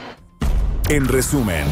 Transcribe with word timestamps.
En 0.90 1.08
resumen. 1.08 1.66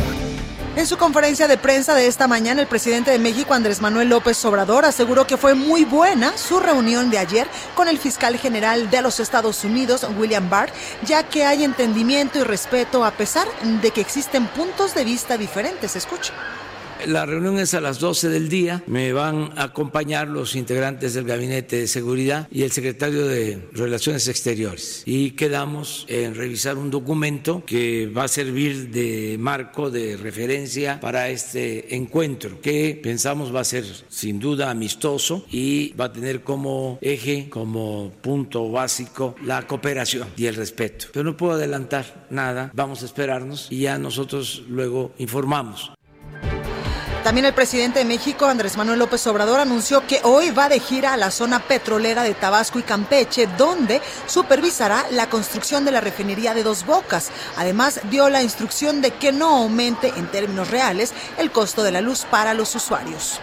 En 0.80 0.88
su 0.88 0.96
conferencia 0.96 1.50
de 1.50 1.58
prensa 1.58 1.94
de 1.94 2.08
esta 2.08 2.26
mañana, 2.26 2.62
el 2.62 2.68
presidente 2.68 3.12
de 3.12 3.20
México, 3.20 3.54
Andrés 3.54 3.82
Manuel 3.82 4.08
López 4.08 4.46
Obrador, 4.46 4.86
aseguró 4.86 5.28
que 5.28 5.36
fue 5.36 5.54
muy 5.54 5.84
buena 5.84 6.38
su 6.38 6.58
reunión 6.58 7.10
de 7.10 7.18
ayer 7.18 7.48
con 7.76 7.90
el 7.90 7.98
fiscal 7.98 8.38
general 8.38 8.90
de 8.90 9.02
los 9.02 9.20
Estados 9.20 9.66
Unidos, 9.66 10.08
William 10.18 10.50
Barr, 10.50 10.72
ya 11.04 11.24
que 11.24 11.44
hay 11.44 11.66
entendimiento 11.66 12.40
y 12.40 12.44
respeto 12.44 13.04
a 13.04 13.12
pesar 13.12 13.46
de 13.82 13.92
que 13.92 14.00
existen 14.00 14.48
puntos 14.48 14.96
de 14.96 15.04
vista 15.04 15.38
diferentes. 15.38 15.98
Escucha. 15.98 16.32
La 17.08 17.26
reunión 17.26 17.58
es 17.60 17.74
a 17.74 17.82
las 17.82 18.00
12 18.00 18.28
del 18.28 18.50
día. 18.50 18.84
Me 18.86 19.14
van 19.14 19.52
a 19.56 19.64
acompañar 19.64 20.28
los 20.28 20.56
integrantes 20.56 21.14
del 21.14 21.24
Gabinete 21.24 21.78
de 21.78 21.88
Seguridad 21.88 22.48
y 22.52 22.64
el 22.64 22.72
secretario 22.72 23.26
de 23.26 23.70
Relaciones 23.72 24.28
Exteriores. 24.28 25.04
Y 25.06 25.32
quedamos 25.32 26.06
en 26.10 26.36
revisar 26.36 26.78
un 26.78 26.92
documento 26.92 27.64
que 27.66 28.08
va 28.08 28.26
a 28.26 28.28
servir 28.28 28.90
de 28.90 29.38
marco 29.40 29.90
de 29.90 30.18
referencia 30.18 31.00
para 31.00 31.30
este 31.30 31.96
encuentro, 31.96 32.60
que 32.60 33.00
pensamos 33.02 33.56
va 33.56 33.62
a 33.62 33.66
ser 33.66 33.86
sin 34.10 34.40
duda 34.40 34.70
amistoso 34.70 35.46
y 35.50 35.94
va 35.94 36.06
a 36.06 36.14
tener 36.14 36.44
como 36.44 37.00
eje, 37.02 37.50
como 37.50 38.12
punto 38.22 38.70
básico, 38.70 39.36
la 39.46 39.66
cooperación 39.66 40.28
y 40.36 40.48
el 40.48 40.56
respeto. 40.56 41.08
Pero 41.14 41.24
no 41.24 41.38
puedo 41.38 41.54
adelantar 41.54 42.28
nada. 42.30 42.72
Vamos 42.74 43.04
a 43.04 43.06
esperarnos 43.06 43.68
y 43.72 43.80
ya 43.80 43.98
nosotros 43.98 44.64
luego 44.68 45.14
informamos. 45.18 45.92
También 47.24 47.46
el 47.46 47.54
presidente 47.54 48.00
de 48.00 48.06
México, 48.06 48.46
Andrés 48.46 48.78
Manuel 48.78 49.00
López 49.00 49.28
Obrador, 49.28 49.60
anunció 49.60 50.08
que 50.08 50.22
hoy 50.24 50.52
va 50.52 50.70
de 50.70 50.80
gira 50.80 51.14
a 51.14 51.18
la 51.18 51.32
zona 51.32 51.60
petrolera 51.60 52.24
de 52.24 52.34
Tabasco 52.34 52.80
y 52.80 52.84
Campeche, 52.84 53.48
donde 53.58 54.02
supervisará 54.26 55.06
la 55.12 55.30
construcción 55.30 55.84
de 55.84 55.92
la 55.92 56.00
refinería 56.00 56.54
de 56.54 56.64
Dos 56.64 56.86
Bocas. 56.86 57.30
Además, 57.58 58.00
dio 58.10 58.30
la 58.30 58.42
instrucción 58.42 59.02
de 59.02 59.12
que 59.12 59.34
no 59.34 59.58
aumente 59.58 60.14
en 60.16 60.32
términos 60.32 60.72
reales 60.72 61.14
el 61.38 61.52
costo 61.52 61.84
de 61.84 61.92
la 61.92 62.02
luz 62.02 62.26
para 62.32 62.54
los 62.54 62.74
usuarios. 62.74 63.42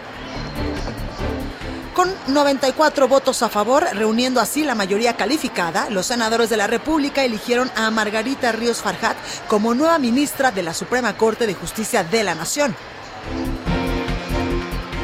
Con 1.93 2.13
94 2.27 3.07
votos 3.07 3.41
a 3.43 3.49
favor, 3.49 3.87
reuniendo 3.93 4.41
así 4.41 4.63
la 4.63 4.75
mayoría 4.75 5.15
calificada, 5.15 5.89
los 5.91 6.07
senadores 6.07 6.49
de 6.49 6.57
la 6.57 6.67
República 6.67 7.23
eligieron 7.23 7.71
a 7.75 7.89
Margarita 7.91 8.51
Ríos 8.51 8.81
Farjat 8.81 9.17
como 9.47 9.75
nueva 9.75 9.97
ministra 9.99 10.51
de 10.51 10.63
la 10.63 10.73
Suprema 10.73 11.15
Corte 11.15 11.47
de 11.47 11.53
Justicia 11.53 12.03
de 12.03 12.23
la 12.23 12.35
Nación. 12.35 12.75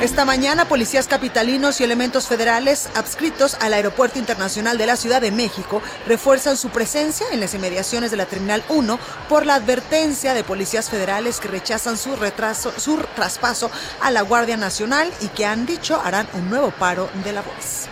Esta 0.04 0.26
mañana, 0.26 0.68
policías 0.68 1.08
capitalinos 1.08 1.80
y 1.80 1.86
elementos 1.86 2.28
federales 2.28 2.90
adscritos 2.94 3.56
al 3.62 3.74
Aeropuerto 3.74 4.20
Internacional 4.20 4.78
de 4.78 4.86
la 4.86 4.98
Ciudad 4.98 5.22
de 5.22 5.32
México 5.32 5.82
refuerzan 6.06 6.58
su 6.58 6.72
presencia 6.72 7.26
en 7.32 7.40
las 7.40 7.54
inmediaciones 7.54 8.12
de 8.12 8.18
la 8.18 8.26
Terminal 8.26 8.66
1 8.68 9.00
por 9.30 9.46
la 9.46 9.56
advertencia 9.56 10.34
de 10.34 10.44
policías 10.44 10.90
federales 10.90 11.40
que 11.40 11.48
rechazan 11.48 11.98
su, 11.98 12.18
retraso, 12.18 12.74
su 12.78 12.98
traspaso 13.16 13.72
a 14.02 14.12
la 14.12 14.24
Guardia 14.24 14.58
Nacional 14.58 15.10
y 15.22 15.30
que 15.30 15.46
han 15.46 15.66
dicho 15.66 16.02
harán 16.04 16.28
un 16.34 16.50
nuevo 16.50 16.72
paro 16.72 17.10
de 17.24 17.32
labores. 17.32 17.88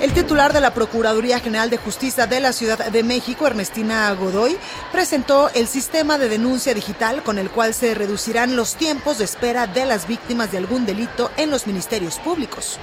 El 0.00 0.12
titular 0.12 0.52
de 0.52 0.60
la 0.60 0.74
Procuraduría 0.74 1.40
General 1.40 1.70
de 1.70 1.76
Justicia 1.76 2.28
de 2.28 2.38
la 2.38 2.52
Ciudad 2.52 2.78
de 2.78 3.02
México, 3.02 3.48
Ernestina 3.48 4.12
Godoy, 4.12 4.56
presentó 4.92 5.50
el 5.54 5.66
sistema 5.66 6.18
de 6.18 6.28
denuncia 6.28 6.72
digital 6.72 7.24
con 7.24 7.36
el 7.36 7.50
cual 7.50 7.74
se 7.74 7.96
reducirán 7.96 8.54
los 8.54 8.76
tiempos 8.76 9.18
de 9.18 9.24
espera 9.24 9.66
de 9.66 9.86
las 9.86 10.06
víctimas 10.06 10.52
de 10.52 10.58
algún 10.58 10.86
delito 10.86 11.32
en 11.36 11.50
los 11.50 11.66
ministerios 11.66 12.20
públicos. 12.20 12.78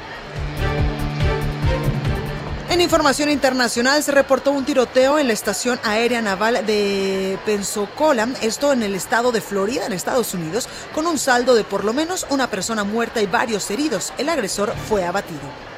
En 2.69 2.81
información 2.81 3.29
internacional 3.29 4.03
se 4.03 4.11
reportó 4.11 4.51
un 4.51 4.65
tiroteo 4.65 5.17
en 5.17 5.27
la 5.27 5.33
estación 5.33 5.79
aérea 5.85 6.21
naval 6.21 6.65
de 6.65 7.39
Pensacola, 7.45 8.27
esto 8.41 8.73
en 8.73 8.83
el 8.83 8.93
estado 8.93 9.31
de 9.31 9.39
Florida, 9.39 9.85
en 9.85 9.93
Estados 9.93 10.33
Unidos, 10.33 10.67
con 10.93 11.07
un 11.07 11.17
saldo 11.17 11.55
de 11.55 11.63
por 11.63 11.85
lo 11.85 11.93
menos 11.93 12.27
una 12.29 12.49
persona 12.49 12.83
muerta 12.83 13.21
y 13.21 13.25
varios 13.25 13.71
heridos. 13.71 14.11
El 14.17 14.27
agresor 14.27 14.73
fue 14.89 15.05
abatido. 15.05 15.74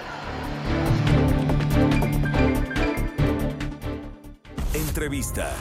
Entrevista. 4.97 5.53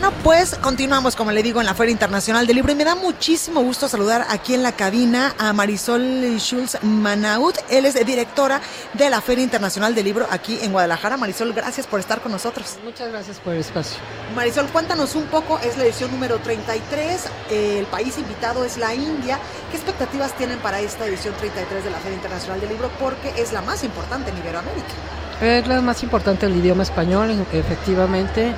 No, 0.00 0.10
pues 0.24 0.54
continuamos, 0.54 1.14
como 1.14 1.32
le 1.32 1.42
digo, 1.42 1.60
en 1.60 1.66
la 1.66 1.74
Feria 1.74 1.92
Internacional 1.92 2.46
del 2.46 2.56
Libro 2.56 2.72
y 2.72 2.76
me 2.76 2.84
da 2.84 2.94
muchísimo 2.94 3.60
gusto 3.60 3.90
saludar 3.90 4.24
aquí 4.30 4.54
en 4.54 4.62
la 4.62 4.72
cabina 4.72 5.34
a 5.36 5.52
Marisol 5.52 6.38
Schulz 6.38 6.78
Manaut. 6.82 7.58
Él 7.68 7.84
es 7.84 7.94
directora 8.06 8.62
de 8.94 9.10
la 9.10 9.20
Feria 9.20 9.44
Internacional 9.44 9.94
del 9.94 10.06
Libro 10.06 10.26
aquí 10.30 10.58
en 10.62 10.72
Guadalajara. 10.72 11.18
Marisol, 11.18 11.52
gracias 11.52 11.86
por 11.86 12.00
estar 12.00 12.22
con 12.22 12.32
nosotros. 12.32 12.78
Muchas 12.82 13.10
gracias 13.10 13.38
por 13.38 13.52
el 13.52 13.60
espacio. 13.60 13.98
Marisol, 14.34 14.68
cuéntanos 14.68 15.14
un 15.14 15.24
poco, 15.24 15.58
es 15.58 15.76
la 15.76 15.84
edición 15.84 16.10
número 16.10 16.38
33, 16.38 17.24
el 17.50 17.84
país 17.84 18.16
invitado 18.16 18.64
es 18.64 18.78
la 18.78 18.94
India. 18.94 19.38
¿Qué 19.70 19.76
expectativas 19.76 20.34
tienen 20.38 20.58
para 20.60 20.80
esta 20.80 21.06
edición 21.06 21.34
33 21.34 21.84
de 21.84 21.90
la 21.90 21.98
Feria 21.98 22.16
Internacional 22.16 22.58
del 22.62 22.70
Libro? 22.70 22.90
Porque 22.98 23.30
es 23.36 23.52
la 23.52 23.60
más 23.60 23.84
importante 23.84 24.30
en 24.30 24.38
Iberoamérica. 24.38 24.94
Es 25.40 25.68
la 25.68 25.80
más 25.80 26.02
importante 26.02 26.46
el 26.46 26.56
idioma 26.56 26.82
español, 26.82 27.30
efectivamente. 27.52 28.52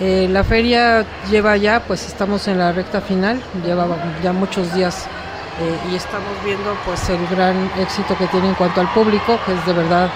Eh, 0.00 0.28
la 0.28 0.42
feria 0.42 1.06
lleva 1.30 1.56
ya, 1.56 1.80
pues 1.86 2.06
estamos 2.06 2.48
en 2.48 2.58
la 2.58 2.72
recta 2.72 3.00
final, 3.00 3.40
lleva 3.64 3.86
ya 4.22 4.32
muchos 4.32 4.74
días 4.74 5.06
eh, 5.60 5.90
y 5.90 5.94
estamos 5.94 6.32
viendo 6.44 6.76
pues 6.84 7.08
el 7.08 7.24
gran 7.28 7.70
éxito 7.78 8.16
que 8.18 8.26
tiene 8.26 8.48
en 8.48 8.54
cuanto 8.54 8.80
al 8.80 8.92
público, 8.92 9.38
que 9.46 9.54
es 9.54 9.66
de 9.66 9.72
verdad 9.72 10.10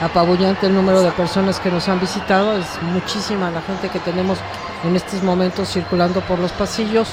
apabullante 0.00 0.66
el 0.68 0.74
número 0.74 1.02
de 1.02 1.10
personas 1.10 1.58
que 1.58 1.70
nos 1.70 1.88
han 1.88 2.00
visitado, 2.00 2.56
es 2.56 2.66
muchísima 2.82 3.50
la 3.50 3.60
gente 3.62 3.88
que 3.88 3.98
tenemos 3.98 4.38
en 4.84 4.94
estos 4.94 5.22
momentos 5.22 5.68
circulando 5.68 6.20
por 6.22 6.38
los 6.38 6.52
pasillos. 6.52 7.08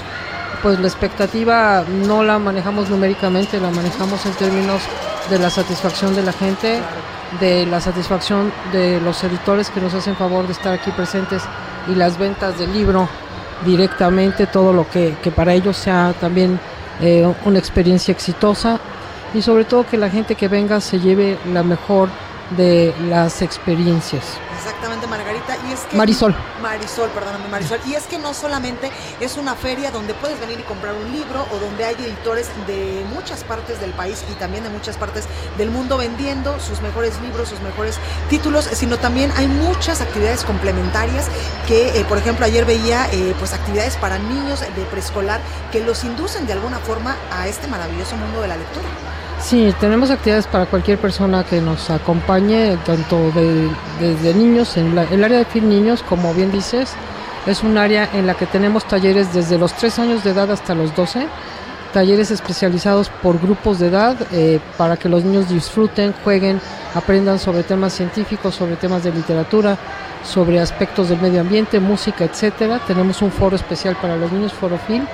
Pues 0.62 0.80
la 0.80 0.88
expectativa 0.88 1.84
no 1.90 2.24
la 2.24 2.40
manejamos 2.40 2.90
numéricamente, 2.90 3.60
la 3.60 3.72
manejamos 3.72 4.26
en 4.26 4.34
términos 4.34 4.82
de 5.30 5.40
la 5.40 5.50
satisfacción 5.50 6.16
de 6.16 6.24
la 6.24 6.32
gente, 6.32 6.80
de 7.40 7.66
la 7.66 7.82
satisfacción 7.82 8.52
de 8.72 9.00
los 9.02 9.24
editores 9.24 9.70
que 9.70 9.82
nos 9.82 9.94
hacen 9.94 10.16
favor 10.16 10.46
de 10.46 10.54
estar 10.54 10.74
aquí 10.74 10.92
presentes 10.92 11.44
y 11.92 11.96
las 11.96 12.18
ventas 12.18 12.58
del 12.58 12.74
libro 12.74 13.08
directamente, 13.66 14.48
todo 14.48 14.74
lo 14.74 14.90
que, 14.90 15.16
que 15.22 15.32
para 15.32 15.54
ellos 15.54 15.78
sea 15.78 16.14
también 16.20 16.60
eh, 17.02 17.32
una 17.46 17.60
experiencia 17.60 18.12
exitosa. 18.12 18.80
Y 19.34 19.42
sobre 19.42 19.66
todo 19.66 19.86
que 19.86 19.98
la 19.98 20.10
gente 20.10 20.36
que 20.36 20.48
venga 20.48 20.80
se 20.80 21.00
lleve 21.00 21.38
la 21.52 21.64
mejor 21.64 22.10
de 22.56 22.94
las 23.08 23.42
experiencias. 23.42 24.38
Exactamente, 24.58 25.08
Margarita. 25.08 25.58
Y 25.68 25.74
es 25.74 25.82
que 25.82 25.98
Marisol. 25.98 26.36
Marisol, 26.62 27.10
perdóname, 27.10 27.48
Marisol. 27.50 27.80
Y 27.86 27.96
es 27.96 28.04
que 28.04 28.18
no 28.18 28.34
solamente 28.34 28.92
es 29.20 29.38
una 29.38 29.56
feria 29.56 29.92
donde 29.92 30.14
puedes 30.14 30.40
venir 30.40 30.60
y 30.60 30.64
comprar 30.64 30.94
un 30.96 31.12
libro 31.12 31.46
o 31.52 31.58
donde 31.58 31.84
hay 31.84 31.96
editores 31.96 32.50
de 32.68 33.06
muchas 33.14 33.44
partes 33.44 33.82
del 33.82 33.92
país 33.92 34.24
y 34.32 34.34
también 34.36 34.64
de 34.64 34.70
muchas 34.70 34.98
partes 34.98 35.26
del 35.58 35.70
mundo 35.70 35.98
vendiendo 35.98 36.60
sus 36.60 36.82
mejores 36.82 37.20
libros, 37.22 37.50
sus 37.50 37.60
mejores 37.62 37.98
títulos, 38.30 38.66
sino 38.72 38.98
también 38.98 39.32
hay 39.36 39.48
muchas 39.48 40.02
actividades 40.02 40.46
complementarias 40.46 41.28
que, 41.68 42.00
eh, 42.00 42.06
por 42.08 42.18
ejemplo, 42.18 42.46
ayer 42.46 42.66
veía 42.66 43.08
eh, 43.12 43.36
pues 43.40 43.54
actividades 43.54 43.98
para 43.98 44.18
niños 44.18 44.62
de 44.62 44.84
preescolar 44.92 45.42
que 45.72 45.82
los 45.82 46.04
inducen 46.04 46.48
de 46.48 46.54
alguna 46.54 46.80
forma 46.80 47.18
a 47.32 47.48
este 47.48 47.68
maravilloso 47.68 48.16
mundo 48.16 48.42
de 48.42 48.48
la 48.48 48.58
lectura. 48.58 49.13
Sí, 49.44 49.74
tenemos 49.78 50.10
actividades 50.10 50.48
para 50.48 50.66
cualquier 50.68 50.98
persona 50.98 51.44
que 51.44 51.60
nos 51.60 51.90
acompañe, 51.90 52.78
tanto 52.86 53.30
de, 53.32 53.70
desde 54.00 54.34
niños, 54.34 54.78
en 54.78 54.98
el 54.98 55.22
área 55.22 55.40
de 55.40 55.46
fin 55.46 55.68
niños, 55.68 56.02
como 56.02 56.34
bien 56.34 56.50
dices, 56.50 56.94
es 57.46 57.62
un 57.62 57.78
área 57.78 58.10
en 58.14 58.26
la 58.26 58.36
que 58.36 58.46
tenemos 58.46 58.88
talleres 58.88 59.34
desde 59.34 59.58
los 59.58 59.74
3 59.74 60.00
años 60.00 60.24
de 60.24 60.32
edad 60.32 60.50
hasta 60.50 60.74
los 60.74 60.96
12, 60.96 61.28
talleres 61.92 62.32
especializados 62.32 63.10
por 63.10 63.38
grupos 63.38 63.80
de 63.80 63.88
edad 63.88 64.16
eh, 64.32 64.62
para 64.78 64.96
que 64.96 65.10
los 65.10 65.26
niños 65.26 65.50
disfruten, 65.50 66.14
jueguen, 66.24 66.62
aprendan 66.96 67.38
sobre 67.38 67.64
temas 67.64 67.92
científicos, 67.92 68.56
sobre 68.56 68.78
temas 68.78 69.04
de 69.04 69.12
literatura, 69.12 69.78
sobre 70.24 70.62
aspectos 70.62 71.10
del 71.10 71.20
medio 71.20 71.42
ambiente, 71.42 71.82
música, 71.82 72.24
etcétera. 72.24 72.80
Tenemos 72.88 73.22
un 73.22 73.30
foro 73.30 73.58
especial 73.58 73.98
para 74.02 74.16
los 74.16 74.32
niños, 74.32 74.54
Forofil, 74.54 75.06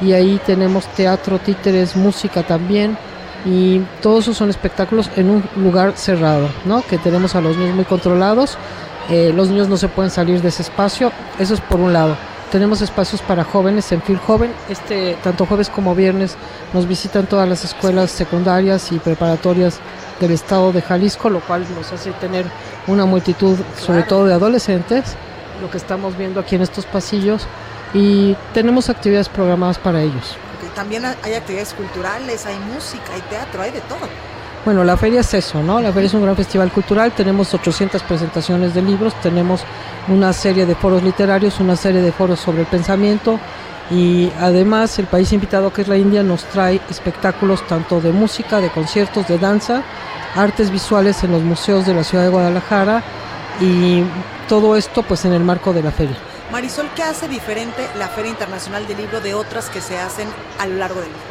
y 0.00 0.12
ahí 0.12 0.40
tenemos 0.44 0.86
teatro, 0.88 1.38
títeres, 1.38 1.94
música 1.94 2.42
también 2.42 2.98
y 3.46 3.78
todos 4.02 4.24
esos 4.24 4.36
son 4.36 4.50
espectáculos 4.50 5.08
en 5.16 5.30
un 5.30 5.44
lugar 5.56 5.92
cerrado, 5.96 6.48
¿no? 6.64 6.82
Que 6.82 6.98
tenemos 6.98 7.36
a 7.36 7.40
los 7.40 7.56
niños 7.56 7.76
muy 7.76 7.84
controlados, 7.84 8.58
eh, 9.08 9.32
los 9.34 9.48
niños 9.48 9.68
no 9.68 9.76
se 9.76 9.88
pueden 9.88 10.10
salir 10.10 10.42
de 10.42 10.48
ese 10.48 10.62
espacio, 10.62 11.12
eso 11.38 11.54
es 11.54 11.60
por 11.60 11.78
un 11.78 11.92
lado. 11.92 12.16
Tenemos 12.50 12.80
espacios 12.82 13.22
para 13.22 13.44
jóvenes 13.44 13.90
en 13.92 14.02
Fil 14.02 14.18
Joven, 14.18 14.52
este, 14.68 15.16
tanto 15.22 15.46
jueves 15.46 15.68
como 15.68 15.94
viernes 15.94 16.36
nos 16.72 16.88
visitan 16.88 17.26
todas 17.26 17.48
las 17.48 17.64
escuelas 17.64 18.10
secundarias 18.10 18.90
y 18.90 18.98
preparatorias 18.98 19.78
del 20.20 20.32
estado 20.32 20.72
de 20.72 20.82
Jalisco, 20.82 21.30
lo 21.30 21.40
cual 21.40 21.64
nos 21.76 21.92
hace 21.92 22.10
tener 22.12 22.46
una 22.88 23.04
multitud, 23.04 23.56
sobre 23.78 24.02
todo 24.02 24.26
de 24.26 24.34
adolescentes, 24.34 25.14
lo 25.60 25.70
que 25.70 25.76
estamos 25.76 26.16
viendo 26.16 26.40
aquí 26.40 26.56
en 26.56 26.62
estos 26.62 26.84
pasillos, 26.84 27.46
y 27.94 28.36
tenemos 28.52 28.90
actividades 28.90 29.28
programadas 29.28 29.78
para 29.78 30.02
ellos 30.02 30.36
también 30.76 31.04
hay 31.06 31.34
actividades 31.34 31.72
culturales, 31.72 32.46
hay 32.46 32.58
música, 32.58 33.14
hay 33.14 33.22
teatro, 33.22 33.62
hay 33.62 33.72
de 33.72 33.80
todo. 33.80 34.06
Bueno, 34.64 34.84
la 34.84 34.96
feria 34.96 35.20
es 35.20 35.32
eso, 35.32 35.62
¿no? 35.62 35.80
La 35.80 35.92
feria 35.92 36.08
es 36.08 36.14
un 36.14 36.22
gran 36.22 36.36
festival 36.36 36.70
cultural, 36.70 37.12
tenemos 37.12 37.54
800 37.54 38.02
presentaciones 38.02 38.74
de 38.74 38.82
libros, 38.82 39.18
tenemos 39.22 39.62
una 40.08 40.32
serie 40.32 40.66
de 40.66 40.74
foros 40.74 41.02
literarios, 41.02 41.60
una 41.60 41.76
serie 41.76 42.02
de 42.02 42.12
foros 42.12 42.40
sobre 42.40 42.60
el 42.60 42.66
pensamiento 42.66 43.40
y 43.90 44.30
además 44.38 44.98
el 44.98 45.06
país 45.06 45.32
invitado 45.32 45.72
que 45.72 45.82
es 45.82 45.88
la 45.88 45.96
India 45.96 46.22
nos 46.22 46.44
trae 46.44 46.80
espectáculos 46.90 47.66
tanto 47.66 48.00
de 48.00 48.12
música, 48.12 48.60
de 48.60 48.68
conciertos, 48.70 49.28
de 49.28 49.38
danza, 49.38 49.82
artes 50.34 50.70
visuales 50.70 51.22
en 51.24 51.32
los 51.32 51.42
museos 51.42 51.86
de 51.86 51.94
la 51.94 52.04
ciudad 52.04 52.24
de 52.24 52.30
Guadalajara 52.30 53.02
y 53.60 54.02
todo 54.48 54.76
esto 54.76 55.02
pues 55.04 55.24
en 55.24 55.32
el 55.32 55.44
marco 55.44 55.72
de 55.72 55.82
la 55.82 55.92
feria. 55.92 56.16
Marisol, 56.50 56.88
¿qué 56.94 57.02
hace 57.02 57.26
diferente 57.28 57.88
la 57.98 58.08
Feria 58.08 58.30
Internacional 58.30 58.86
del 58.86 58.98
Libro 58.98 59.20
de 59.20 59.34
otras 59.34 59.68
que 59.68 59.80
se 59.80 59.98
hacen 59.98 60.28
a 60.60 60.66
lo 60.66 60.76
largo 60.76 61.00
del 61.00 61.10
mundo? 61.10 61.24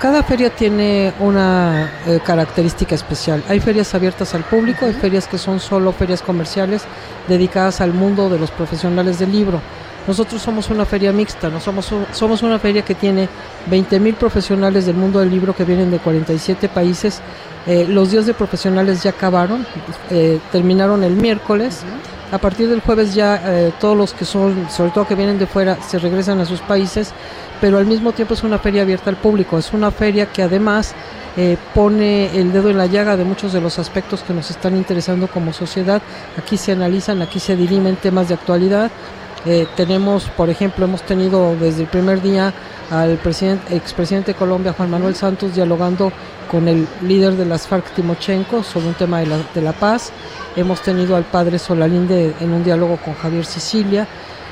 Cada 0.00 0.22
feria 0.22 0.50
tiene 0.50 1.12
una 1.20 1.90
eh, 2.06 2.20
característica 2.24 2.94
especial. 2.94 3.44
Hay 3.48 3.60
ferias 3.60 3.94
abiertas 3.94 4.34
al 4.34 4.42
público, 4.44 4.86
hay 4.86 4.92
ferias 4.92 5.28
que 5.28 5.38
son 5.38 5.60
solo 5.60 5.92
ferias 5.92 6.20
comerciales 6.20 6.82
dedicadas 7.28 7.80
al 7.80 7.92
mundo 7.92 8.28
de 8.28 8.38
los 8.38 8.50
profesionales 8.50 9.18
del 9.18 9.32
libro. 9.32 9.60
Nosotros 10.06 10.42
somos 10.42 10.68
una 10.68 10.84
feria 10.84 11.12
mixta, 11.12 11.48
no 11.48 11.60
somos, 11.60 11.90
somos 12.12 12.42
una 12.42 12.58
feria 12.58 12.82
que 12.82 12.94
tiene 12.94 13.28
20.000 13.70 14.14
profesionales 14.16 14.84
del 14.84 14.96
mundo 14.96 15.20
del 15.20 15.30
libro 15.30 15.54
que 15.54 15.64
vienen 15.64 15.90
de 15.90 15.98
47 15.98 16.68
países. 16.68 17.22
Eh, 17.66 17.86
los 17.88 18.10
días 18.10 18.26
de 18.26 18.34
profesionales 18.34 19.02
ya 19.02 19.10
acabaron, 19.10 19.66
eh, 20.10 20.40
terminaron 20.52 21.04
el 21.04 21.14
miércoles. 21.14 21.82
A 22.34 22.38
partir 22.38 22.68
del 22.68 22.80
jueves 22.80 23.14
ya 23.14 23.40
eh, 23.46 23.72
todos 23.78 23.96
los 23.96 24.12
que 24.12 24.24
son, 24.24 24.68
sobre 24.68 24.90
todo 24.90 25.06
que 25.06 25.14
vienen 25.14 25.38
de 25.38 25.46
fuera, 25.46 25.80
se 25.80 26.00
regresan 26.00 26.40
a 26.40 26.44
sus 26.44 26.58
países, 26.62 27.12
pero 27.60 27.78
al 27.78 27.86
mismo 27.86 28.10
tiempo 28.10 28.34
es 28.34 28.42
una 28.42 28.58
feria 28.58 28.82
abierta 28.82 29.08
al 29.08 29.16
público, 29.16 29.56
es 29.56 29.72
una 29.72 29.92
feria 29.92 30.26
que 30.26 30.42
además 30.42 30.96
eh, 31.36 31.56
pone 31.72 32.36
el 32.36 32.52
dedo 32.52 32.70
en 32.70 32.78
la 32.78 32.86
llaga 32.86 33.16
de 33.16 33.22
muchos 33.22 33.52
de 33.52 33.60
los 33.60 33.78
aspectos 33.78 34.24
que 34.24 34.34
nos 34.34 34.50
están 34.50 34.76
interesando 34.76 35.28
como 35.28 35.52
sociedad. 35.52 36.02
Aquí 36.36 36.56
se 36.56 36.72
analizan, 36.72 37.22
aquí 37.22 37.38
se 37.38 37.54
dirimen 37.54 37.94
temas 37.94 38.26
de 38.26 38.34
actualidad. 38.34 38.90
Eh, 39.46 39.68
tenemos, 39.76 40.24
por 40.30 40.50
ejemplo, 40.50 40.86
hemos 40.86 41.02
tenido 41.02 41.54
desde 41.54 41.82
el 41.82 41.88
primer 41.88 42.20
día 42.20 42.52
al 42.90 43.16
presidente, 43.18 43.76
expresidente 43.76 44.32
de 44.32 44.38
Colombia, 44.38 44.72
Juan 44.72 44.90
Manuel 44.90 45.14
Santos, 45.14 45.54
dialogando 45.54 46.12
con 46.50 46.68
el 46.68 46.86
líder 47.02 47.34
de 47.34 47.46
las 47.46 47.66
FARC, 47.66 47.94
Timochenko, 47.94 48.62
sobre 48.62 48.88
un 48.88 48.94
tema 48.94 49.20
de 49.20 49.26
la, 49.26 49.38
de 49.54 49.62
la 49.62 49.72
paz. 49.72 50.12
Hemos 50.56 50.82
tenido 50.82 51.16
al 51.16 51.24
padre 51.24 51.58
Solalinde 51.58 52.34
en 52.40 52.52
un 52.52 52.62
diálogo 52.62 52.96
con 52.98 53.14
Javier 53.14 53.44
Sicilia. 53.44 54.06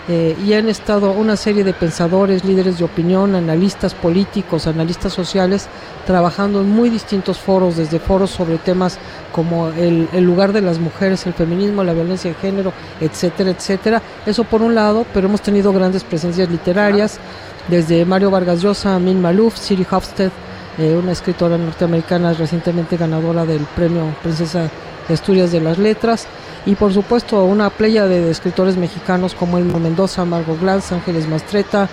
Eh, 0.08 0.36
y 0.44 0.52
han 0.54 0.68
estado 0.68 1.12
una 1.12 1.36
serie 1.36 1.62
de 1.62 1.72
pensadores, 1.72 2.44
líderes 2.44 2.76
de 2.78 2.84
opinión, 2.84 3.36
analistas 3.36 3.94
políticos, 3.94 4.66
analistas 4.66 5.12
sociales, 5.12 5.68
trabajando 6.04 6.60
en 6.60 6.68
muy 6.68 6.90
distintos 6.90 7.38
foros, 7.38 7.76
desde 7.76 8.00
foros 8.00 8.30
sobre 8.30 8.58
temas 8.58 8.98
como 9.30 9.68
el, 9.68 10.08
el, 10.12 10.24
lugar 10.24 10.52
de 10.52 10.60
las 10.60 10.80
mujeres, 10.80 11.24
el 11.26 11.34
feminismo, 11.34 11.84
la 11.84 11.92
violencia 11.92 12.32
de 12.32 12.36
género, 12.36 12.72
etcétera, 13.00 13.50
etcétera. 13.50 14.02
Eso 14.26 14.42
por 14.42 14.60
un 14.60 14.74
lado, 14.74 15.06
pero 15.14 15.28
hemos 15.28 15.40
tenido 15.40 15.72
grandes 15.72 16.02
presencias 16.02 16.50
literarias, 16.50 17.20
desde 17.68 18.04
Mario 18.04 18.30
Vargas 18.30 18.62
Llosa, 18.62 18.94
Amin 18.94 19.20
Malouf, 19.20 19.56
Siri 19.56 19.86
Hofstede, 19.90 20.30
eh, 20.78 20.96
una 20.96 21.12
escritora 21.12 21.58
norteamericana 21.58 22.32
recientemente 22.32 22.96
ganadora 22.96 23.44
del 23.44 23.60
premio 23.76 24.14
Princesa 24.22 24.70
de 25.08 25.14
Asturias 25.14 25.52
de 25.52 25.60
las 25.60 25.78
Letras, 25.78 26.26
y 26.64 26.74
por 26.74 26.92
supuesto 26.92 27.44
una 27.44 27.70
playa 27.70 28.06
de 28.06 28.30
escritores 28.30 28.76
mexicanos 28.76 29.34
como 29.34 29.58
Elmo 29.58 29.78
Mendoza, 29.78 30.24
Margot 30.24 30.58
Glantz, 30.60 30.92
Ángeles 30.92 31.28
Mastreta, 31.28 31.88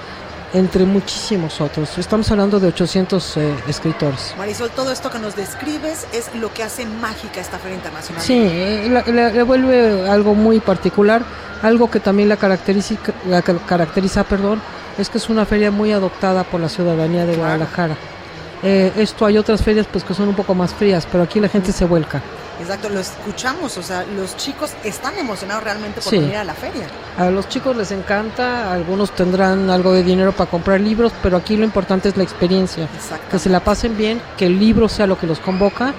entre 0.53 0.83
muchísimos 0.85 1.61
otros. 1.61 1.97
Estamos 1.97 2.31
hablando 2.31 2.59
de 2.59 2.67
800 2.69 3.38
eh, 3.38 3.55
escritores. 3.67 4.33
Marisol, 4.38 4.71
todo 4.71 4.91
esto 4.91 5.11
que 5.11 5.19
nos 5.19 5.35
describes 5.35 6.07
es 6.11 6.33
lo 6.35 6.51
que 6.53 6.63
hace 6.63 6.85
mágica 6.85 7.39
esta 7.39 7.59
Feria 7.59 7.75
Internacional. 7.75 8.23
Sí, 8.23 8.33
eh, 8.35 9.03
le 9.11 9.43
vuelve 9.43 10.09
algo 10.09 10.33
muy 10.33 10.59
particular, 10.59 11.21
algo 11.61 11.91
que 11.91 11.99
también 11.99 12.29
la 12.29 12.38
caracteriza, 12.38 12.95
la 13.27 13.41
caracteriza 13.41 14.23
perdón, 14.23 14.59
es 14.99 15.09
que 15.09 15.17
es 15.17 15.29
una 15.29 15.45
feria 15.45 15.71
muy 15.71 15.91
adoptada 15.91 16.43
por 16.43 16.59
la 16.59 16.69
ciudadanía 16.69 17.25
de 17.25 17.35
Guadalajara. 17.35 17.95
Eh, 18.61 18.91
esto 18.97 19.25
hay 19.25 19.37
otras 19.37 19.63
ferias 19.63 19.87
pues 19.89 20.03
que 20.03 20.13
son 20.13 20.27
un 20.27 20.35
poco 20.35 20.53
más 20.53 20.73
frías, 20.73 21.07
pero 21.09 21.23
aquí 21.23 21.39
la 21.39 21.47
gente 21.47 21.71
se 21.71 21.85
vuelca. 21.85 22.21
Exacto, 22.59 22.89
lo 22.89 22.99
escuchamos, 22.99 23.77
o 23.77 23.83
sea, 23.83 24.03
los 24.17 24.35
chicos 24.35 24.71
están 24.83 25.17
emocionados 25.17 25.63
realmente 25.63 26.01
por 26.01 26.11
venir 26.11 26.35
a 26.35 26.43
la 26.43 26.53
feria. 26.53 26.87
A 27.17 27.29
los 27.29 27.47
chicos 27.47 27.73
les 27.77 27.91
encanta, 27.91 28.73
algunos 28.73 29.11
tendrán 29.11 29.69
algo 29.69 29.93
de 29.93 30.03
dinero 30.03 30.33
para 30.33 30.49
comprar 30.49 30.81
libros, 30.81 31.13
pero 31.23 31.37
aquí 31.37 31.55
lo 31.55 31.63
importante 31.63 32.09
es 32.09 32.17
la 32.17 32.23
experiencia, 32.23 32.89
que 33.31 33.39
se 33.39 33.47
la 33.47 33.61
pasen 33.61 33.95
bien, 33.95 34.21
que 34.37 34.47
el 34.47 34.59
libro 34.59 34.89
sea 34.89 35.07
lo 35.07 35.17
que 35.17 35.25
los 35.25 35.39
convoca 35.39 35.93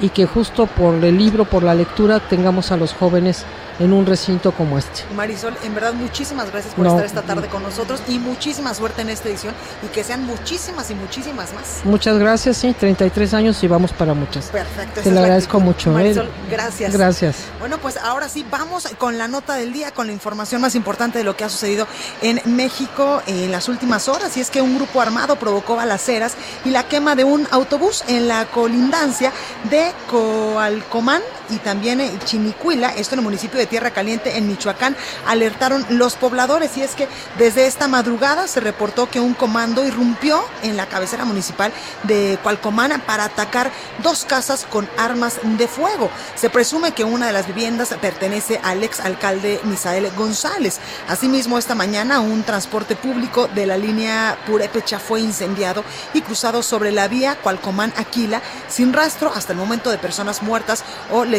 y 0.00 0.08
que 0.08 0.24
justo 0.24 0.66
por 0.66 0.94
el 1.04 1.18
libro, 1.18 1.44
por 1.44 1.62
la 1.62 1.74
lectura, 1.74 2.18
tengamos 2.18 2.72
a 2.72 2.78
los 2.78 2.94
jóvenes 2.94 3.44
en 3.78 3.92
un 3.92 4.06
recinto 4.06 4.52
como 4.52 4.78
este. 4.78 5.04
Marisol, 5.14 5.56
en 5.62 5.74
verdad 5.74 5.92
muchísimas 5.92 6.50
gracias 6.50 6.74
por 6.74 6.86
estar 6.86 7.04
esta 7.04 7.22
tarde 7.22 7.48
con 7.48 7.62
nosotros 7.62 8.02
y 8.08 8.18
muchísima 8.18 8.74
suerte 8.74 9.02
en 9.02 9.10
esta 9.10 9.28
edición 9.28 9.54
y 9.82 9.88
que 9.88 10.04
sean 10.04 10.24
muchísimas 10.24 10.90
y 10.90 10.94
muchísimas 10.94 11.52
más. 11.52 11.80
Muchas 11.84 12.18
gracias, 12.18 12.56
sí, 12.56 12.74
33 12.78 13.34
años 13.34 13.62
y 13.62 13.68
vamos 13.68 13.92
para 13.92 14.14
muchas. 14.14 14.46
Perfecto. 14.46 15.00
Te 15.02 15.10
lo 15.10 15.20
agradezco 15.20 15.60
mucho. 15.60 15.90
¿eh? 15.90 15.94
Marisol, 15.94 16.30
gracias. 16.50 16.92
Gracias. 16.92 17.36
Bueno, 17.58 17.78
pues 17.78 17.96
ahora 17.96 18.28
sí, 18.28 18.44
vamos 18.50 18.88
con 18.98 19.18
la 19.18 19.28
nota 19.28 19.54
del 19.54 19.72
día, 19.72 19.90
con 19.92 20.06
la 20.06 20.12
información 20.12 20.60
más 20.60 20.74
importante 20.74 21.18
de 21.18 21.24
lo 21.24 21.36
que 21.36 21.44
ha 21.44 21.48
sucedido 21.48 21.86
en 22.22 22.40
México 22.44 23.22
en 23.26 23.52
las 23.52 23.68
últimas 23.68 24.08
horas 24.08 24.36
y 24.36 24.40
es 24.40 24.50
que 24.50 24.60
un 24.60 24.76
grupo 24.76 25.00
armado 25.00 25.36
provocó 25.36 25.76
balaceras 25.76 26.34
y 26.64 26.70
la 26.70 26.84
quema 26.84 27.14
de 27.14 27.24
un 27.24 27.46
autobús 27.50 28.04
en 28.08 28.28
la 28.28 28.46
colindancia 28.46 29.32
de 29.70 29.92
Coalcomán 30.10 31.22
y 31.50 31.56
también 31.58 32.00
en 32.00 32.18
Chinicuila, 32.20 32.90
esto 32.90 33.14
en 33.14 33.20
el 33.20 33.24
municipio 33.24 33.58
de 33.58 33.66
Tierra 33.66 33.90
Caliente 33.90 34.36
en 34.36 34.46
Michoacán, 34.46 34.96
alertaron 35.26 35.84
los 35.90 36.16
pobladores 36.16 36.76
y 36.76 36.82
es 36.82 36.94
que 36.94 37.08
desde 37.38 37.66
esta 37.66 37.88
madrugada 37.88 38.46
se 38.46 38.60
reportó 38.60 39.08
que 39.08 39.20
un 39.20 39.34
comando 39.34 39.84
irrumpió 39.84 40.44
en 40.62 40.76
la 40.76 40.86
cabecera 40.86 41.24
municipal 41.24 41.72
de 42.04 42.38
Cualcomán 42.42 43.02
para 43.06 43.24
atacar 43.24 43.70
dos 44.02 44.24
casas 44.24 44.66
con 44.68 44.88
armas 44.96 45.40
de 45.42 45.68
fuego. 45.68 46.10
Se 46.34 46.50
presume 46.50 46.92
que 46.92 47.04
una 47.04 47.26
de 47.26 47.32
las 47.32 47.46
viviendas 47.46 47.94
pertenece 48.00 48.60
al 48.62 48.82
ex 48.82 49.00
alcalde 49.00 49.60
Misael 49.64 50.10
González. 50.16 50.78
Asimismo, 51.08 51.58
esta 51.58 51.74
mañana 51.74 52.20
un 52.20 52.42
transporte 52.42 52.96
público 52.96 53.48
de 53.48 53.66
la 53.66 53.76
línea 53.76 54.38
Purépecha 54.46 54.98
fue 54.98 55.20
incendiado 55.20 55.84
y 56.14 56.20
cruzado 56.22 56.62
sobre 56.62 56.92
la 56.92 57.08
vía 57.08 57.36
Cualcomán-Aquila 57.42 58.42
sin 58.68 58.92
rastro 58.92 59.32
hasta 59.34 59.52
el 59.52 59.58
momento 59.58 59.90
de 59.90 59.98
personas 59.98 60.42
muertas 60.42 60.84
o 61.10 61.24
lesionadas 61.24 61.35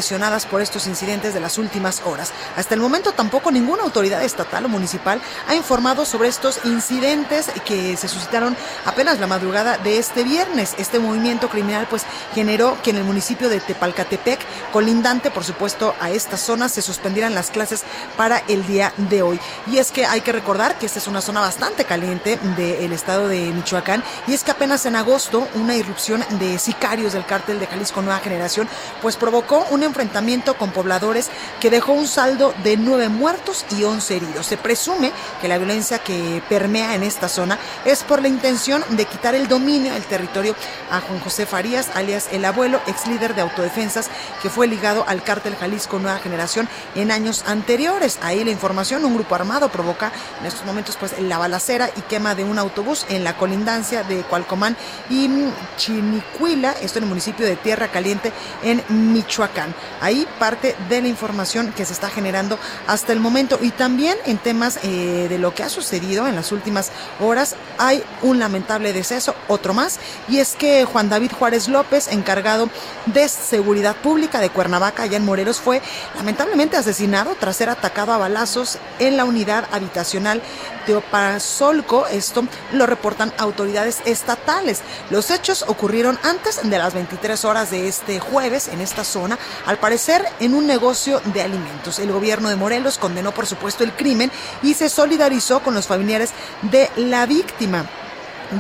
por 0.50 0.62
estos 0.62 0.86
incidentes 0.86 1.34
de 1.34 1.40
las 1.40 1.58
últimas 1.58 2.04
horas. 2.06 2.32
Hasta 2.56 2.76
el 2.76 2.82
momento 2.82 3.14
tampoco 3.14 3.50
ninguna 3.50 3.82
autoridad 3.82 4.24
estatal 4.24 4.66
o 4.66 4.70
municipal 4.70 5.20
ha 5.48 5.56
informado 5.56 6.06
sobre 6.06 6.30
estos 6.30 6.60
incidentes 6.66 7.50
que 7.66 7.98
se 7.98 8.08
suscitaron 8.08 8.56
apenas 8.86 9.20
la 9.20 9.26
madrugada 9.26 9.80
de 9.80 9.98
este 9.98 10.24
viernes. 10.24 10.76
Este 10.78 11.00
movimiento 11.00 11.50
criminal 11.50 11.88
pues 11.90 12.06
generó 12.36 12.78
que 12.84 12.92
en 12.92 12.98
el 12.98 13.06
municipio 13.06 13.50
de 13.50 13.60
Tepalcatepec, 13.60 14.40
colindante 14.72 15.32
por 15.32 15.44
supuesto 15.44 15.96
a 16.00 16.12
esta 16.12 16.38
zona, 16.38 16.70
se 16.70 16.84
suspendieran 16.84 17.34
las 17.34 17.50
clases 17.50 17.84
para 18.16 18.38
el 18.48 18.68
día 18.68 18.94
de 18.98 19.24
hoy. 19.24 19.40
Y 19.66 19.80
es 19.80 19.92
que 19.92 20.06
hay 20.06 20.22
que 20.22 20.32
recordar 20.32 20.78
que 20.78 20.86
esta 20.86 21.00
es 21.00 21.08
una 21.08 21.22
zona 21.22 21.42
bastante 21.42 21.86
caliente 21.86 22.38
del 22.56 22.94
estado 22.94 23.28
de 23.28 23.52
Michoacán 23.52 24.04
y 24.28 24.34
es 24.34 24.44
que 24.44 24.52
apenas 24.52 24.86
en 24.86 24.96
agosto 24.96 25.48
una 25.56 25.76
irrupción 25.76 26.24
de 26.40 26.60
sicarios 26.60 27.14
del 27.14 27.26
cártel 27.26 27.60
de 27.60 27.66
Jalisco 27.68 28.04
Nueva 28.04 28.20
Generación 28.20 28.70
pues 29.02 29.18
provocó 29.18 29.66
un 29.72 29.87
enfrentamiento 29.88 30.56
con 30.58 30.72
pobladores 30.72 31.30
que 31.60 31.70
dejó 31.70 31.94
un 31.94 32.08
saldo 32.08 32.54
de 32.64 32.78
nueve 32.78 33.10
muertos 33.10 33.66
y 33.78 33.84
once 33.84 34.18
heridos. 34.18 34.46
Se 34.46 34.58
presume 34.58 35.12
que 35.42 35.48
la 35.48 35.58
violencia 35.58 36.00
que 36.00 36.42
permea 36.50 36.96
en 36.96 37.04
esta 37.04 37.30
zona 37.30 37.58
es 37.86 38.04
por 38.04 38.22
la 38.22 38.28
intención 38.28 38.84
de 38.90 39.06
quitar 39.06 39.36
el 39.36 39.48
dominio 39.48 39.94
del 39.94 40.04
territorio 40.04 40.56
a 40.92 41.02
Juan 41.02 41.20
José 41.20 41.46
Farías, 41.46 41.90
alias 41.96 42.30
el 42.32 42.46
abuelo, 42.46 42.80
ex 42.88 43.08
líder 43.08 43.36
de 43.36 43.42
autodefensas, 43.42 44.10
que 44.42 44.50
fue 44.50 44.68
ligado 44.68 45.06
al 45.08 45.24
cártel 45.24 45.56
Jalisco 45.56 46.00
Nueva 46.00 46.20
Generación 46.20 46.68
en 46.96 47.12
años 47.12 47.44
anteriores. 47.48 48.20
Ahí 48.22 48.44
la 48.44 48.52
información, 48.52 49.06
un 49.06 49.16
grupo 49.16 49.36
armado 49.36 49.70
provoca 49.70 50.12
en 50.40 50.46
estos 50.46 50.66
momentos 50.66 50.98
pues 50.98 51.20
la 51.20 51.38
balacera 51.38 51.90
y 51.96 52.02
quema 52.02 52.36
de 52.36 52.44
un 52.44 52.60
autobús 52.60 53.06
en 53.10 53.24
la 53.24 53.38
colindancia 53.38 54.04
de 54.04 54.22
Cualcomán 54.24 54.76
y 55.10 55.30
Chinicuila, 55.78 56.74
esto 56.82 57.00
en 57.00 57.04
el 57.04 57.10
municipio 57.10 57.46
de 57.46 57.56
Tierra 57.56 57.88
Caliente 57.90 58.32
en 58.64 58.84
Michoacán. 58.90 59.74
Ahí 60.02 60.28
parte 60.40 60.76
de 60.90 61.02
la 61.02 61.08
información 61.08 61.74
que 61.74 61.86
se 61.86 61.94
está 61.94 62.10
generando 62.10 62.60
hasta 62.88 63.14
el 63.14 63.20
momento. 63.20 63.60
Y 63.62 63.72
también 63.72 64.18
en 64.26 64.38
temas 64.38 64.80
eh, 64.84 65.28
de 65.30 65.40
lo 65.40 65.54
que 65.54 65.64
ha 65.64 65.70
sucedido 65.70 66.28
en 66.28 66.36
las 66.36 66.52
últimas 66.52 66.92
horas, 67.20 67.56
hay 67.78 68.04
un 68.22 68.40
lamentable 68.40 68.94
deceso, 68.94 69.36
otro 69.48 69.74
más, 69.74 70.00
y 70.28 70.40
es 70.40 70.56
que 70.56 70.86
Juan 70.86 71.10
David 71.10 71.32
Juárez 71.38 71.68
López, 71.68 72.08
encargado 72.10 72.70
de 73.06 73.28
seguridad 73.30 73.96
pública 73.96 74.40
de 74.40 74.50
Cuernavaca, 74.50 75.04
allá 75.04 75.18
en 75.18 75.26
Morelos, 75.26 75.60
fue 75.60 75.82
lamentablemente 76.16 76.78
asesinado 76.78 77.36
tras 77.40 77.58
ser 77.58 77.70
atacado 77.70 78.14
a 78.14 78.18
balazos 78.18 78.78
en 79.00 79.18
la 79.18 79.26
unidad 79.26 79.68
habitacional 79.72 80.42
de 80.86 80.96
Opasolco. 80.96 82.08
Esto 82.08 82.48
lo 82.74 82.86
reportan 82.86 83.34
autoridades 83.38 84.02
estatales. 84.06 84.82
Los 85.10 85.32
hechos 85.32 85.66
ocurrieron 85.68 86.18
antes 86.24 86.60
de 86.64 86.78
las 86.78 86.94
23 86.94 87.46
horas 87.46 87.72
de 87.72 87.88
este 87.88 88.20
jueves 88.20 88.68
en 88.68 88.82
esta 88.82 89.04
zona, 89.04 89.38
al 89.68 89.78
parecer 89.78 90.26
en 90.40 90.56
un 90.56 90.66
negocio 90.66 91.22
de 91.34 91.44
alimentos. 91.44 92.00
El 92.00 92.12
gobierno 92.12 92.50
de 92.50 92.56
Morelos 92.56 92.98
condenó 92.98 93.34
por 93.34 93.46
supuesto 93.46 93.84
el 93.84 93.94
crimen 93.94 94.32
y 94.64 94.74
se 94.74 94.90
solidarizó 94.90 95.60
con 95.60 95.76
los 95.76 95.86
familiares 95.86 96.32
de 96.64 96.90
la 96.96 97.26
víctima 97.28 97.86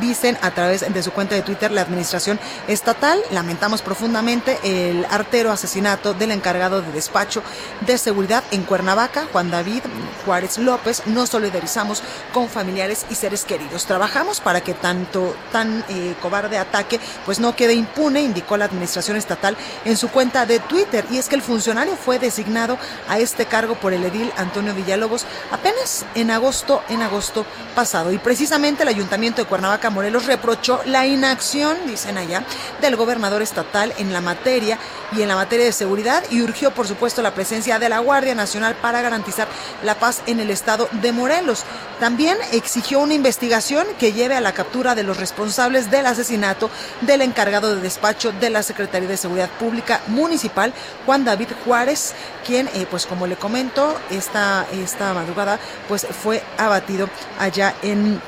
dicen 0.02 0.38
a 0.42 0.52
través 0.52 0.92
de 0.92 1.04
su 1.04 1.12
cuenta 1.12 1.36
de 1.36 1.42
Twitter 1.42 1.72
la 1.72 1.82
administración 1.82 2.40
estatal. 2.68 3.20
Lamentamos 3.32 3.82
profundamente 3.82 4.60
el 4.64 5.06
artero 5.10 5.52
asesinato 5.52 6.14
del 6.14 6.32
encargado 6.32 6.82
de 6.82 6.92
despacho 6.92 7.44
de 7.86 7.98
seguridad 7.98 8.44
en 8.52 8.64
Cuernavaca, 8.64 9.28
Juan 9.32 9.52
David 9.52 9.82
Juárez 10.26 10.58
López. 10.58 11.04
Nos 11.08 11.30
solidarizamos 11.30 12.04
con 12.34 12.50
familiares 12.50 13.06
y 13.10 13.16
seres 13.16 13.46
queridos. 13.46 13.86
Trabajamos 13.86 14.42
para 14.42 14.62
que 14.62 14.74
tanto 14.74 15.36
tan 15.52 15.84
eh, 15.90 16.16
cobarde 16.22 16.58
ataque 16.58 17.00
pues 17.26 17.40
no 17.40 17.56
quede 17.56 17.74
impune, 17.74 18.22
indicó 18.22 18.58
la 18.58 18.66
administración 18.66 19.18
estatal 19.18 19.56
en 19.86 19.98
su 19.98 20.10
cuenta 20.10 20.46
de 20.46 20.60
Twitter. 20.60 21.06
Y 21.12 21.18
es 21.18 21.30
que 21.30 21.36
el 21.36 21.42
funcionario 21.42 21.96
fue 21.96 22.20
designado 22.20 22.78
a 23.08 23.20
este 23.20 23.46
cargo 23.46 23.76
por 23.76 23.94
el 23.94 24.04
edil 24.04 24.32
Antonio 24.38 24.74
Villalobos 24.74 25.26
apenas 25.52 26.06
en 26.16 26.32
agosto, 26.32 26.84
en 26.90 27.02
agosto 27.02 27.46
pasado. 27.76 28.12
Y 28.12 28.18
precisamente 28.18 28.84
el 28.84 28.90
ayuntamiento 28.90 29.42
de 29.42 29.48
Cuernavaca 29.48 29.77
Morelos 29.90 30.26
reprochó 30.26 30.82
la 30.86 31.06
inacción, 31.06 31.78
dicen 31.86 32.18
allá, 32.18 32.44
del 32.82 32.96
gobernador 32.96 33.42
estatal 33.42 33.94
en 33.98 34.12
la 34.12 34.22
materia 34.22 34.78
y 35.16 35.22
en 35.22 35.28
la 35.28 35.36
materia 35.36 35.66
de 35.66 35.72
seguridad 35.72 36.24
y 36.30 36.42
urgió, 36.42 36.72
por 36.72 36.88
supuesto, 36.88 37.22
la 37.22 37.34
presencia 37.34 37.80
de 37.80 37.90
la 37.90 38.00
Guardia 38.00 38.36
Nacional 38.36 38.76
para 38.76 39.02
garantizar 39.02 39.48
la 39.84 39.96
paz 39.96 40.22
en 40.26 40.40
el 40.40 40.50
estado 40.50 40.90
de 40.92 41.12
Morelos. 41.12 41.64
También 42.00 42.38
exigió 42.52 43.00
una 43.00 43.14
investigación 43.14 43.88
que 43.98 44.14
lleve 44.14 44.36
a 44.36 44.42
la 44.42 44.54
captura 44.54 44.96
de 44.96 45.04
los 45.04 45.18
responsables 45.18 45.90
del 45.90 46.06
asesinato 46.06 46.70
del 47.02 47.22
encargado 47.22 47.76
de 47.76 47.82
despacho 47.82 48.32
de 48.32 48.50
la 48.50 48.64
Secretaría 48.64 49.08
de 49.08 49.18
Seguridad 49.18 49.50
Pública 49.60 50.02
Municipal, 50.08 50.74
Juan 51.06 51.24
David 51.24 51.50
Juárez, 51.64 52.14
quien, 52.46 52.68
eh, 52.68 52.86
pues 52.90 53.06
como 53.06 53.28
le 53.28 53.36
comento, 53.36 53.96
esta, 54.10 54.66
esta 54.74 55.14
madrugada, 55.14 55.60
pues 55.88 56.06
fue 56.24 56.44
abatido 56.58 57.10
allá 57.40 57.76
en 57.82 58.22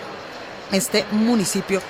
este 0.71 1.05
municipio 1.11 1.81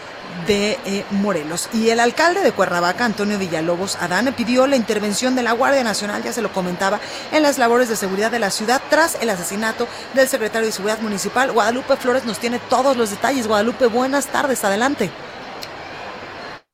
de 0.48 0.78
eh, 0.86 1.06
Morelos. 1.12 1.70
Y 1.74 1.90
el 1.90 2.00
alcalde 2.00 2.42
de 2.42 2.52
Cuernavaca, 2.52 3.06
Antonio 3.06 3.38
Villalobos 3.38 4.02
Adán, 4.02 4.34
pidió 4.36 4.68
la 4.68 4.76
intervención 4.76 5.36
de 5.36 5.44
la 5.44 5.54
Guardia 5.54 5.84
Nacional, 5.84 6.24
ya 6.24 6.32
se 6.32 6.42
lo 6.42 6.50
comentaba, 6.50 7.00
en 7.32 7.44
las 7.44 7.58
labores 7.58 7.90
de 7.90 7.96
seguridad 7.96 8.32
de 8.32 8.40
la 8.40 8.50
ciudad 8.50 8.82
tras 8.90 9.22
el 9.22 9.30
asesinato 9.30 9.88
del 10.14 10.28
secretario 10.28 10.68
de 10.68 10.72
Seguridad 10.72 11.00
Municipal. 11.02 11.52
Guadalupe 11.52 11.96
Flores 11.98 12.26
nos 12.26 12.40
tiene 12.40 12.60
todos 12.70 12.98
los 12.98 13.12
detalles. 13.12 13.48
Guadalupe, 13.48 13.88
buenas 13.88 14.28
tardes, 14.28 14.64
adelante. 14.64 15.10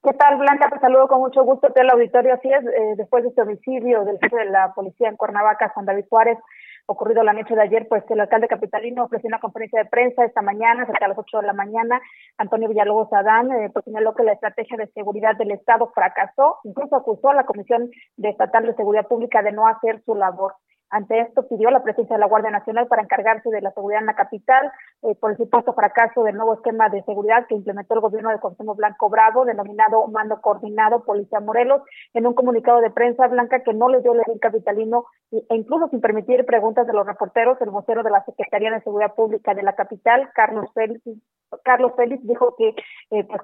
¿Qué 0.03 0.13
tal, 0.13 0.37
Blanca? 0.37 0.69
Te 0.69 0.79
saludo 0.79 1.07
con 1.07 1.19
mucho 1.19 1.43
gusto. 1.43 1.71
Te 1.71 1.81
el 1.81 1.89
auditorio. 1.89 2.35
Así 2.35 2.47
es, 2.47 2.63
eh, 2.63 2.93
después 2.95 3.23
de 3.23 3.29
este 3.29 3.41
homicidio 3.41 4.03
del 4.03 4.19
jefe 4.19 4.35
de 4.35 4.45
la 4.45 4.71
policía 4.75 5.09
en 5.09 5.15
Cuernavaca, 5.15 5.69
Juan 5.69 5.87
David 5.87 6.05
Juárez, 6.07 6.37
ocurrido 6.87 7.23
la 7.23 7.33
noche 7.33 7.55
de 7.55 7.61
ayer, 7.61 7.87
pues 7.87 8.03
el 8.09 8.19
alcalde 8.19 8.47
capitalino 8.47 9.03
ofreció 9.03 9.27
una 9.27 9.39
conferencia 9.39 9.81
de 9.81 9.89
prensa 9.89 10.25
esta 10.25 10.41
mañana, 10.41 10.85
cerca 10.85 11.05
de 11.05 11.09
las 11.09 11.17
8 11.17 11.41
de 11.41 11.47
la 11.47 11.53
mañana. 11.53 11.99
Antonio 12.37 12.69
Villalobos 12.69 13.11
Adán 13.13 13.51
eh, 13.51 13.69
pues, 13.73 13.85
señaló 13.85 14.13
que 14.13 14.23
la 14.23 14.33
estrategia 14.33 14.77
de 14.77 14.87
seguridad 14.87 15.35
del 15.37 15.51
Estado 15.51 15.91
fracasó, 15.93 16.57
incluso 16.63 16.95
acusó 16.95 17.29
a 17.29 17.35
la 17.35 17.45
Comisión 17.45 17.89
de 18.17 18.29
Estatal 18.29 18.65
de 18.65 18.75
Seguridad 18.75 19.07
Pública 19.07 19.41
de 19.41 19.51
no 19.51 19.67
hacer 19.67 20.01
su 20.05 20.15
labor. 20.15 20.53
Ante 20.89 21.19
esto 21.19 21.47
pidió 21.47 21.69
la 21.71 21.83
presencia 21.83 22.15
de 22.15 22.19
la 22.19 22.27
Guardia 22.27 22.51
Nacional 22.51 22.87
para 22.87 23.01
encargarse 23.01 23.49
de 23.49 23.61
la 23.61 23.71
seguridad 23.71 24.01
en 24.01 24.07
la 24.07 24.15
capital 24.15 24.71
eh, 25.01 25.15
por 25.15 25.31
el 25.31 25.37
supuesto 25.37 25.73
fracaso 25.73 26.23
del 26.23 26.35
nuevo 26.35 26.53
esquema 26.53 26.89
de 26.89 27.03
seguridad 27.03 27.47
que 27.47 27.55
implementó 27.55 27.95
el 27.95 28.01
gobierno 28.01 28.29
de 28.29 28.39
Consumo 28.39 28.75
Blanco 28.75 29.09
Bravo, 29.09 29.45
denominado 29.45 30.07
Mando 30.07 30.39
Coordinado 30.41 31.03
Policía 31.03 31.39
Morelos, 31.39 31.81
en 32.13 32.27
un 32.27 32.33
comunicado 32.33 32.81
de 32.81 32.91
prensa 32.91 33.27
blanca 33.27 33.63
que 33.63 33.73
no 33.73 33.89
le 33.89 34.01
dio 34.01 34.13
el 34.13 34.39
capitalino 34.39 35.05
e 35.31 35.55
incluso 35.55 35.89
sin 35.89 36.01
permitir 36.01 36.45
preguntas 36.45 36.87
de 36.87 36.93
los 36.93 37.05
reporteros, 37.05 37.59
el 37.61 37.69
vocero 37.69 38.03
de 38.03 38.11
la 38.11 38.23
Secretaría 38.23 38.71
de 38.71 38.81
Seguridad 38.81 39.15
Pública 39.15 39.53
de 39.53 39.63
la 39.63 39.73
capital, 39.73 40.29
Carlos 40.33 40.69
Félix, 40.73 41.01
Carlos 41.63 41.93
Félix 41.95 42.25
dijo 42.25 42.55
que 42.57 42.69
eh, 43.11 43.23
pues 43.23 43.41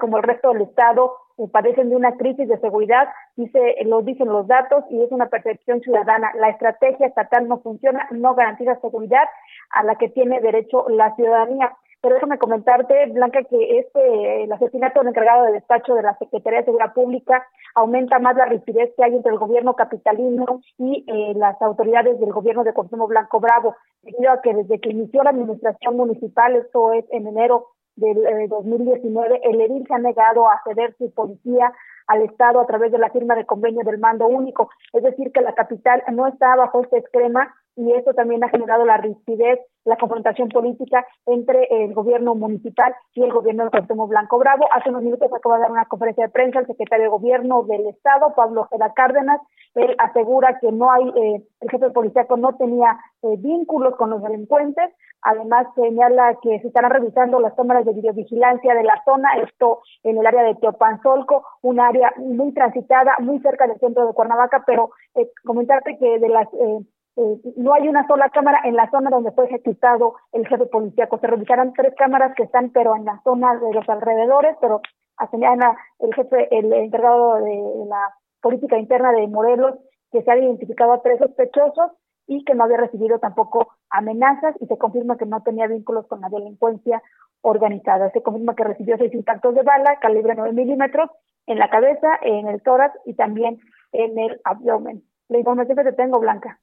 como 0.00 0.16
el 0.16 0.22
resto 0.22 0.52
del 0.52 0.62
estado, 0.62 1.16
padecen 1.52 1.90
de 1.90 1.96
una 1.96 2.16
crisis 2.16 2.48
de 2.48 2.58
seguridad, 2.58 3.08
dice, 3.36 3.76
lo 3.84 4.02
dicen 4.02 4.28
los 4.28 4.46
datos 4.46 4.84
y 4.90 5.02
es 5.02 5.10
una 5.10 5.28
percepción 5.28 5.80
ciudadana. 5.80 6.32
La 6.36 6.50
estrategia 6.50 7.06
estatal 7.06 7.48
no 7.48 7.58
funciona, 7.60 8.06
no 8.10 8.34
garantiza 8.34 8.80
seguridad 8.80 9.24
a 9.70 9.82
la 9.84 9.96
que 9.96 10.08
tiene 10.08 10.40
derecho 10.40 10.86
la 10.88 11.14
ciudadanía. 11.16 11.72
Pero 12.04 12.16
déjame 12.16 12.36
comentarte, 12.36 13.06
Blanca, 13.06 13.42
que 13.44 13.78
este, 13.78 14.44
el 14.44 14.52
asesinato 14.52 15.00
del 15.00 15.08
encargado 15.08 15.44
de 15.44 15.52
despacho 15.52 15.94
de 15.94 16.02
la 16.02 16.14
Secretaría 16.18 16.58
de 16.58 16.66
Seguridad 16.66 16.92
Pública 16.92 17.46
aumenta 17.74 18.18
más 18.18 18.36
la 18.36 18.44
rigidez 18.44 18.92
que 18.94 19.04
hay 19.04 19.16
entre 19.16 19.32
el 19.32 19.38
gobierno 19.38 19.72
capitalino 19.74 20.60
y 20.76 21.02
eh, 21.06 21.32
las 21.34 21.60
autoridades 21.62 22.20
del 22.20 22.30
gobierno 22.30 22.62
de 22.62 22.74
Consumo 22.74 23.06
Blanco 23.06 23.40
Bravo, 23.40 23.74
debido 24.02 24.32
a 24.32 24.42
que 24.42 24.52
desde 24.52 24.80
que 24.80 24.90
inició 24.90 25.22
la 25.22 25.30
administración 25.30 25.96
municipal, 25.96 26.54
esto 26.56 26.92
es 26.92 27.06
en 27.10 27.26
enero 27.26 27.68
del 27.96 28.48
2019, 28.48 29.36
eh, 29.36 29.40
el 29.44 29.60
edil 29.60 29.86
se 29.86 29.94
ha 29.94 29.98
negado 29.98 30.48
a 30.48 30.60
ceder 30.64 30.94
su 30.98 31.12
policía 31.12 31.72
al 32.06 32.22
Estado 32.22 32.60
a 32.60 32.66
través 32.66 32.92
de 32.92 32.98
la 32.98 33.10
firma 33.10 33.34
de 33.34 33.46
convenio 33.46 33.82
del 33.84 33.98
mando 33.98 34.26
único. 34.26 34.70
Es 34.92 35.02
decir, 35.02 35.32
que 35.32 35.40
la 35.40 35.54
capital 35.54 36.02
no 36.12 36.26
está 36.26 36.54
bajo 36.56 36.82
este 36.82 36.98
esquema 36.98 37.54
y 37.76 37.92
eso 37.92 38.12
también 38.14 38.44
ha 38.44 38.48
generado 38.48 38.84
la 38.84 38.98
rigidez, 38.98 39.58
la 39.84 39.96
confrontación 39.96 40.48
política 40.48 41.04
entre 41.26 41.66
el 41.70 41.92
gobierno 41.92 42.34
municipal 42.34 42.94
y 43.14 43.22
el 43.22 43.32
gobierno 43.32 43.64
de 43.64 43.70
Cuauhtémoc 43.70 44.08
Blanco 44.08 44.38
Bravo. 44.38 44.66
Hace 44.72 44.90
unos 44.90 45.02
minutos 45.02 45.30
acaba 45.32 45.56
de 45.56 45.62
dar 45.62 45.72
una 45.72 45.84
conferencia 45.86 46.26
de 46.26 46.32
prensa 46.32 46.60
el 46.60 46.66
secretario 46.66 47.04
de 47.04 47.10
gobierno 47.10 47.64
del 47.64 47.86
estado, 47.88 48.34
Pablo 48.36 48.62
Ojeda 48.62 48.92
Cárdenas. 48.94 49.40
Él 49.74 49.94
asegura 49.98 50.58
que 50.60 50.70
no 50.70 50.90
hay, 50.92 51.08
eh, 51.08 51.42
el 51.60 51.70
jefe 51.70 51.86
de 51.86 51.90
policía 51.90 52.26
no 52.36 52.56
tenía 52.56 52.98
eh, 53.22 53.36
vínculos 53.38 53.96
con 53.96 54.10
los 54.10 54.22
delincuentes. 54.22 54.92
Además 55.24 55.66
señala 55.74 56.36
que 56.42 56.60
se 56.60 56.68
estarán 56.68 56.90
revisando 56.90 57.40
las 57.40 57.54
cámaras 57.54 57.86
de 57.86 57.94
videovigilancia 57.94 58.74
de 58.74 58.84
la 58.84 59.02
zona, 59.06 59.36
esto 59.38 59.80
en 60.02 60.18
el 60.18 60.26
área 60.26 60.42
de 60.42 60.54
Teopanzolco, 60.56 61.46
un 61.62 61.80
área 61.80 62.12
muy 62.18 62.52
transitada, 62.52 63.16
muy 63.20 63.38
cerca 63.40 63.66
del 63.66 63.80
centro 63.80 64.06
de 64.06 64.12
Cuernavaca, 64.12 64.64
pero 64.66 64.90
eh, 65.14 65.30
comentarte 65.42 65.96
que 65.98 66.18
de 66.18 66.28
las 66.28 66.46
eh, 66.52 66.78
eh, 67.16 67.36
no 67.56 67.72
hay 67.72 67.88
una 67.88 68.06
sola 68.06 68.28
cámara 68.28 68.60
en 68.64 68.76
la 68.76 68.90
zona 68.90 69.08
donde 69.08 69.32
fue 69.32 69.46
ejecutado 69.46 70.16
el 70.32 70.46
jefe 70.46 70.66
policíaco. 70.66 71.18
Se 71.18 71.26
revisarán 71.26 71.72
tres 71.72 71.94
cámaras 71.96 72.34
que 72.36 72.42
están, 72.42 72.70
pero 72.70 72.94
en 72.94 73.06
la 73.06 73.18
zona 73.24 73.56
de 73.56 73.72
los 73.72 73.88
alrededores, 73.88 74.58
pero 74.60 74.82
señala 75.30 75.74
el 76.00 76.14
jefe, 76.14 76.54
el 76.54 76.70
encargado 76.70 77.36
de 77.36 77.86
la 77.88 78.14
política 78.42 78.76
interna 78.76 79.12
de 79.12 79.26
Morelos, 79.28 79.74
que 80.12 80.22
se 80.22 80.30
han 80.30 80.42
identificado 80.42 80.92
a 80.92 81.00
tres 81.00 81.18
sospechosos 81.18 81.92
y 82.26 82.44
que 82.44 82.54
no 82.54 82.64
había 82.64 82.78
recibido 82.78 83.18
tampoco 83.18 83.74
amenazas 83.90 84.54
y 84.60 84.66
se 84.66 84.78
confirma 84.78 85.16
que 85.16 85.26
no 85.26 85.42
tenía 85.42 85.66
vínculos 85.66 86.06
con 86.06 86.20
la 86.20 86.28
delincuencia 86.28 87.02
organizada. 87.42 88.10
Se 88.10 88.22
confirma 88.22 88.54
que 88.54 88.64
recibió 88.64 88.96
seis 88.96 89.12
impactos 89.14 89.54
de 89.54 89.62
bala, 89.62 89.98
calibre 90.00 90.34
9 90.36 90.52
milímetros, 90.52 91.10
en 91.46 91.58
la 91.58 91.68
cabeza, 91.68 92.08
en 92.22 92.48
el 92.48 92.62
tórax 92.62 92.98
y 93.04 93.14
también 93.14 93.60
en 93.92 94.18
el 94.18 94.40
abdomen. 94.44 95.04
La 95.28 95.38
información 95.38 95.76
que 95.76 95.84
te 95.84 95.92
tengo, 95.92 96.18
Blanca. 96.18 96.58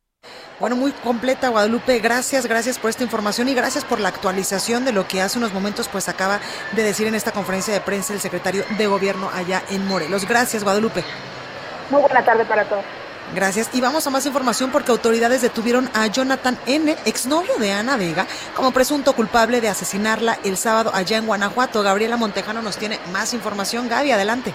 Bueno, 0.59 0.75
muy 0.75 0.91
completa 0.91 1.49
Guadalupe, 1.49 1.97
gracias, 1.97 2.45
gracias 2.45 2.77
por 2.77 2.91
esta 2.91 3.03
información 3.03 3.49
y 3.49 3.55
gracias 3.55 3.83
por 3.83 3.99
la 3.99 4.09
actualización 4.09 4.85
de 4.85 4.91
lo 4.91 5.07
que 5.07 5.19
hace 5.19 5.39
unos 5.39 5.51
momentos 5.53 5.89
pues 5.89 6.07
acaba 6.07 6.39
de 6.75 6.83
decir 6.83 7.07
en 7.07 7.15
esta 7.15 7.31
conferencia 7.31 7.73
de 7.73 7.81
prensa 7.81 8.13
el 8.13 8.19
secretario 8.19 8.61
de 8.77 8.85
gobierno 8.85 9.29
allá 9.33 9.63
en 9.71 9.87
Morelos. 9.87 10.29
Gracias 10.29 10.63
Guadalupe. 10.63 11.03
Muy 11.89 12.01
buena 12.01 12.23
tarde 12.23 12.45
para 12.45 12.63
todos. 12.65 12.85
Gracias. 13.33 13.69
Y 13.73 13.81
vamos 13.81 14.05
a 14.05 14.09
más 14.09 14.25
información 14.25 14.71
porque 14.71 14.91
autoridades 14.91 15.41
detuvieron 15.41 15.89
a 15.93 16.07
Jonathan 16.07 16.59
N., 16.65 16.97
exnovio 17.05 17.55
de 17.57 17.71
Ana 17.71 17.95
Vega, 17.95 18.27
como 18.55 18.71
presunto 18.71 19.13
culpable 19.13 19.61
de 19.61 19.69
asesinarla 19.69 20.37
el 20.43 20.57
sábado 20.57 20.91
allá 20.93 21.17
en 21.17 21.27
Guanajuato. 21.27 21.81
Gabriela 21.81 22.17
Montejano 22.17 22.61
nos 22.61 22.77
tiene 22.77 22.99
más 23.11 23.33
información. 23.33 23.87
Gaby, 23.87 24.11
adelante. 24.11 24.53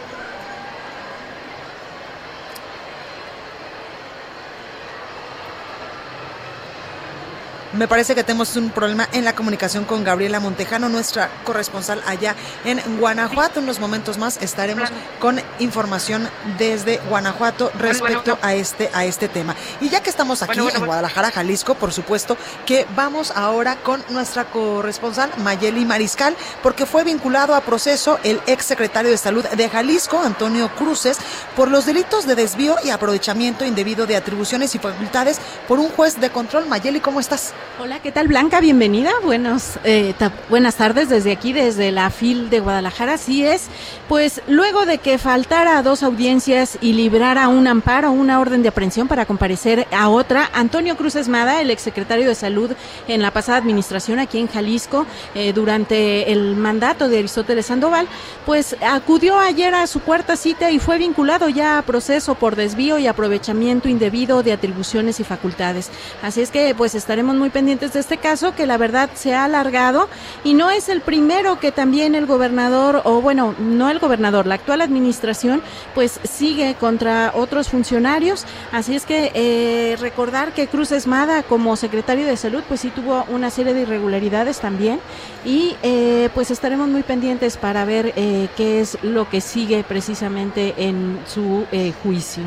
Me 7.77 7.89
parece 7.89 8.15
que 8.15 8.25
tenemos 8.25 8.57
un 8.57 8.71
problema 8.71 9.07
en 9.13 9.27
la 9.27 9.35
comunicación 9.35 9.85
con 9.85 10.03
Gabriela 10.03 10.41
Montejano, 10.41 10.89
nuestra 10.89 11.29
corresponsal 11.45 12.03
allá 12.07 12.35
en 12.65 12.81
Guanajuato. 12.99 13.59
En 13.59 13.65
unos 13.65 13.81
momentos 13.81 14.17
más 14.17 14.39
estaremos 14.41 14.89
con 15.21 15.39
información 15.59 16.27
desde 16.57 16.97
Guanajuato 17.11 17.71
respecto 17.79 18.39
a 18.41 18.55
este 18.55 18.89
a 18.95 19.05
este 19.05 19.29
tema. 19.29 19.55
Y 19.83 19.91
ya 19.91 20.03
que 20.03 20.09
estamos 20.09 20.43
aquí 20.43 20.59
en 20.59 20.87
Guadalajara, 20.87 21.31
Jalisco, 21.31 21.75
por 21.75 21.93
supuesto 21.93 22.39
que 22.65 22.87
vamos 22.97 23.31
ahora 23.33 23.77
con 23.77 24.03
nuestra 24.09 24.47
corresponsal 24.47 25.31
Mayeli 25.37 25.85
Mariscal, 25.85 26.35
porque 26.63 26.87
fue 26.87 27.05
vinculado 27.05 27.55
a 27.55 27.61
proceso 27.61 28.19
el 28.25 28.41
ex 28.47 28.65
secretario 28.65 29.11
de 29.11 29.19
Salud 29.19 29.45
de 29.45 29.69
Jalisco, 29.69 30.19
Antonio 30.19 30.71
Cruces, 30.77 31.19
por 31.55 31.71
los 31.71 31.85
delitos 31.85 32.27
de 32.27 32.37
desvío 32.37 32.77
y 32.85 32.89
aprovechamiento 32.89 33.67
indebido 33.67 34.07
de 34.07 34.17
atribuciones 34.17 34.75
y 34.75 34.79
facultades 34.79 35.39
por 35.69 35.79
un 35.79 35.91
juez 35.91 36.19
de 36.19 36.31
control. 36.31 36.67
Mayeli, 36.67 37.01
¿cómo 37.01 37.21
estás? 37.21 37.53
Hola, 37.79 38.01
¿qué 38.01 38.11
tal 38.11 38.27
Blanca? 38.27 38.61
Bienvenida. 38.61 39.11
Buenos, 39.23 39.79
eh, 39.85 40.15
buenas 40.49 40.77
tardes 40.77 41.11
desde 41.11 41.31
aquí, 41.31 41.53
desde 41.53 41.93
la 41.93 42.09
FIL 42.09 42.49
de 42.49 42.61
Guadalajara. 42.61 43.15
Así 43.15 43.45
es, 43.45 43.67
pues 44.09 44.41
luego 44.49 44.87
de 44.87 44.97
que 44.97 45.19
faltara 45.19 45.83
dos 45.83 46.03
audiencias 46.03 46.79
y 46.81 46.95
librara 46.95 47.49
un 47.49 47.67
amparo, 47.67 48.13
una 48.13 48.41
orden 48.41 48.63
de 48.63 48.71
aprehensión 48.71 49.09
para 49.09 49.27
comparecer 49.27 49.87
a 49.93 50.09
otra, 50.09 50.49
Antonio 50.55 50.97
Cruz 50.97 51.17
Esmada, 51.17 51.61
el 51.61 51.71
exsecretario 51.71 52.27
de 52.27 52.35
Salud 52.35 52.73
en 53.09 53.21
la 53.21 53.31
pasada 53.31 53.59
administración 53.59 54.21
aquí 54.21 54.39
en 54.39 54.49
Jalisco, 54.49 55.05
eh, 55.35 55.53
durante 55.53 56.33
el 56.33 56.57
mandato 56.57 57.09
de 57.09 57.19
Aristóteles 57.19 57.67
Sandoval, 57.67 58.09
pues 58.47 58.75
acudió 58.81 59.39
ayer 59.39 59.75
a 59.75 59.87
su 59.87 60.01
cuarta 60.01 60.37
cita 60.37 60.71
y 60.71 60.79
fue 60.79 60.97
vinculado 60.97 61.51
ya 61.51 61.77
a 61.77 61.83
proceso 61.83 62.37
por 62.37 62.57
desvío 62.57 62.99
y 62.99 63.07
aprovechamiento 63.07 63.91
indebido 63.91 64.43
de 64.43 64.53
atribuciones 64.55 65.21
y 65.21 65.25
facultades. 65.25 65.91
Así 66.23 66.41
es 66.41 66.51
que 66.51 66.75
pues 66.75 66.95
estaremos 66.95 67.37
muy 67.37 67.51
pendientes 67.57 67.95
de 67.95 68.01
este 68.01 68.19
caso 68.19 68.55
que 68.55 68.67
la 68.67 68.77
verdad 68.77 69.09
se 69.15 69.33
ha 69.33 69.45
alargado 69.45 70.11
y 70.45 70.53
no 70.53 70.69
es 70.69 70.91
el 70.91 71.01
primero 71.01 71.59
que 71.59 71.73
también 71.73 72.15
el 72.15 72.27
gobernador, 72.27 73.01
o 73.05 73.23
bueno, 73.23 73.55
no 73.59 73.89
el 73.89 73.99
gobernador, 73.99 74.47
la 74.47 74.57
actual 74.57 74.83
administración, 74.83 75.63
pues 75.95 76.21
sigue 76.25 76.75
contra 76.75 77.33
otros 77.35 77.71
funcionarios. 77.71 78.45
Así 78.73 78.95
es 78.95 79.07
que 79.07 79.31
eh, 79.33 79.97
recordar 79.99 80.53
que 80.53 80.67
Cruz 80.67 80.93
Esmada 80.93 81.45
como 81.45 81.77
secretario 81.77 82.27
de 82.27 82.37
salud, 82.37 82.63
pues 82.69 82.81
sí 82.81 82.91
tuvo 82.91 83.25
una 83.31 83.49
serie 83.49 83.73
de 83.73 83.81
irregularidades 83.81 84.61
también 84.61 85.01
y 85.43 85.77
eh, 85.83 86.29
pues 86.35 86.51
estaremos 86.51 86.89
muy 86.89 87.05
pendientes 87.05 87.57
para 87.57 87.87
ver 87.87 88.13
eh, 88.17 88.49
qué 88.59 88.83
es 88.83 88.99
lo 89.03 89.31
que 89.31 89.41
sigue 89.41 89.83
precisamente 89.83 90.75
en 90.77 91.19
su 91.27 91.65
juicio. 92.03 92.43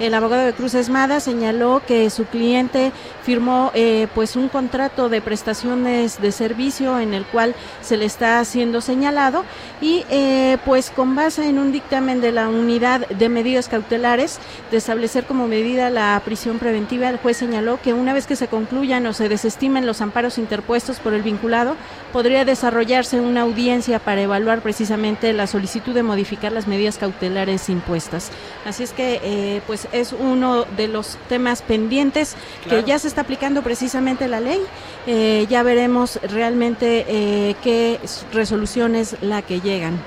El 0.00 0.12
abogado 0.14 0.44
de 0.44 0.52
Cruz 0.52 0.74
Esmada 0.74 1.20
señaló 1.20 1.80
que 1.86 2.10
su 2.10 2.24
cliente 2.24 2.90
firmó 3.22 3.70
eh, 3.74 4.08
pues 4.12 4.34
un 4.34 4.48
contrato 4.48 5.08
de 5.08 5.20
prestaciones 5.20 6.20
de 6.20 6.32
servicio 6.32 6.98
en 6.98 7.14
el 7.14 7.24
cual 7.24 7.54
se 7.80 7.96
le 7.96 8.04
está 8.04 8.40
haciendo 8.40 8.80
señalado 8.80 9.44
y 9.80 10.04
eh, 10.10 10.58
pues 10.64 10.90
con 10.90 11.14
base 11.14 11.48
en 11.48 11.60
un 11.60 11.70
dictamen 11.70 12.20
de 12.20 12.32
la 12.32 12.48
unidad 12.48 13.06
de 13.06 13.28
medidas 13.28 13.68
cautelares 13.68 14.40
de 14.72 14.78
establecer 14.78 15.26
como 15.26 15.46
medida 15.46 15.90
la 15.90 16.20
prisión 16.24 16.58
preventiva, 16.58 17.08
el 17.08 17.18
juez 17.18 17.36
señaló 17.36 17.78
que 17.80 17.92
una 17.92 18.12
vez 18.12 18.26
que 18.26 18.36
se 18.36 18.48
concluyan 18.48 19.06
o 19.06 19.12
se 19.12 19.28
desestimen 19.28 19.86
los 19.86 20.00
amparos 20.00 20.38
interpuestos 20.38 20.98
por 20.98 21.14
el 21.14 21.22
vinculado, 21.22 21.76
podría 22.12 22.44
desarrollarse 22.44 23.20
una 23.20 23.42
audiencia 23.42 24.00
para 24.00 24.22
evaluar 24.22 24.60
precisamente 24.60 25.32
la 25.32 25.46
solicitud 25.46 25.94
de 25.94 26.02
modificar 26.02 26.50
las 26.50 26.66
medidas 26.66 26.98
cautelares 26.98 27.68
impuestas. 27.68 28.30
Así 28.64 28.82
es 28.82 28.92
que 28.92 29.20
eh, 29.22 29.62
pues 29.66 29.83
es 29.92 30.12
uno 30.12 30.64
de 30.76 30.88
los 30.88 31.18
temas 31.28 31.62
pendientes 31.62 32.36
que 32.68 32.82
ya 32.84 32.98
se 32.98 33.08
está 33.08 33.22
aplicando 33.22 33.62
precisamente 33.62 34.28
la 34.28 34.40
ley. 34.40 34.60
Eh, 35.06 35.46
ya 35.48 35.62
veremos 35.62 36.18
realmente 36.22 37.04
eh, 37.08 37.56
qué 37.62 38.00
resolución 38.32 38.94
es 38.94 39.16
la 39.22 39.42
que 39.42 39.60
llegan. 39.60 39.98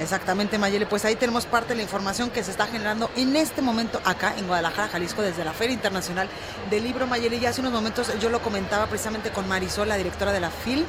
Exactamente, 0.00 0.58
Mayele. 0.58 0.86
Pues 0.86 1.04
ahí 1.04 1.16
tenemos 1.16 1.46
parte 1.46 1.70
de 1.70 1.76
la 1.76 1.82
información 1.82 2.30
que 2.30 2.42
se 2.42 2.50
está 2.50 2.66
generando 2.66 3.10
en 3.14 3.36
este 3.36 3.62
momento 3.62 4.00
acá 4.04 4.34
en 4.36 4.46
Guadalajara, 4.46 4.88
Jalisco, 4.88 5.22
desde 5.22 5.44
la 5.44 5.52
Feria 5.52 5.74
Internacional 5.74 6.28
del 6.70 6.82
Libro 6.82 7.06
Mayele. 7.06 7.36
Y 7.36 7.46
hace 7.46 7.60
unos 7.60 7.72
momentos 7.72 8.10
yo 8.18 8.30
lo 8.30 8.40
comentaba 8.40 8.86
precisamente 8.86 9.30
con 9.30 9.46
Marisol, 9.48 9.88
la 9.88 9.96
directora 9.96 10.32
de 10.32 10.40
la 10.40 10.50
FIL, 10.50 10.86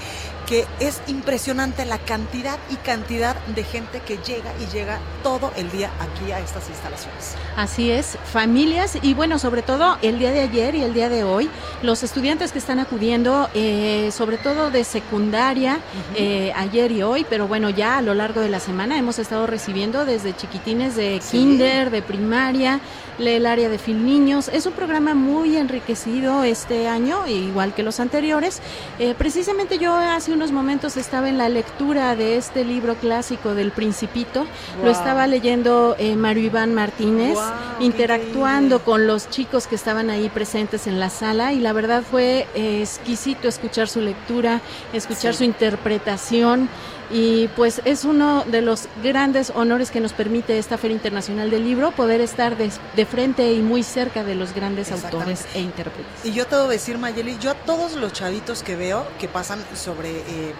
que 0.47 0.65
es 0.79 1.01
impresionante 1.08 1.86
la 1.86 1.97
cantidad 1.97 2.58
y 2.69 2.75
cantidad 2.77 3.36
de 3.47 3.63
gente 3.63 4.01
que 4.01 4.17
llega 4.17 4.51
y 4.60 4.71
llega 4.73 4.99
todo 5.23 5.51
el 5.56 5.71
día 5.71 5.89
aquí 5.99 6.32
a 6.32 6.39
estas 6.39 6.69
instalaciones. 6.69 7.36
Así 7.56 7.91
es, 7.91 8.17
familias 8.32 8.97
y 9.01 9.13
bueno, 9.13 9.39
sobre 9.39 9.62
todo 9.62 9.97
el 10.01 10.19
día 10.19 10.32
de 10.32 10.41
ayer 10.41 10.75
y 10.75 10.84
el 10.84 10.93
día 10.93 11.10
de 11.10 11.23
hoy, 11.23 11.49
los 11.82 12.03
estudiantes 12.03 12.51
que 12.51 12.60
están 12.60 12.79
acudiendo, 12.79 13.49
eh, 13.53 14.10
sobre 14.12 14.38
todo 14.38 14.71
de 14.71 14.84
secundaria, 14.84 15.79
eh, 16.15 16.51
ayer 16.56 16.91
y 16.91 17.03
hoy, 17.03 17.25
pero 17.29 17.47
bueno, 17.47 17.69
ya 17.69 17.97
a 17.97 18.01
lo 18.01 18.13
largo 18.13 18.41
de 18.41 18.49
la 18.49 18.60
semana 18.60 18.97
hemos 18.97 19.19
estado 19.19 19.47
recibiendo 19.47 20.06
desde 20.06 20.36
chiquitines 20.36 20.95
de 20.95 21.21
kinder, 21.32 21.89
de 21.89 22.01
primaria, 22.01 22.79
el 23.19 23.45
área 23.45 23.69
de 23.69 23.77
Fil 23.77 24.06
Niños. 24.06 24.49
Es 24.51 24.65
un 24.65 24.73
programa 24.73 25.13
muy 25.13 25.58
enriquecido 25.58 26.43
este 26.43 26.88
año, 26.88 27.27
igual 27.27 27.73
que 27.73 27.84
los 27.84 27.99
anteriores. 27.99 28.62
Eh, 28.99 29.15
precisamente 29.17 29.77
yo 29.77 29.95
hace 29.95 30.32
hace 30.33 30.39
unos 30.39 30.51
momentos 30.51 30.97
estaba 30.97 31.29
en 31.29 31.37
la 31.37 31.47
lectura 31.47 32.15
de 32.15 32.37
este 32.37 32.65
libro 32.65 32.95
clásico 32.95 33.53
del 33.53 33.71
Principito. 33.71 34.47
Lo 34.83 34.89
estaba 34.89 35.27
leyendo 35.27 35.95
eh, 35.99 36.15
Mario 36.15 36.45
Iván 36.45 36.73
Martínez, 36.73 37.37
interactuando 37.79 38.79
con 38.79 39.05
los 39.05 39.29
chicos 39.29 39.67
que 39.67 39.75
estaban 39.75 40.09
ahí 40.09 40.29
presentes 40.29 40.87
en 40.87 40.99
la 40.99 41.11
sala 41.11 41.53
y 41.53 41.59
la 41.59 41.71
verdad 41.71 42.01
fue 42.01 42.47
eh, 42.55 42.81
exquisito 42.81 43.47
escuchar 43.47 43.87
su 43.87 44.01
lectura, 44.01 44.59
escuchar 44.91 45.35
su 45.35 45.43
interpretación 45.43 46.67
y 47.13 47.47
pues 47.49 47.80
es 47.86 48.06
uno 48.06 48.43
de 48.45 48.62
los 48.62 48.88
grandes 49.04 49.52
honores 49.56 49.91
que 49.91 50.02
nos 50.02 50.13
permite 50.13 50.58
esta 50.58 50.80
Feria 50.80 50.95
Internacional 50.95 51.52
del 51.52 51.63
Libro, 51.63 51.91
poder 51.91 52.21
estar 52.21 52.58
de, 52.58 53.06
frente 53.06 53.54
y 53.54 53.62
muy 53.62 53.84
cerca 53.84 54.23
de 54.23 54.34
los 54.34 54.54
grandes 54.54 54.91
autores 54.91 55.45
e 55.54 55.62
intérpretes. 55.62 56.26
Y 56.26 56.32
yo 56.34 56.47
te 56.47 56.56
voy 56.56 56.65
a 56.65 56.69
decir, 56.69 56.97
Mayeli, 56.97 57.38
yo 57.39 57.52
a 57.52 57.54
todos 57.54 57.93
los 57.93 58.13
chavitos 58.13 58.63
que 58.63 58.76
veo 58.76 59.06
que 59.19 59.28
pasan 59.28 59.63
sobre 59.76 60.10
eh, 60.10 60.54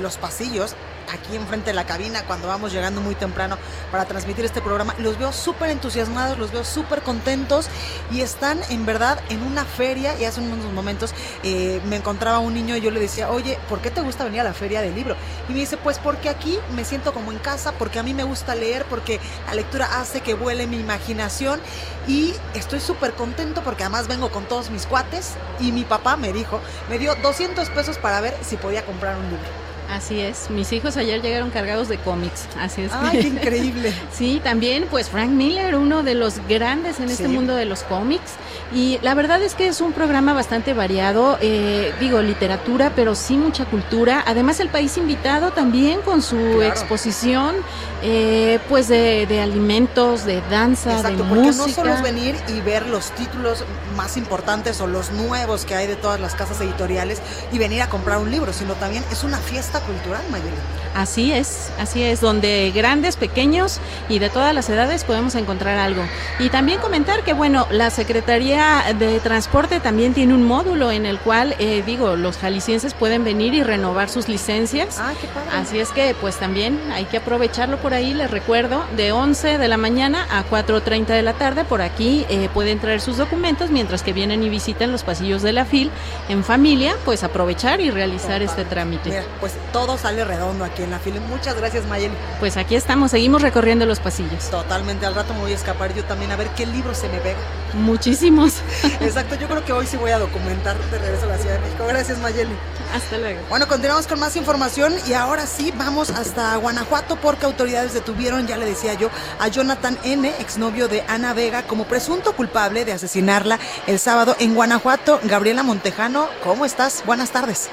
los 0.00 0.16
pasillos, 0.16 0.74
aquí 1.12 1.36
enfrente 1.36 1.70
de 1.70 1.74
la 1.74 1.84
cabina 1.84 2.24
cuando 2.24 2.48
vamos 2.48 2.72
llegando 2.72 3.00
muy 3.00 3.14
temprano 3.14 3.58
para 3.90 4.04
transmitir 4.04 4.44
este 4.44 4.60
programa. 4.60 4.94
Los 4.98 5.18
veo 5.18 5.32
súper 5.32 5.70
entusiasmados, 5.70 6.38
los 6.38 6.52
veo 6.52 6.64
súper 6.64 7.02
contentos 7.02 7.68
y 8.10 8.20
están 8.20 8.60
en 8.70 8.86
verdad 8.86 9.18
en 9.28 9.42
una 9.42 9.64
feria. 9.64 10.18
Y 10.18 10.24
hace 10.24 10.40
unos 10.40 10.72
momentos 10.72 11.14
eh, 11.42 11.80
me 11.86 11.96
encontraba 11.96 12.38
un 12.38 12.54
niño 12.54 12.76
y 12.76 12.80
yo 12.80 12.90
le 12.90 13.00
decía, 13.00 13.30
oye, 13.30 13.58
¿por 13.68 13.80
qué 13.80 13.90
te 13.90 14.00
gusta 14.00 14.24
venir 14.24 14.40
a 14.40 14.44
la 14.44 14.54
feria 14.54 14.80
del 14.80 14.94
libro? 14.94 15.16
Y 15.48 15.52
me 15.52 15.60
dice, 15.60 15.76
pues 15.76 15.98
porque 15.98 16.28
aquí 16.28 16.58
me 16.74 16.84
siento 16.84 17.12
como 17.12 17.32
en 17.32 17.38
casa, 17.38 17.72
porque 17.72 17.98
a 17.98 18.02
mí 18.02 18.14
me 18.14 18.24
gusta 18.24 18.54
leer, 18.54 18.84
porque 18.86 19.20
la 19.46 19.54
lectura 19.54 20.00
hace 20.00 20.20
que 20.20 20.34
vuele 20.34 20.66
mi 20.66 20.78
imaginación 20.78 21.60
y 22.06 22.34
estoy 22.54 22.80
súper 22.80 23.12
contento 23.14 23.62
porque 23.62 23.82
además 23.82 24.08
vengo 24.08 24.30
con 24.30 24.44
todos 24.44 24.70
mis 24.70 24.86
cuates 24.86 25.34
y 25.58 25.72
mi 25.72 25.84
papá 25.84 26.16
me 26.16 26.32
dijo, 26.32 26.60
me 26.88 26.98
dio 26.98 27.14
200 27.16 27.70
pesos 27.70 27.98
para 27.98 28.20
ver 28.20 28.36
si 28.42 28.56
podía 28.56 28.84
comprar 28.84 29.16
un 29.16 29.24
libro. 29.24 29.63
Así 29.90 30.20
es, 30.20 30.50
mis 30.50 30.72
hijos 30.72 30.96
ayer 30.96 31.20
llegaron 31.22 31.50
cargados 31.50 31.88
de 31.88 31.98
cómics, 31.98 32.46
así 32.58 32.82
es. 32.82 32.92
¡Ay, 32.92 33.20
qué 33.20 33.28
increíble! 33.28 33.92
sí, 34.12 34.40
también 34.42 34.86
pues 34.90 35.08
Frank 35.08 35.30
Miller, 35.30 35.76
uno 35.76 36.02
de 36.02 36.14
los 36.14 36.34
grandes 36.48 37.00
en 37.00 37.10
este 37.10 37.28
mundo 37.28 37.54
de 37.54 37.64
los 37.64 37.82
cómics. 37.82 38.32
Y 38.74 38.98
la 39.02 39.14
verdad 39.14 39.40
es 39.42 39.54
que 39.54 39.68
es 39.68 39.80
un 39.80 39.92
programa 39.92 40.32
bastante 40.32 40.74
variado, 40.74 41.38
eh, 41.40 41.92
digo, 42.00 42.22
literatura, 42.22 42.92
pero 42.96 43.14
sí 43.14 43.36
mucha 43.36 43.66
cultura. 43.66 44.24
Además 44.26 44.58
el 44.58 44.68
país 44.68 44.96
invitado 44.96 45.52
también 45.52 46.00
con 46.00 46.22
su 46.22 46.60
exposición, 46.62 47.54
eh, 48.02 48.58
pues 48.68 48.88
de, 48.88 49.40
alimentos, 49.40 50.24
de 50.24 50.40
danza, 50.50 50.96
Exacto, 50.96 51.22
de 51.22 51.28
porque 51.28 51.44
música. 51.46 51.66
no 51.66 51.72
solo 51.72 51.94
es 51.94 52.02
venir 52.02 52.36
y 52.48 52.60
ver 52.62 52.86
los 52.86 53.10
títulos 53.12 53.64
más 53.96 54.16
importantes 54.16 54.80
o 54.80 54.86
los 54.86 55.12
nuevos 55.12 55.64
que 55.64 55.74
hay 55.74 55.86
de 55.86 55.96
todas 55.96 56.20
las 56.20 56.34
casas 56.34 56.60
editoriales 56.60 57.20
y 57.52 57.58
venir 57.58 57.82
a 57.82 57.88
comprar 57.88 58.18
un 58.18 58.30
libro, 58.30 58.52
sino 58.52 58.74
también 58.74 59.04
es 59.12 59.22
una 59.22 59.38
fiesta 59.38 59.73
cultural, 59.80 60.22
Mayeli. 60.30 60.56
Así 60.94 61.32
es, 61.32 61.70
así 61.80 62.04
es, 62.04 62.20
donde 62.20 62.70
grandes, 62.72 63.16
pequeños 63.16 63.80
y 64.08 64.20
de 64.20 64.30
todas 64.30 64.54
las 64.54 64.70
edades 64.70 65.02
podemos 65.02 65.34
encontrar 65.34 65.76
algo. 65.76 66.04
Y 66.38 66.50
también 66.50 66.80
comentar 66.80 67.24
que, 67.24 67.32
bueno, 67.32 67.66
la 67.70 67.90
Secretaría 67.90 68.84
de 68.96 69.18
Transporte 69.18 69.80
también 69.80 70.14
tiene 70.14 70.34
un 70.34 70.44
módulo 70.44 70.92
en 70.92 71.04
el 71.04 71.18
cual, 71.18 71.56
eh, 71.58 71.82
digo, 71.84 72.14
los 72.14 72.38
jaliscienses 72.38 72.94
pueden 72.94 73.24
venir 73.24 73.54
y 73.54 73.64
renovar 73.64 74.08
sus 74.08 74.28
licencias. 74.28 74.98
Ah, 75.00 75.12
qué 75.20 75.26
padre. 75.26 75.50
Así 75.52 75.80
es 75.80 75.90
que, 75.90 76.14
pues 76.20 76.36
también 76.36 76.80
hay 76.92 77.06
que 77.06 77.16
aprovecharlo 77.16 77.78
por 77.78 77.92
ahí, 77.92 78.14
les 78.14 78.30
recuerdo, 78.30 78.84
de 78.96 79.10
11 79.10 79.58
de 79.58 79.68
la 79.68 79.76
mañana 79.76 80.28
a 80.30 80.44
4.30 80.44 81.06
de 81.06 81.22
la 81.22 81.32
tarde, 81.32 81.64
por 81.64 81.82
aquí 81.82 82.24
eh, 82.28 82.48
pueden 82.54 82.78
traer 82.78 83.00
sus 83.00 83.16
documentos 83.16 83.70
mientras 83.70 84.04
que 84.04 84.12
vienen 84.12 84.44
y 84.44 84.48
visitan 84.48 84.92
los 84.92 85.02
pasillos 85.02 85.42
de 85.42 85.52
la 85.52 85.64
FIL 85.64 85.90
en 86.28 86.44
familia, 86.44 86.94
pues 87.04 87.24
aprovechar 87.24 87.80
y 87.80 87.90
realizar 87.90 88.42
este 88.42 88.64
trámite. 88.64 89.10
Mira, 89.10 89.24
pues 89.40 89.54
todo 89.74 89.98
sale 89.98 90.24
redondo 90.24 90.64
aquí 90.64 90.84
en 90.84 90.92
la 90.92 91.00
fila. 91.00 91.18
Muchas 91.28 91.56
gracias, 91.56 91.84
Mayeli. 91.86 92.14
Pues 92.38 92.56
aquí 92.56 92.76
estamos, 92.76 93.10
seguimos 93.10 93.42
recorriendo 93.42 93.84
los 93.86 93.98
pasillos. 93.98 94.48
Totalmente, 94.48 95.04
al 95.04 95.16
rato 95.16 95.34
me 95.34 95.40
voy 95.40 95.50
a 95.50 95.56
escapar 95.56 95.92
yo 95.92 96.04
también 96.04 96.30
a 96.30 96.36
ver 96.36 96.46
qué 96.50 96.64
libro 96.64 96.94
se 96.94 97.08
me 97.08 97.18
pega. 97.18 97.38
Muchísimos. 97.72 98.58
Exacto, 99.00 99.34
yo 99.34 99.48
creo 99.48 99.64
que 99.64 99.72
hoy 99.72 99.84
sí 99.84 99.96
voy 99.96 100.12
a 100.12 100.20
documentar 100.20 100.78
de 100.78 100.98
regreso 100.98 101.24
a 101.24 101.30
la 101.30 101.38
Ciudad 101.38 101.56
de 101.56 101.60
México. 101.62 101.86
Gracias, 101.88 102.18
Mayeli. 102.18 102.54
Hasta 102.94 103.18
luego. 103.18 103.40
Bueno, 103.50 103.66
continuamos 103.66 104.06
con 104.06 104.20
más 104.20 104.36
información 104.36 104.94
y 105.08 105.14
ahora 105.14 105.44
sí 105.44 105.74
vamos 105.76 106.10
hasta 106.10 106.54
Guanajuato 106.54 107.16
porque 107.16 107.44
autoridades 107.44 107.94
detuvieron, 107.94 108.46
ya 108.46 108.56
le 108.56 108.66
decía 108.66 108.94
yo, 108.94 109.10
a 109.40 109.48
Jonathan 109.48 109.98
N., 110.04 110.28
exnovio 110.38 110.86
de 110.86 111.02
Ana 111.08 111.34
Vega, 111.34 111.64
como 111.64 111.86
presunto 111.86 112.36
culpable 112.36 112.84
de 112.84 112.92
asesinarla 112.92 113.58
el 113.88 113.98
sábado 113.98 114.36
en 114.38 114.54
Guanajuato. 114.54 115.18
Gabriela 115.24 115.64
Montejano, 115.64 116.28
¿cómo 116.44 116.64
estás? 116.64 117.02
Buenas 117.04 117.32
tardes. 117.32 117.70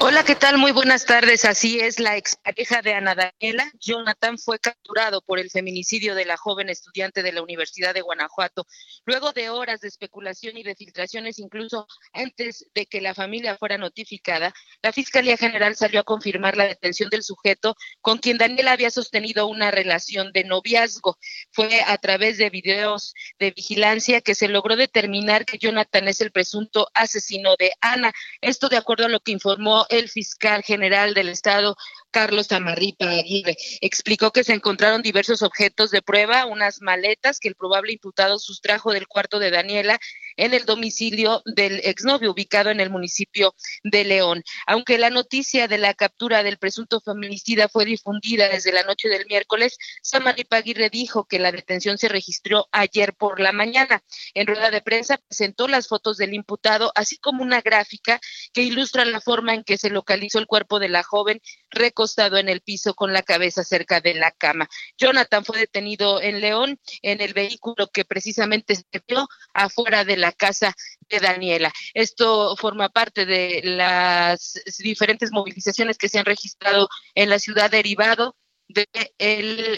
Hola, 0.00 0.22
¿qué 0.22 0.36
tal? 0.36 0.58
Muy 0.58 0.70
buenas 0.70 1.06
tardes. 1.06 1.44
Así 1.44 1.80
es, 1.80 1.98
la 1.98 2.16
expareja 2.16 2.82
de 2.82 2.94
Ana 2.94 3.16
Daniela, 3.16 3.68
Jonathan, 3.80 4.38
fue 4.38 4.60
capturado 4.60 5.22
por 5.22 5.40
el 5.40 5.50
feminicidio 5.50 6.14
de 6.14 6.24
la 6.24 6.36
joven 6.36 6.68
estudiante 6.68 7.24
de 7.24 7.32
la 7.32 7.42
Universidad 7.42 7.94
de 7.94 8.02
Guanajuato. 8.02 8.64
Luego 9.06 9.32
de 9.32 9.50
horas 9.50 9.80
de 9.80 9.88
especulación 9.88 10.56
y 10.56 10.62
de 10.62 10.76
filtraciones, 10.76 11.40
incluso 11.40 11.88
antes 12.12 12.64
de 12.76 12.86
que 12.86 13.00
la 13.00 13.12
familia 13.12 13.58
fuera 13.58 13.76
notificada, 13.76 14.54
la 14.82 14.92
Fiscalía 14.92 15.36
General 15.36 15.74
salió 15.74 15.98
a 15.98 16.04
confirmar 16.04 16.56
la 16.56 16.68
detención 16.68 17.10
del 17.10 17.24
sujeto 17.24 17.74
con 18.00 18.18
quien 18.18 18.38
Daniela 18.38 18.72
había 18.72 18.92
sostenido 18.92 19.48
una 19.48 19.72
relación 19.72 20.30
de 20.32 20.44
noviazgo. 20.44 21.18
Fue 21.50 21.82
a 21.84 21.98
través 21.98 22.38
de 22.38 22.50
videos 22.50 23.14
de 23.40 23.50
vigilancia 23.50 24.20
que 24.20 24.36
se 24.36 24.46
logró 24.46 24.76
determinar 24.76 25.44
que 25.44 25.58
Jonathan 25.58 26.06
es 26.06 26.20
el 26.20 26.30
presunto 26.30 26.86
asesino 26.94 27.56
de 27.58 27.72
Ana. 27.80 28.12
Esto 28.40 28.68
de 28.68 28.76
acuerdo 28.76 29.06
a 29.06 29.08
lo 29.08 29.18
que 29.18 29.32
informó 29.32 29.87
el 29.88 30.08
fiscal 30.08 30.62
general 30.62 31.14
del 31.14 31.28
estado, 31.28 31.76
Carlos 32.10 32.48
Tamarripa 32.48 33.10
Aguirre. 33.10 33.56
Explicó 33.80 34.30
que 34.30 34.44
se 34.44 34.54
encontraron 34.54 35.02
diversos 35.02 35.42
objetos 35.42 35.90
de 35.90 36.02
prueba, 36.02 36.46
unas 36.46 36.80
maletas 36.80 37.38
que 37.40 37.48
el 37.48 37.54
probable 37.54 37.92
imputado 37.92 38.38
sustrajo 38.38 38.92
del 38.92 39.06
cuarto 39.06 39.38
de 39.38 39.50
Daniela 39.50 39.98
en 40.38 40.54
el 40.54 40.64
domicilio 40.64 41.42
del 41.44 41.80
exnovio 41.84 42.30
ubicado 42.30 42.70
en 42.70 42.80
el 42.80 42.88
municipio 42.88 43.54
de 43.82 44.04
León. 44.04 44.42
Aunque 44.66 44.96
la 44.96 45.10
noticia 45.10 45.68
de 45.68 45.76
la 45.76 45.92
captura 45.92 46.42
del 46.42 46.58
presunto 46.58 47.00
feminicida 47.00 47.68
fue 47.68 47.84
difundida 47.84 48.48
desde 48.48 48.72
la 48.72 48.84
noche 48.84 49.08
del 49.08 49.26
miércoles, 49.26 49.76
Tamarripa 50.10 50.56
Aguirre 50.56 50.88
dijo 50.90 51.26
que 51.26 51.38
la 51.38 51.52
detención 51.52 51.98
se 51.98 52.08
registró 52.08 52.68
ayer 52.72 53.14
por 53.14 53.40
la 53.40 53.52
mañana. 53.52 54.02
En 54.32 54.46
rueda 54.46 54.70
de 54.70 54.80
prensa 54.80 55.18
presentó 55.28 55.68
las 55.68 55.88
fotos 55.88 56.16
del 56.16 56.34
imputado, 56.34 56.92
así 56.94 57.18
como 57.18 57.42
una 57.42 57.60
gráfica 57.60 58.20
que 58.52 58.62
ilustra 58.62 59.04
la 59.04 59.20
forma 59.20 59.54
en 59.54 59.64
que 59.64 59.76
se 59.76 59.90
localizó 59.90 60.38
el 60.38 60.46
cuerpo 60.46 60.78
de 60.78 60.88
la 60.88 61.02
joven 61.02 61.40
recostado 61.70 62.38
en 62.38 62.48
el 62.48 62.60
piso 62.60 62.94
con 62.94 63.12
la 63.12 63.22
cabeza 63.22 63.64
cerca 63.64 64.00
de 64.00 64.14
la 64.14 64.30
cama. 64.30 64.68
Jonathan 64.96 65.44
fue 65.44 65.58
detenido 65.58 66.22
en 66.22 66.40
León 66.40 66.78
en 67.02 67.20
el 67.20 67.34
vehículo 67.34 67.88
que 67.88 68.04
precisamente 68.04 68.76
se 68.76 68.84
vio 69.06 69.28
afuera 69.52 70.04
de 70.04 70.16
la 70.16 70.27
casa 70.32 70.74
de 71.08 71.20
Daniela. 71.20 71.72
Esto 71.94 72.56
forma 72.56 72.88
parte 72.88 73.26
de 73.26 73.62
las 73.64 74.60
diferentes 74.78 75.30
movilizaciones 75.32 75.98
que 75.98 76.08
se 76.08 76.18
han 76.18 76.24
registrado 76.24 76.88
en 77.14 77.30
la 77.30 77.38
ciudad 77.38 77.70
derivado 77.70 78.36
del 78.68 78.86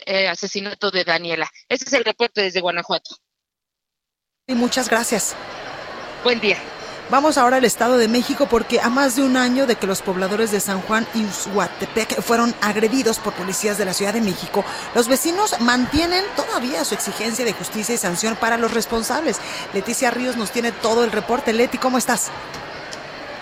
eh, 0.06 0.28
asesinato 0.28 0.90
de 0.90 1.04
Daniela. 1.04 1.48
Este 1.68 1.86
es 1.86 1.92
el 1.92 2.04
reporte 2.04 2.42
desde 2.42 2.60
Guanajuato. 2.60 3.16
Y 4.46 4.54
muchas 4.54 4.88
gracias. 4.88 5.36
Buen 6.24 6.40
día. 6.40 6.58
Vamos 7.10 7.38
ahora 7.38 7.56
al 7.56 7.64
Estado 7.64 7.98
de 7.98 8.06
México 8.06 8.46
porque 8.48 8.80
a 8.80 8.88
más 8.88 9.16
de 9.16 9.24
un 9.24 9.36
año 9.36 9.66
de 9.66 9.74
que 9.74 9.88
los 9.88 10.00
pobladores 10.00 10.52
de 10.52 10.60
San 10.60 10.80
Juan 10.80 11.08
y 11.12 11.24
Usuatepec 11.24 12.22
fueron 12.22 12.54
agredidos 12.60 13.18
por 13.18 13.32
policías 13.32 13.78
de 13.78 13.84
la 13.84 13.94
Ciudad 13.94 14.14
de 14.14 14.20
México, 14.20 14.64
los 14.94 15.08
vecinos 15.08 15.56
mantienen 15.58 16.24
todavía 16.36 16.84
su 16.84 16.94
exigencia 16.94 17.44
de 17.44 17.52
justicia 17.52 17.96
y 17.96 17.98
sanción 17.98 18.36
para 18.36 18.58
los 18.58 18.72
responsables. 18.72 19.38
Leticia 19.74 20.12
Ríos 20.12 20.36
nos 20.36 20.52
tiene 20.52 20.70
todo 20.70 21.02
el 21.02 21.10
reporte. 21.10 21.52
Leti, 21.52 21.78
¿cómo 21.78 21.98
estás? 21.98 22.30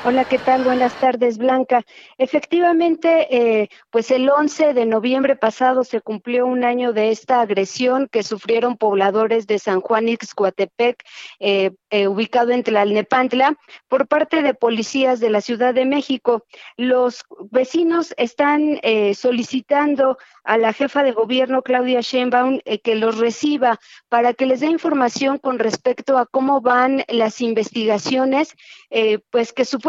Hola, 0.01 0.25
¿qué 0.27 0.39
tal? 0.39 0.63
Buenas 0.63 0.97
tardes, 0.97 1.39
Blanca. 1.39 1.85
Efectivamente, 2.19 3.27
eh, 3.37 3.69
pues 3.91 4.13
el 4.13 4.31
11 4.31 4.73
de 4.73 4.87
noviembre 4.87 5.35
pasado 5.35 5.83
se 5.83 6.01
cumplió 6.01 6.47
un 6.47 6.63
año 6.63 6.93
de 6.93 7.11
esta 7.11 7.41
agresión 7.41 8.07
que 8.07 8.23
sufrieron 8.23 8.77
pobladores 8.77 9.49
de 9.49 9.59
San 9.59 9.81
Juan 9.81 10.09
Ixcuatepec, 10.09 11.03
eh, 11.41 11.73
eh, 11.91 12.07
ubicado 12.07 12.53
en 12.53 12.63
Tlalnepantla, 12.63 13.57
por 13.89 14.07
parte 14.07 14.41
de 14.41 14.55
policías 14.55 15.19
de 15.19 15.31
la 15.31 15.41
Ciudad 15.41 15.75
de 15.75 15.85
México. 15.85 16.45
Los 16.77 17.25
vecinos 17.51 18.15
están 18.19 18.79
eh, 18.83 19.15
solicitando 19.15 20.17
a 20.45 20.59
la 20.59 20.73
jefa 20.73 21.03
de 21.03 21.11
gobierno, 21.11 21.63
Claudia 21.63 22.03
Sheinbaum, 22.03 22.61
eh, 22.65 22.79
que 22.79 22.95
los 22.95 23.19
reciba 23.19 23.81
para 24.09 24.33
que 24.33 24.47
les 24.47 24.61
dé 24.61 24.67
información 24.69 25.39
con 25.39 25.59
respecto 25.59 26.17
a 26.19 26.27
cómo 26.27 26.61
van 26.61 27.05
las 27.09 27.41
investigaciones, 27.41 28.55
eh, 28.91 29.19
pues 29.31 29.53
que 29.53 29.65
supuestamente 29.65 29.88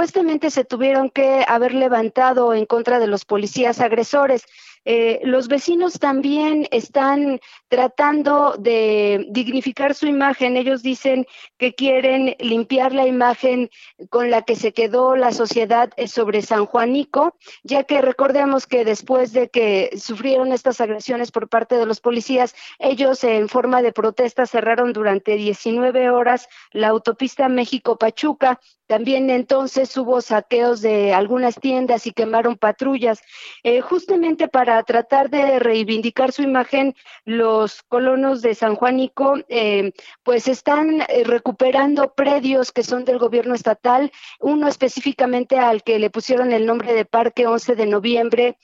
se 0.50 0.64
tuvieron 0.64 1.10
que 1.10 1.44
haber 1.48 1.74
levantado 1.74 2.54
en 2.54 2.66
contra 2.66 3.00
de 3.00 3.08
los 3.08 3.26
policías 3.26 3.82
agresores. 3.82 4.46
Eh, 4.92 5.20
los 5.22 5.50
vecinos 5.50 6.00
también 6.00 6.68
están 6.72 7.40
tratando 7.68 8.56
de 8.58 9.28
dignificar 9.30 9.94
su 9.94 10.08
imagen. 10.08 10.58
Ellos 10.58 10.82
dicen 10.82 11.28
que 11.60 11.76
quieren 11.76 12.36
limpiar 12.40 12.92
la 12.96 13.06
imagen 13.06 13.70
con 14.10 14.32
la 14.32 14.42
que 14.42 14.56
se 14.56 14.74
quedó 14.74 15.16
la 15.16 15.32
sociedad 15.32 15.92
eh, 15.96 16.08
sobre 16.08 16.42
San 16.42 16.66
Juanico, 16.66 17.36
ya 17.62 17.84
que 17.84 18.02
recordemos 18.02 18.66
que 18.66 18.84
después 18.84 19.32
de 19.32 19.50
que 19.50 19.92
sufrieron 19.96 20.52
estas 20.54 20.82
agresiones 20.82 21.30
por 21.30 21.50
parte 21.50 21.76
de 21.76 21.86
los 21.86 22.02
policías, 22.02 22.56
ellos 22.80 23.24
en 23.24 23.48
forma 23.48 23.84
de 23.84 23.94
protesta 23.94 24.48
cerraron 24.48 24.92
durante 24.92 25.36
19 25.36 26.10
horas 26.10 26.50
la 26.72 26.88
autopista 26.88 27.48
México-Pachuca 27.48 28.60
también 28.90 29.30
entonces 29.30 29.96
hubo 29.98 30.20
saqueos 30.20 30.82
de 30.82 31.14
algunas 31.14 31.60
tiendas 31.60 32.08
y 32.08 32.12
quemaron 32.12 32.58
patrullas. 32.58 33.22
Eh, 33.62 33.82
justamente 33.82 34.48
para 34.48 34.79
tratar 34.84 35.30
de 35.30 35.60
reivindicar 35.60 36.32
su 36.32 36.42
imagen, 36.42 36.96
los 37.26 37.84
colonos 37.84 38.42
de 38.42 38.56
San 38.56 38.76
Juanico 38.76 39.38
eh, 39.50 39.92
pues 40.24 40.48
están 40.48 41.02
eh, 41.02 41.24
recuperando 41.26 42.14
predios 42.14 42.72
que 42.72 42.84
son 42.84 43.06
del 43.06 43.18
gobierno 43.18 43.56
estatal, 43.56 44.12
uno 44.40 44.68
específicamente 44.68 45.58
al 45.58 45.84
que 45.84 46.00
le 46.00 46.10
pusieron 46.10 46.52
el 46.52 46.66
nombre 46.66 46.94
de 46.94 47.06
Parque 47.06 47.48
11 47.48 47.76
de 47.76 47.86
Noviembre, 47.86 48.58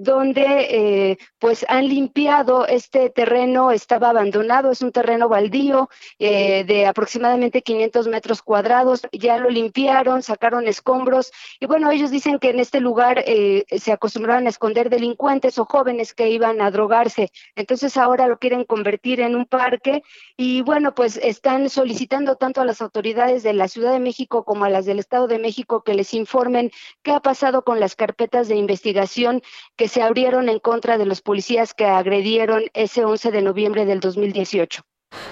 donde 0.00 1.18
pues 1.38 1.64
han 1.68 1.88
limpiado 1.88 2.66
este 2.66 3.10
terreno, 3.10 3.70
estaba 3.70 4.10
abandonado, 4.10 4.70
es 4.70 4.82
un 4.82 4.92
terreno 4.92 5.28
baldío 5.28 5.88
de 6.18 6.86
aproximadamente 6.86 7.62
500 7.62 8.08
metros 8.08 8.42
cuadrados 8.42 9.06
ya 9.12 9.38
lo 9.38 9.50
limpiaron, 9.50 10.22
sacaron 10.22 10.68
escombros 10.68 11.32
y 11.60 11.66
bueno, 11.66 11.90
ellos 11.90 12.10
dicen 12.10 12.38
que 12.38 12.50
en 12.50 12.60
este 12.60 12.80
lugar 12.80 13.22
eh, 13.26 13.64
se 13.78 13.92
acostumbraban 13.92 14.46
a 14.46 14.50
esconder 14.50 14.90
delincuentes 15.06 15.58
o 15.58 15.64
jóvenes 15.64 16.14
que 16.14 16.30
iban 16.30 16.60
a 16.60 16.70
drogarse, 16.70 17.30
entonces 17.54 17.96
ahora 17.96 18.26
lo 18.26 18.38
quieren 18.38 18.64
convertir 18.64 19.20
en 19.20 19.36
un 19.36 19.46
parque 19.46 20.02
y 20.36 20.62
bueno, 20.62 20.94
pues 20.94 21.18
están 21.22 21.68
solicitando 21.70 22.36
tanto 22.36 22.60
a 22.60 22.64
las 22.64 22.82
autoridades 22.82 23.42
de 23.42 23.52
la 23.52 23.68
Ciudad 23.68 23.92
de 23.92 24.00
México 24.00 24.44
como 24.44 24.64
a 24.64 24.70
las 24.70 24.84
del 24.84 24.98
Estado 24.98 25.28
de 25.28 25.38
México 25.38 25.82
que 25.82 25.94
les 25.94 26.12
informen 26.12 26.72
qué 27.02 27.12
ha 27.12 27.20
pasado 27.20 27.62
con 27.62 27.78
las 27.78 27.94
carpetas 27.94 28.48
de 28.48 28.56
investigación 28.56 29.42
que 29.76 29.88
se 29.88 30.02
abrieron 30.02 30.48
en 30.48 30.58
contra 30.58 30.98
de 30.98 31.06
los 31.06 31.22
policías 31.22 31.72
que 31.72 31.86
agredieron 31.86 32.64
ese 32.74 33.04
11 33.04 33.30
de 33.30 33.42
noviembre 33.42 33.84
del 33.84 34.00
2018. 34.00 34.82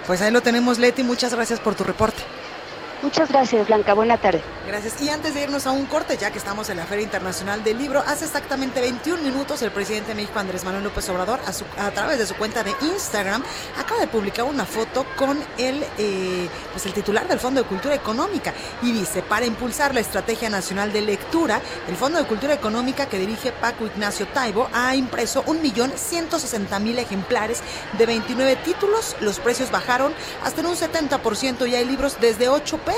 Pues 0.06 0.22
ahí 0.22 0.30
lo 0.30 0.40
tenemos, 0.40 0.78
Leti. 0.78 1.02
Muchas 1.02 1.34
gracias 1.34 1.58
por 1.58 1.74
tu 1.74 1.82
reporte. 1.82 2.22
Muchas 3.04 3.28
gracias, 3.28 3.66
Blanca. 3.66 3.92
Buena 3.92 4.16
tarde. 4.16 4.40
Gracias. 4.66 5.02
Y 5.02 5.10
antes 5.10 5.34
de 5.34 5.42
irnos 5.42 5.66
a 5.66 5.72
un 5.72 5.84
corte, 5.84 6.16
ya 6.16 6.30
que 6.30 6.38
estamos 6.38 6.70
en 6.70 6.78
la 6.78 6.86
Feria 6.86 7.04
Internacional 7.04 7.62
del 7.62 7.76
Libro, 7.76 8.02
hace 8.06 8.24
exactamente 8.24 8.80
21 8.80 9.22
minutos 9.22 9.60
el 9.60 9.70
presidente 9.72 10.08
de 10.08 10.14
México, 10.14 10.38
Andrés 10.38 10.64
Manuel 10.64 10.84
López 10.84 11.06
Obrador, 11.10 11.38
a, 11.76 11.90
través 11.90 12.18
de 12.18 12.24
su 12.24 12.34
cuenta 12.34 12.64
de 12.64 12.72
Instagram, 12.80 13.44
acaba 13.78 14.00
de 14.00 14.06
publicar 14.06 14.46
una 14.46 14.64
foto 14.64 15.04
con 15.16 15.38
el, 15.58 15.84
eh, 15.98 16.48
pues 16.72 16.86
el 16.86 16.94
titular 16.94 17.28
del 17.28 17.38
Fondo 17.38 17.62
de 17.62 17.68
Cultura 17.68 17.94
Económica 17.94 18.54
y 18.80 18.90
dice, 18.90 19.20
para 19.20 19.44
impulsar 19.44 19.92
la 19.92 20.00
Estrategia 20.00 20.48
Nacional 20.48 20.90
de 20.90 21.02
Lectura, 21.02 21.60
el 21.86 21.96
Fondo 21.96 22.18
de 22.18 22.24
Cultura 22.24 22.54
Económica 22.54 23.04
que 23.04 23.18
dirige 23.18 23.52
Paco 23.52 23.84
Ignacio 23.84 24.26
Taibo 24.28 24.70
ha 24.72 24.96
impreso 24.96 25.44
1.160.000 25.44 26.98
ejemplares 27.00 27.62
de 27.98 28.06
29 28.06 28.56
títulos. 28.64 29.14
Los 29.20 29.40
precios 29.40 29.70
bajaron 29.70 30.14
hasta 30.42 30.62
en 30.62 30.68
un 30.68 30.76
70% 30.76 31.68
y 31.68 31.74
hay 31.74 31.84
libros 31.84 32.16
desde 32.18 32.48
8 32.48 32.78
pesos 32.78 32.93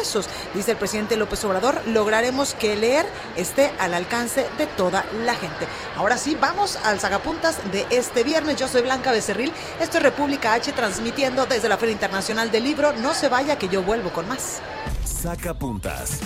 Dice 0.55 0.73
el 0.73 0.77
presidente 0.77 1.17
López 1.17 1.43
Obrador, 1.45 1.81
lograremos 1.87 2.55
que 2.55 2.77
leer 2.77 3.07
esté 3.37 3.73
al 3.79 3.95
alcance 3.95 4.47
de 4.59 4.67
toda 4.67 5.05
la 5.25 5.35
gente. 5.35 5.67
Ahora 5.97 6.19
sí, 6.19 6.37
vamos 6.39 6.77
al 6.85 7.01
Sagapuntas 7.01 7.59
de 7.73 7.87
este 7.91 8.23
viernes. 8.23 8.57
Yo 8.57 8.69
soy 8.69 8.83
Blanca 8.83 9.11
Becerril, 9.11 9.53
esto 9.81 9.97
es 9.97 10.03
República 10.03 10.53
H 10.53 10.73
transmitiendo 10.73 11.47
desde 11.47 11.69
la 11.69 11.79
Feria 11.79 11.95
Internacional 11.95 12.51
del 12.51 12.65
Libro. 12.65 12.93
No 12.93 13.15
se 13.15 13.29
vaya 13.29 13.57
que 13.57 13.69
yo 13.69 13.83
vuelvo 13.83 14.11
con 14.11 14.29
más. 14.29 14.61
Sacapuntas. 15.05 16.21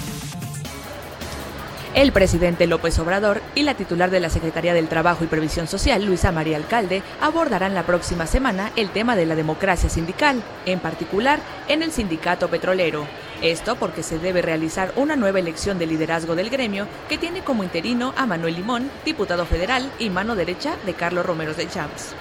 El 1.93 2.13
presidente 2.13 2.69
López 2.69 2.97
Obrador 3.01 3.43
y 3.57 3.65
la 3.65 3.75
titular 3.75 4.11
de 4.11 4.21
la 4.21 4.31
Secretaría 4.31 4.75
del 4.75 4.87
Trabajo 4.87 5.25
y 5.25 5.27
Previsión 5.27 5.67
Social, 5.67 6.05
Luisa 6.05 6.31
María 6.31 6.57
Alcalde, 6.57 7.03
abordarán 7.21 7.75
la 7.75 7.83
próxima 7.83 8.27
semana 8.27 8.71
el 8.77 8.91
tema 8.91 9.17
de 9.17 9.27
la 9.27 9.35
democracia 9.35 9.91
sindical, 9.91 10.41
en 10.67 10.79
particular 10.79 11.41
en 11.67 11.83
el 11.83 11.91
sindicato 11.91 12.49
petrolero. 12.49 13.07
Esto 13.43 13.77
porque 13.77 14.03
se 14.03 14.19
debe 14.19 14.43
realizar 14.43 14.93
una 14.97 15.17
nueva 15.17 15.39
elección 15.39 15.79
de 15.79 15.87
liderazgo 15.87 16.37
del 16.37 16.51
gremio 16.51 16.87
que 17.09 17.17
tiene 17.17 17.43
como 17.43 17.65
interino 17.65 18.13
a 18.17 18.27
Manuel 18.27 18.57
Limón, 18.57 18.91
diputado 19.05 19.47
federal 19.47 19.91
y 19.99 20.11
mano 20.11 20.37
derecha 20.37 20.77
de 20.85 20.93
Carlos 20.93 21.25
Romero 21.25 21.55
de 21.55 21.67
Champs. 21.67 22.15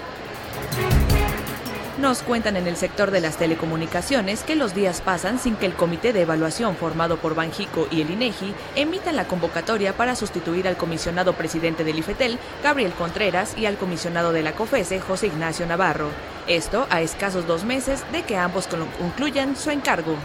Nos 2.00 2.24
cuentan 2.24 2.56
en 2.56 2.66
el 2.66 2.78
sector 2.78 3.12
de 3.12 3.20
las 3.20 3.36
telecomunicaciones 3.36 4.44
que 4.44 4.56
los 4.56 4.74
días 4.74 5.02
pasan 5.02 5.38
sin 5.38 5.58
que 5.58 5.66
el 5.66 5.74
comité 5.74 6.14
de 6.14 6.22
evaluación 6.22 6.78
formado 6.78 7.18
por 7.18 7.36
Banjico 7.36 7.90
y 7.92 8.00
el 8.00 8.12
INEGI 8.12 8.54
emitan 8.78 9.18
la 9.18 9.28
convocatoria 9.28 9.92
para 9.92 10.16
sustituir 10.16 10.70
al 10.70 10.78
comisionado 10.78 11.34
presidente 11.34 11.84
del 11.84 12.00
IFETEL, 12.00 12.40
Gabriel 12.64 12.94
Contreras, 12.94 13.58
y 13.58 13.66
al 13.66 13.76
comisionado 13.76 14.32
de 14.32 14.44
la 14.44 14.54
COFESE, 14.54 15.02
José 15.02 15.28
Ignacio 15.28 15.66
Navarro. 15.66 16.08
Esto 16.48 16.88
a 16.90 17.02
escasos 17.02 17.46
dos 17.46 17.66
meses 17.66 18.06
de 18.14 18.24
que 18.24 18.38
ambos 18.38 18.70
concluyan 18.98 19.58
su 19.58 19.70
encargo. 19.70 20.16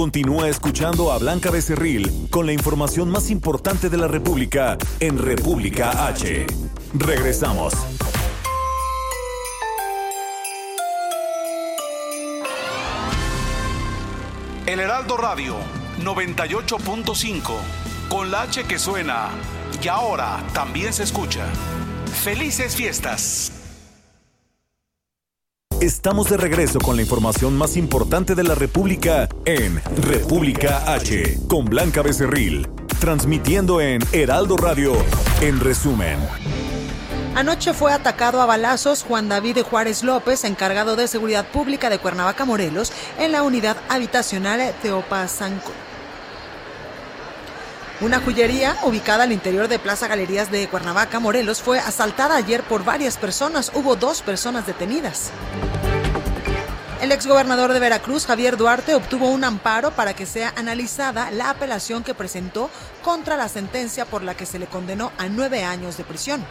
Continúa 0.00 0.48
escuchando 0.48 1.12
a 1.12 1.18
Blanca 1.18 1.50
Becerril 1.50 2.10
con 2.30 2.46
la 2.46 2.54
información 2.54 3.10
más 3.10 3.28
importante 3.28 3.90
de 3.90 3.98
la 3.98 4.08
República 4.08 4.78
en 4.98 5.18
República 5.18 6.06
H. 6.06 6.46
Regresamos. 6.94 7.74
El 14.64 14.80
Heraldo 14.80 15.18
Radio 15.18 15.56
98.5, 16.02 17.52
con 18.08 18.30
la 18.30 18.40
H 18.44 18.64
que 18.64 18.78
suena 18.78 19.28
y 19.82 19.88
ahora 19.88 20.42
también 20.54 20.94
se 20.94 21.02
escucha. 21.02 21.44
Felices 22.24 22.74
fiestas. 22.74 23.59
Estamos 25.80 26.28
de 26.28 26.36
regreso 26.36 26.78
con 26.78 26.96
la 26.96 27.00
información 27.00 27.56
más 27.56 27.74
importante 27.78 28.34
de 28.34 28.44
la 28.44 28.54
República 28.54 29.30
en 29.46 29.80
República 29.96 30.92
H, 30.92 31.38
con 31.48 31.64
Blanca 31.64 32.02
Becerril, 32.02 32.68
transmitiendo 32.98 33.80
en 33.80 34.02
Heraldo 34.12 34.58
Radio, 34.58 34.92
en 35.40 35.58
resumen. 35.58 36.18
Anoche 37.34 37.72
fue 37.72 37.94
atacado 37.94 38.42
a 38.42 38.46
balazos 38.46 39.04
Juan 39.04 39.30
David 39.30 39.62
Juárez 39.62 40.02
López, 40.04 40.44
encargado 40.44 40.96
de 40.96 41.08
seguridad 41.08 41.48
pública 41.48 41.88
de 41.88 41.98
Cuernavaca, 41.98 42.44
Morelos, 42.44 42.92
en 43.18 43.32
la 43.32 43.42
unidad 43.42 43.78
habitacional 43.88 44.74
Teopazanco. 44.82 45.72
Una 48.02 48.20
joyería 48.20 48.76
ubicada 48.84 49.24
al 49.24 49.32
interior 49.32 49.68
de 49.68 49.78
Plaza 49.78 50.08
Galerías 50.08 50.50
de 50.50 50.68
Cuernavaca, 50.68 51.20
Morelos, 51.20 51.60
fue 51.60 51.78
asaltada 51.78 52.36
ayer 52.36 52.62
por 52.62 52.82
varias 52.82 53.18
personas. 53.18 53.72
Hubo 53.74 53.94
dos 53.94 54.22
personas 54.22 54.66
detenidas. 54.66 55.30
El 57.00 57.12
exgobernador 57.12 57.72
de 57.72 57.80
Veracruz, 57.80 58.26
Javier 58.26 58.58
Duarte, 58.58 58.94
obtuvo 58.94 59.30
un 59.30 59.42
amparo 59.42 59.90
para 59.92 60.12
que 60.14 60.26
sea 60.26 60.52
analizada 60.54 61.30
la 61.30 61.48
apelación 61.48 62.04
que 62.04 62.12
presentó 62.12 62.68
contra 63.02 63.38
la 63.38 63.48
sentencia 63.48 64.04
por 64.04 64.22
la 64.22 64.36
que 64.36 64.44
se 64.44 64.58
le 64.58 64.66
condenó 64.66 65.10
a 65.16 65.28
nueve 65.28 65.64
años 65.64 65.96
de 65.96 66.04
prisión. 66.04 66.44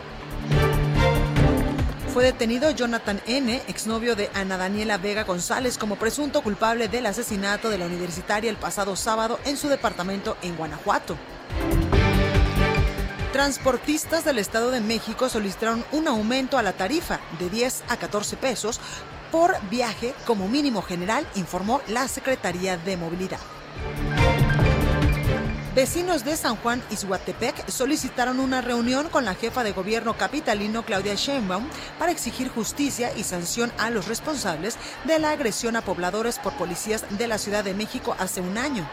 Fue 2.12 2.24
detenido 2.24 2.72
Jonathan 2.72 3.22
N., 3.28 3.62
exnovio 3.68 4.16
de 4.16 4.32
Ana 4.34 4.58
Daniela 4.58 4.98
Vega 4.98 5.24
González, 5.24 5.78
como 5.78 5.98
presunto 5.98 6.42
culpable 6.42 6.88
del 6.88 7.06
asesinato 7.06 7.70
de 7.70 7.78
la 7.78 7.86
universitaria 7.86 8.50
el 8.50 8.58
pasado 8.58 8.96
sábado 8.96 9.40
en 9.46 9.56
su 9.56 9.70
departamento 9.70 10.36
en 10.42 10.56
Guanajuato. 10.56 11.16
Transportistas 13.32 14.26
del 14.26 14.40
Estado 14.40 14.72
de 14.72 14.82
México 14.82 15.30
solicitaron 15.30 15.86
un 15.92 16.08
aumento 16.08 16.58
a 16.58 16.64
la 16.64 16.74
tarifa 16.74 17.20
de 17.38 17.52
10 17.52 17.84
a 17.88 17.98
14 17.98 18.36
pesos 18.38 18.82
por 19.32 19.56
viaje 19.70 20.14
como 20.26 20.48
mínimo 20.48 20.82
general, 20.82 21.28
informó 21.36 21.82
la 21.88 22.08
Secretaría 22.08 22.78
de 22.78 22.98
Movilidad. 22.98 23.40
Vecinos 25.76 26.26
de 26.26 26.36
San 26.36 26.56
Juan 26.58 26.84
y 26.90 26.98
solicitaron 27.72 28.40
una 28.40 28.60
reunión 28.60 29.08
con 29.08 29.24
la 29.24 29.36
jefa 29.36 29.64
de 29.64 29.72
gobierno 29.72 30.18
capitalino 30.18 30.84
Claudia 30.84 31.14
Sheinbaum 31.16 31.66
para 31.98 32.12
exigir 32.12 32.50
justicia 32.50 33.16
y 33.16 33.24
sanción 33.24 33.72
a 33.78 33.90
los 33.90 34.08
responsables 34.08 34.78
de 35.06 35.20
la 35.20 35.32
agresión 35.32 35.76
a 35.76 35.82
pobladores 35.82 36.40
por 36.40 36.54
policías 36.54 37.06
de 37.18 37.28
la 37.28 37.38
Ciudad 37.38 37.64
de 37.64 37.76
México 37.76 38.16
hace 38.20 38.42
un 38.42 38.58
año. 38.58 38.90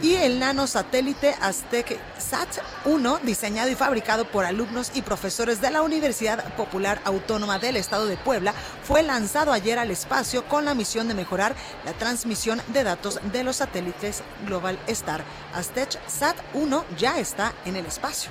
Y 0.00 0.14
el 0.14 0.38
nanosatélite 0.38 1.34
Aztec 1.40 1.98
SAT-1, 2.18 3.20
diseñado 3.22 3.68
y 3.68 3.74
fabricado 3.74 4.26
por 4.26 4.44
alumnos 4.44 4.92
y 4.94 5.02
profesores 5.02 5.60
de 5.60 5.70
la 5.70 5.82
Universidad 5.82 6.54
Popular 6.54 7.00
Autónoma 7.04 7.58
del 7.58 7.76
Estado 7.76 8.06
de 8.06 8.16
Puebla, 8.16 8.54
fue 8.84 9.02
lanzado 9.02 9.52
ayer 9.52 9.78
al 9.78 9.90
espacio 9.90 10.44
con 10.46 10.64
la 10.64 10.74
misión 10.74 11.08
de 11.08 11.14
mejorar 11.14 11.56
la 11.84 11.92
transmisión 11.94 12.62
de 12.68 12.84
datos 12.84 13.18
de 13.32 13.42
los 13.42 13.56
satélites 13.56 14.22
Global 14.46 14.78
Star. 14.86 15.24
Aztec 15.52 15.98
SAT-1 16.06 16.84
ya 16.96 17.18
está 17.18 17.52
en 17.64 17.76
el 17.76 17.86
espacio. 17.86 18.30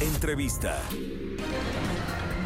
Entrevista. 0.00 0.80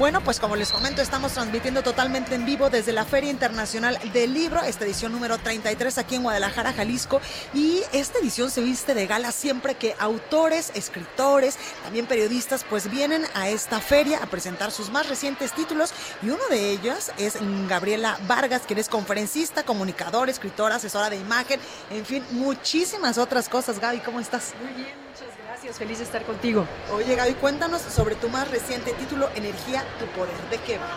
Bueno, 0.03 0.21
pues 0.21 0.41
como 0.41 0.57
les 0.57 0.73
comento, 0.73 1.01
estamos 1.01 1.31
transmitiendo 1.31 1.85
totalmente 1.85 2.35
en 2.35 2.45
vivo 2.45 2.69
desde 2.71 2.93
la 2.93 3.05
Feria 3.05 3.31
Internacional 3.31 3.97
del 4.13 4.35
Libro, 4.35 4.61
esta 4.61 4.85
edición 4.85 5.13
número 5.13 5.39
33 5.39 5.97
aquí 5.97 6.17
en 6.17 6.25
Guadalajara, 6.25 6.73
Jalisco. 6.73 7.21
Y 7.55 7.83
esta 7.93 8.19
edición 8.19 8.51
se 8.51 8.63
viste 8.63 8.95
de 8.95 9.07
gala 9.07 9.31
siempre 9.31 9.77
que 9.77 9.95
autores, 10.01 10.73
escritores, 10.75 11.57
también 11.85 12.07
periodistas, 12.07 12.65
pues 12.69 12.91
vienen 12.91 13.25
a 13.35 13.49
esta 13.49 13.79
feria 13.79 14.19
a 14.21 14.27
presentar 14.27 14.73
sus 14.73 14.91
más 14.91 15.09
recientes 15.09 15.53
títulos. 15.53 15.95
Y 16.21 16.31
uno 16.31 16.43
de 16.51 16.71
ellos 16.71 17.13
es 17.17 17.35
Gabriela 17.69 18.19
Vargas, 18.27 18.63
quien 18.67 18.81
es 18.81 18.89
conferencista, 18.89 19.63
comunicador, 19.63 20.29
escritora, 20.29 20.75
asesora 20.75 21.11
de 21.11 21.17
imagen, 21.19 21.61
en 21.91 22.05
fin, 22.05 22.25
muchísimas 22.33 23.19
otras 23.19 23.49
cosas. 23.49 23.79
Gaby, 23.79 24.01
¿cómo 24.01 24.19
estás? 24.19 24.53
Muy 24.61 24.73
bien, 24.73 24.97
muchas 25.13 25.32
gracias. 25.63 25.79
Feliz 25.79 25.99
de 25.99 26.05
estar 26.05 26.25
contigo. 26.25 26.67
Oye, 26.93 27.15
Gaby, 27.15 27.35
cuéntanos 27.35 27.83
sobre 27.83 28.15
tu 28.15 28.29
más 28.29 28.51
reciente 28.51 28.93
título, 28.93 29.29
Energía, 29.35 29.85
tu 29.99 30.07
poder. 30.07 30.35
¿De 30.51 30.59
qué 30.59 30.79
va? 30.79 30.89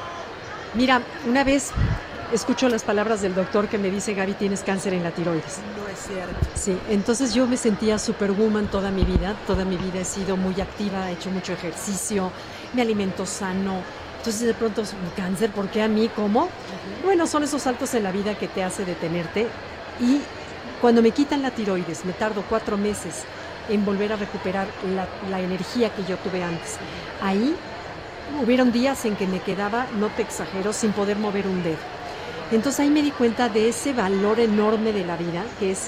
Mira, 0.74 1.02
una 1.28 1.44
vez 1.44 1.72
escucho 2.34 2.68
las 2.70 2.84
palabras 2.84 3.22
del 3.22 3.36
doctor 3.36 3.68
que 3.68 3.78
me 3.78 3.90
dice, 3.90 4.14
Gaby, 4.14 4.34
tienes 4.34 4.62
cáncer 4.64 4.94
en 4.94 5.04
la 5.04 5.12
tiroides. 5.12 5.60
No 5.78 5.88
es 5.88 6.00
cierto. 6.00 6.48
Sí, 6.56 6.78
entonces 6.90 7.34
yo 7.34 7.48
me 7.48 7.58
sentía 7.58 8.00
superwoman 8.00 8.68
toda 8.68 8.92
mi 8.92 9.04
vida. 9.04 9.36
Toda 9.48 9.66
mi 9.66 9.78
vida 9.78 10.00
he 10.00 10.06
sido 10.06 10.36
muy 10.36 10.60
activa, 10.60 11.10
he 11.10 11.14
hecho 11.14 11.30
mucho 11.30 11.54
ejercicio, 11.54 12.32
me 12.74 12.82
alimento 12.82 13.26
sano. 13.26 13.82
Entonces 14.18 14.48
de 14.48 14.54
pronto, 14.56 14.84
cáncer, 15.16 15.52
¿por 15.52 15.70
qué 15.70 15.84
a 15.84 15.88
mí? 15.88 16.10
¿Cómo? 16.16 16.50
Bueno, 17.04 17.28
son 17.28 17.44
esos 17.44 17.62
saltos 17.62 17.94
en 17.94 18.04
la 18.04 18.12
vida 18.12 18.36
que 18.36 18.48
te 18.48 18.64
hace 18.64 18.84
detenerte. 18.84 19.48
Y 20.00 20.22
cuando 20.82 21.02
me 21.02 21.12
quitan 21.12 21.44
la 21.44 21.52
tiroides, 21.52 22.06
me 22.06 22.14
tardo 22.14 22.44
cuatro 22.50 22.76
meses 22.78 23.24
en 23.70 23.86
volver 23.86 24.14
a 24.14 24.16
recuperar 24.16 24.68
la, 24.96 25.08
la 25.30 25.40
energía 25.40 25.90
que 25.90 26.04
yo 26.04 26.18
tuve 26.18 26.44
antes. 26.44 26.78
Ahí 27.22 27.56
hubieron 28.42 28.72
días 28.72 29.06
en 29.06 29.16
que 29.16 29.28
me 29.28 29.40
quedaba, 29.40 29.88
no 30.00 30.08
te 30.10 30.22
exagero, 30.22 30.74
sin 30.74 30.92
poder 30.92 31.18
mover 31.18 31.48
un 31.48 31.64
dedo. 31.64 31.78
Entonces 32.52 32.80
ahí 32.82 32.90
me 32.90 33.02
di 33.02 33.12
cuenta 33.12 33.50
de 33.50 33.70
ese 33.70 33.94
valor 33.94 34.40
enorme 34.40 34.94
de 34.94 35.06
la 35.06 35.18
vida, 35.18 35.44
que 35.60 35.72
es, 35.72 35.88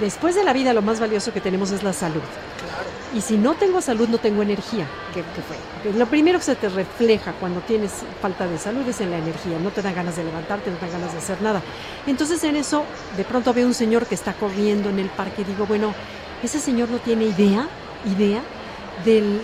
después 0.00 0.34
de 0.34 0.44
la 0.44 0.52
vida 0.52 0.72
lo 0.72 0.82
más 0.82 0.98
valioso 0.98 1.32
que 1.32 1.40
tenemos 1.40 1.70
es 1.70 1.82
la 1.82 1.92
salud. 1.92 2.22
Y 3.14 3.22
si 3.22 3.38
no 3.38 3.54
tengo 3.54 3.80
salud, 3.80 4.06
no 4.08 4.18
tengo 4.18 4.42
energía, 4.42 4.86
que, 5.14 5.20
que 5.20 5.42
fue. 5.42 5.92
Lo 5.92 6.06
primero 6.06 6.38
que 6.38 6.44
se 6.44 6.56
te 6.56 6.68
refleja 6.68 7.32
cuando 7.32 7.60
tienes 7.60 7.92
falta 8.20 8.46
de 8.46 8.58
salud 8.58 8.86
es 8.86 9.00
en 9.00 9.10
la 9.10 9.18
energía, 9.18 9.58
no 9.58 9.70
te 9.70 9.80
da 9.80 9.92
ganas 9.92 10.16
de 10.16 10.24
levantarte, 10.24 10.70
no 10.70 10.76
te 10.76 10.86
da 10.86 10.92
ganas 10.92 11.12
de 11.12 11.18
hacer 11.18 11.40
nada. 11.40 11.62
Entonces 12.06 12.42
en 12.44 12.56
eso, 12.56 12.84
de 13.16 13.24
pronto 13.24 13.54
veo 13.54 13.66
un 13.66 13.74
señor 13.74 14.06
que 14.06 14.14
está 14.14 14.34
corriendo 14.34 14.90
en 14.90 14.98
el 14.98 15.08
parque 15.08 15.42
y 15.42 15.44
digo, 15.44 15.64
bueno, 15.64 15.94
ese 16.42 16.60
señor 16.60 16.88
no 16.88 16.98
tiene 16.98 17.24
idea, 17.24 17.66
idea 18.06 18.40
del, 19.04 19.40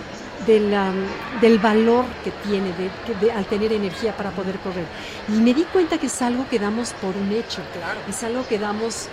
del, 0.47 0.73
um, 0.73 1.39
del 1.41 1.59
valor 1.59 2.05
que 2.23 2.31
tiene 2.47 2.71
de, 2.73 2.89
de- 3.25 3.31
al 3.31 3.45
tener 3.45 3.73
energía 3.73 4.15
para 4.15 4.31
poder 4.31 4.57
correr. 4.59 4.85
Y 5.27 5.33
me 5.41 5.53
di 5.53 5.63
cuenta 5.63 5.97
que 5.97 6.07
es 6.07 6.21
algo 6.21 6.47
que 6.49 6.59
damos 6.59 6.93
por 6.93 7.15
un 7.17 7.31
hecho, 7.31 7.61
es 8.09 8.23
algo 8.23 8.45
que 8.47 8.59
damos 8.59 9.07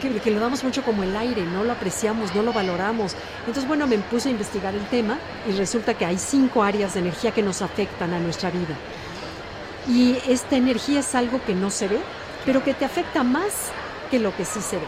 que, 0.00 0.10
que 0.18 0.32
lo 0.32 0.40
damos 0.40 0.64
mucho 0.64 0.82
como 0.82 1.04
el 1.04 1.16
aire, 1.16 1.42
no 1.44 1.62
lo 1.62 1.72
apreciamos, 1.72 2.34
no 2.34 2.42
lo 2.42 2.52
valoramos. 2.52 3.14
Entonces, 3.40 3.68
bueno, 3.68 3.86
me 3.86 3.98
puse 3.98 4.28
a 4.28 4.32
investigar 4.32 4.74
el 4.74 4.84
tema 4.86 5.16
y 5.48 5.52
resulta 5.52 5.94
que 5.94 6.04
hay 6.04 6.18
cinco 6.18 6.64
áreas 6.64 6.94
de 6.94 7.00
energía 7.00 7.30
que 7.30 7.42
nos 7.42 7.62
afectan 7.62 8.12
a 8.12 8.18
nuestra 8.18 8.50
vida. 8.50 8.74
Y 9.88 10.16
esta 10.28 10.56
energía 10.56 11.00
es 11.00 11.14
algo 11.14 11.40
que 11.44 11.54
no 11.54 11.70
se 11.70 11.86
ve, 11.88 11.98
pero 12.44 12.64
que 12.64 12.74
te 12.74 12.84
afecta 12.84 13.22
más 13.22 13.70
que 14.10 14.18
lo 14.18 14.34
que 14.36 14.44
sí 14.44 14.60
se 14.60 14.76
ve. 14.76 14.86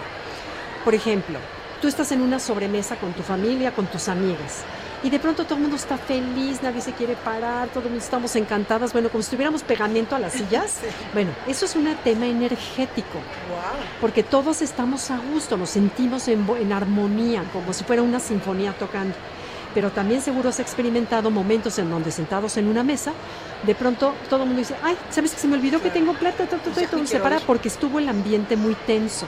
Por 0.85 0.95
ejemplo, 0.95 1.39
tú 1.85 1.89
estás 1.89 2.13
en 2.13 2.23
una 2.23 2.39
sobremesa 2.39 2.97
con 2.97 3.13
tu 3.13 3.23
familia, 3.23 3.71
con 3.71 3.85
tus 3.85 4.09
amigas, 4.09 4.63
y 5.03 5.11
de 5.11 5.19
pronto 5.19 5.45
todo 5.45 5.57
el 5.57 5.61
mundo 5.61 5.77
está 5.77 5.99
feliz, 5.99 6.63
nadie 6.63 6.81
se 6.81 6.93
quiere 6.93 7.15
parar, 7.15 7.69
todos 7.69 7.93
estamos 7.93 8.35
encantadas, 8.37 8.95
bueno, 8.95 9.11
como 9.11 9.23
si 9.23 9.31
tuviéramos 9.33 9.63
pegamento 9.63 10.17
a 10.17 10.19
las 10.19 10.33
sillas. 10.33 10.79
Bueno, 11.13 11.33
eso 11.47 11.67
es 11.67 11.77
un 11.77 11.95
tema 12.03 12.25
energético, 12.25 13.19
porque 14.01 14.23
todos 14.23 14.63
estamos 14.63 15.11
a 15.11 15.19
gusto, 15.19 15.59
nos 15.59 15.69
sentimos 15.69 16.27
en, 16.29 16.47
en 16.59 16.73
armonía, 16.73 17.45
como 17.53 17.75
si 17.75 17.85
fuera 17.85 18.01
una 18.01 18.19
sinfonía 18.19 18.73
tocando. 18.73 19.15
Pero 19.75 19.91
también 19.91 20.23
seguro 20.23 20.49
has 20.49 20.61
experimentado 20.61 21.31
momentos 21.31 21.79
en 21.79 21.91
donde 21.91 22.13
sentados 22.13 22.57
en 22.57 22.67
una 22.67 22.83
mesa, 22.83 23.13
de 23.63 23.75
pronto 23.75 24.15
todo 24.31 24.45
el 24.45 24.47
mundo 24.47 24.61
dice, 24.61 24.75
ay, 24.83 24.97
¿sabes 25.11 25.35
que 25.35 25.39
se 25.39 25.49
me 25.49 25.57
olvidó 25.57 25.83
que 25.83 25.91
tengo 25.91 26.15
plata? 26.15 26.47
Ta, 26.47 26.57
ta, 26.57 26.71
ta", 26.71 26.83
y 26.83 26.87
todo 26.91 27.07
se 27.07 27.21
para 27.21 27.41
porque 27.41 27.69
estuvo 27.69 27.99
el 27.99 28.09
ambiente 28.09 28.57
muy 28.57 28.75
tenso. 28.75 29.27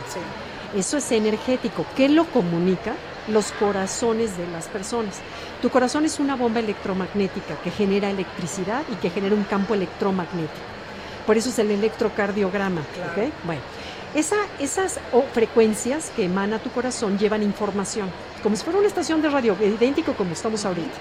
Eso 0.76 0.98
es 0.98 1.10
energético. 1.12 1.86
¿Qué 1.96 2.08
lo 2.08 2.26
comunica? 2.26 2.94
Los 3.28 3.50
corazones 3.52 4.36
de 4.36 4.46
las 4.48 4.66
personas. 4.68 5.16
Tu 5.62 5.70
corazón 5.70 6.04
es 6.04 6.20
una 6.20 6.36
bomba 6.36 6.60
electromagnética 6.60 7.56
que 7.64 7.70
genera 7.70 8.10
electricidad 8.10 8.82
y 8.92 8.96
que 8.96 9.10
genera 9.10 9.34
un 9.34 9.44
campo 9.44 9.74
electromagnético. 9.74 10.66
Por 11.26 11.36
eso 11.36 11.48
es 11.48 11.58
el 11.58 11.70
electrocardiograma. 11.72 12.82
¿ok? 12.82 13.32
Bueno, 13.44 13.62
esa- 14.14 14.46
esas 14.60 15.00
o, 15.12 15.22
frecuencias 15.32 16.12
que 16.14 16.24
emana 16.26 16.58
tu 16.60 16.70
corazón 16.70 17.18
llevan 17.18 17.42
información, 17.42 18.10
como 18.42 18.54
si 18.54 18.62
fuera 18.62 18.78
una 18.78 18.88
estación 18.88 19.22
de 19.22 19.30
radio, 19.30 19.56
idéntico 19.60 20.12
como 20.12 20.32
estamos 20.32 20.64
ahorita. 20.64 20.94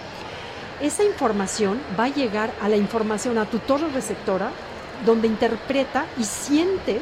Esa 0.82 1.04
información 1.04 1.80
va 2.00 2.06
a 2.06 2.10
llegar 2.10 2.52
a 2.62 2.70
la 2.70 2.76
información, 2.76 3.38
a 3.38 3.46
tu 3.46 3.60
torre 3.60 3.88
receptora, 3.94 4.50
donde 5.06 5.28
interpreta 5.28 6.06
y 6.18 6.24
sientes 6.24 7.02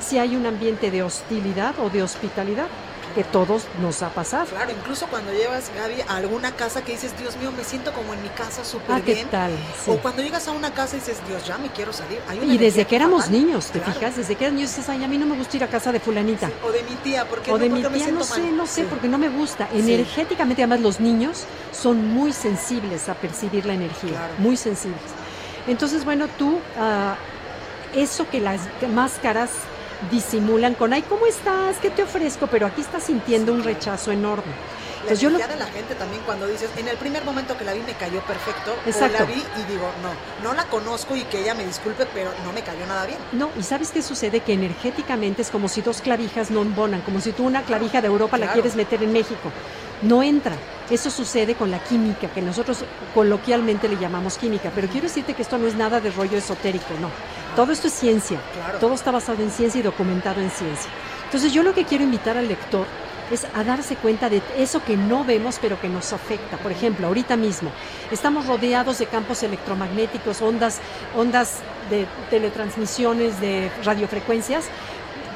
si 0.00 0.18
hay 0.18 0.36
un 0.36 0.46
ambiente 0.46 0.90
de 0.90 1.02
hostilidad 1.02 1.74
o 1.80 1.90
de 1.90 2.02
hospitalidad, 2.02 2.66
que 3.14 3.24
todos 3.24 3.62
nos 3.80 4.02
ha 4.02 4.10
pasado. 4.10 4.44
Claro, 4.44 4.70
incluso 4.72 5.06
cuando 5.06 5.32
llevas, 5.32 5.70
Gaby, 5.74 6.02
a 6.06 6.16
alguna 6.16 6.52
casa 6.52 6.82
que 6.84 6.92
dices, 6.92 7.18
Dios 7.18 7.34
mío, 7.38 7.50
me 7.56 7.64
siento 7.64 7.90
como 7.94 8.12
en 8.12 8.20
mi 8.20 8.28
casa 8.28 8.62
súper 8.62 8.96
Ah, 8.96 9.00
¿qué 9.02 9.14
bien. 9.14 9.28
tal? 9.28 9.52
Sí. 9.82 9.90
O 9.90 9.96
cuando 10.02 10.20
llegas 10.20 10.46
a 10.48 10.52
una 10.52 10.74
casa 10.74 10.96
y 10.96 10.98
dices, 10.98 11.16
Dios, 11.26 11.46
ya 11.46 11.56
me 11.56 11.68
quiero 11.70 11.94
salir. 11.94 12.20
Hay 12.28 12.40
una 12.40 12.52
Y 12.52 12.58
desde 12.58 12.84
que 12.84 12.94
éramos 12.94 13.24
fatal. 13.24 13.40
niños, 13.40 13.68
¿te 13.68 13.78
Claro. 13.80 13.94
fijas? 13.94 14.16
Desde 14.16 14.34
que 14.34 14.44
éramos 14.44 14.58
niños 14.58 14.76
dices, 14.76 14.90
ay, 14.90 15.02
a 15.02 15.08
mí 15.08 15.16
no 15.16 15.24
me 15.24 15.34
gusta 15.34 15.56
ir 15.56 15.64
a 15.64 15.68
casa 15.68 15.92
de 15.92 16.00
fulanita. 16.00 16.50
O 16.62 16.70
de 16.70 16.82
mi 16.82 16.94
tía, 16.96 17.24
porque 17.26 17.50
o 17.50 17.54
no, 17.54 17.58
de 17.60 17.70
mi 17.70 17.80
porque 17.80 17.98
me 17.98 18.04
tía, 18.04 18.12
no 18.12 18.22
sé, 18.22 18.40
mal. 18.42 18.56
no 18.58 18.66
sé, 18.66 18.82
Sí. 18.82 18.86
porque 18.90 19.08
no 19.08 19.16
me 19.16 19.30
gusta. 19.30 19.66
Energéticamente, 19.72 20.62
además, 20.62 20.80
los 20.80 21.00
niños 21.00 21.44
son 21.72 22.06
muy 22.12 22.34
sensibles 22.34 23.08
a 23.08 23.14
percibir 23.14 23.64
la 23.64 23.72
energía, 23.72 24.28
muy 24.36 24.58
sensibles. 24.58 25.00
Entonces, 25.66 26.04
bueno, 26.04 26.28
tú, 26.36 26.58
ah, 26.78 27.16
eso 27.94 28.28
que 28.28 28.40
las 28.40 28.60
máscaras 28.92 29.48
disimulan 30.10 30.74
con, 30.74 30.92
ay, 30.92 31.02
¿cómo 31.02 31.26
estás? 31.26 31.76
¿Qué 31.78 31.90
te 31.90 32.02
ofrezco? 32.02 32.46
Pero 32.46 32.66
aquí 32.66 32.80
estás 32.80 33.04
sintiendo 33.04 33.52
un 33.52 33.62
rechazo 33.62 34.12
enorme. 34.12 34.52
La 35.06 35.12
Entonces, 35.12 35.20
yo 35.20 35.30
lo, 35.30 35.38
de 35.38 35.56
la 35.56 35.66
gente 35.66 35.94
también 35.94 36.20
cuando 36.26 36.48
dices, 36.48 36.68
en 36.76 36.88
el 36.88 36.96
primer 36.96 37.24
momento 37.24 37.56
que 37.56 37.64
la 37.64 37.72
vi 37.74 37.80
me 37.80 37.92
cayó 37.92 38.20
perfecto, 38.22 38.74
Exacto. 38.86 39.18
o 39.18 39.20
la 39.20 39.24
vi 39.26 39.34
y 39.34 39.72
digo, 39.72 39.88
no, 40.02 40.10
no 40.42 40.52
la 40.54 40.64
conozco 40.64 41.14
y 41.14 41.22
que 41.22 41.40
ella 41.42 41.54
me 41.54 41.64
disculpe, 41.64 42.06
pero 42.12 42.30
no 42.44 42.52
me 42.52 42.62
cayó 42.62 42.84
nada 42.86 43.06
bien. 43.06 43.18
No, 43.32 43.50
y 43.56 43.62
¿sabes 43.62 43.92
qué 43.92 44.02
sucede? 44.02 44.40
Que 44.40 44.54
energéticamente 44.54 45.42
es 45.42 45.50
como 45.50 45.68
si 45.68 45.80
dos 45.80 46.00
clavijas 46.00 46.50
no 46.50 46.62
embonan, 46.62 47.02
como 47.02 47.20
si 47.20 47.30
tú 47.30 47.44
una 47.44 47.62
clavija 47.62 48.00
de 48.00 48.08
Europa 48.08 48.36
la 48.36 48.46
Claro. 48.46 48.54
quieres 48.62 48.74
meter 48.74 49.00
en 49.02 49.12
México. 49.12 49.52
No 50.02 50.22
entra. 50.22 50.56
Eso 50.90 51.10
sucede 51.10 51.54
con 51.54 51.70
la 51.70 51.82
química, 51.82 52.28
que 52.28 52.40
nosotros 52.40 52.84
coloquialmente 53.14 53.88
le 53.88 53.96
llamamos 53.96 54.38
química. 54.38 54.70
Pero 54.74 54.88
quiero 54.88 55.08
decirte 55.08 55.34
que 55.34 55.42
esto 55.42 55.58
no 55.58 55.66
es 55.66 55.74
nada 55.74 56.00
de 56.00 56.10
rollo 56.10 56.38
esotérico, 56.38 56.94
no. 57.00 57.10
Todo 57.56 57.72
esto 57.72 57.88
es 57.88 57.94
ciencia. 57.94 58.38
Claro. 58.54 58.78
Todo 58.78 58.94
está 58.94 59.10
basado 59.10 59.42
en 59.42 59.50
ciencia 59.50 59.80
y 59.80 59.82
documentado 59.82 60.40
en 60.40 60.50
ciencia. 60.50 60.90
Entonces 61.24 61.52
yo 61.52 61.62
lo 61.62 61.74
que 61.74 61.84
quiero 61.84 62.04
invitar 62.04 62.36
al 62.36 62.46
lector 62.46 62.86
es 63.30 63.46
a 63.54 63.64
darse 63.64 63.96
cuenta 63.96 64.28
de 64.28 64.40
eso 64.56 64.82
que 64.84 64.96
no 64.96 65.24
vemos 65.24 65.58
pero 65.60 65.80
que 65.80 65.88
nos 65.88 66.12
afecta. 66.12 66.56
Por 66.58 66.70
ejemplo, 66.70 67.06
ahorita 67.06 67.36
mismo 67.36 67.70
estamos 68.10 68.46
rodeados 68.46 68.98
de 68.98 69.06
campos 69.06 69.42
electromagnéticos, 69.42 70.42
ondas, 70.42 70.80
ondas 71.16 71.58
de 71.90 72.06
teletransmisiones 72.30 73.40
de 73.40 73.70
radiofrecuencias. 73.84 74.66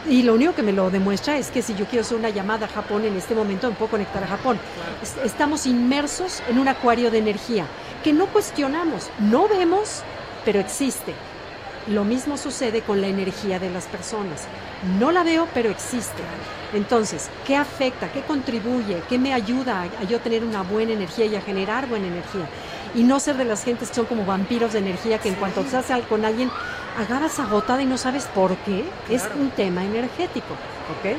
Y 0.09 0.23
lo 0.23 0.35
único 0.35 0.55
que 0.55 0.63
me 0.63 0.73
lo 0.73 0.91
demuestra 0.91 1.37
es 1.37 1.51
que 1.51 1.63
si 1.63 1.75
yo 1.75 1.85
quiero 1.87 2.03
hacer 2.03 2.17
una 2.17 2.31
llamada 2.31 2.67
a 2.67 2.69
Japón 2.69 3.05
en 3.05 3.17
este 3.17 3.35
momento, 3.35 3.69
me 3.69 3.75
puedo 3.77 3.91
conectar 3.91 4.23
a 4.25 4.27
Japón. 4.27 4.59
Es- 5.03 5.17
Estamos 5.25 5.67
inmersos 5.67 6.43
en 6.49 6.59
un 6.59 6.69
acuario 6.69 7.11
de 7.11 7.19
energía 7.19 7.67
que 8.03 8.13
no 8.13 8.27
cuestionamos, 8.27 9.11
no 9.19 9.47
vemos, 9.49 10.03
pero 10.45 10.59
existe. 10.59 11.15
Lo 11.87 12.05
mismo 12.05 12.37
sucede 12.37 12.83
con 12.83 13.01
la 13.01 13.09
energía 13.09 13.59
de 13.59 13.71
las 13.71 13.85
personas. 13.87 14.43
No 14.99 15.11
la 15.13 15.23
veo, 15.23 15.47
pero 15.55 15.71
existe. 15.71 16.23
Entonces, 16.73 17.29
¿qué 17.47 17.57
afecta? 17.57 18.11
¿Qué 18.13 18.23
contribuye? 18.23 19.03
¿Qué 19.09 19.19
me 19.19 19.35
ayuda 19.35 19.83
a, 19.83 20.03
a 20.03 20.05
yo 20.05 20.21
tener 20.21 20.45
una 20.45 20.63
buena 20.63 20.93
energía 20.93 21.27
y 21.27 21.37
a 21.37 21.41
generar 21.41 21.89
buena 21.89 22.07
energía? 22.07 22.47
Y 22.95 23.03
no 23.03 23.21
ser 23.21 23.37
de 23.37 23.45
las 23.45 23.65
gentes 23.65 23.89
que 23.89 23.95
son 23.95 24.07
como 24.07 24.25
vampiros 24.25 24.73
de 24.73 24.81
energía, 24.81 25.19
que 25.19 25.29
en 25.29 25.37
cuanto 25.37 25.61
estás 25.61 25.87
con 26.09 26.25
alguien, 26.25 26.51
agarras 26.99 27.39
agotada 27.39 27.83
y 27.83 27.87
no 27.87 27.97
sabes 27.97 28.27
por 28.27 28.57
qué, 28.59 28.85
es 29.09 29.29
un 29.39 29.51
tema 29.51 29.85
energético, 29.85 30.55
¿ok? 30.99 31.17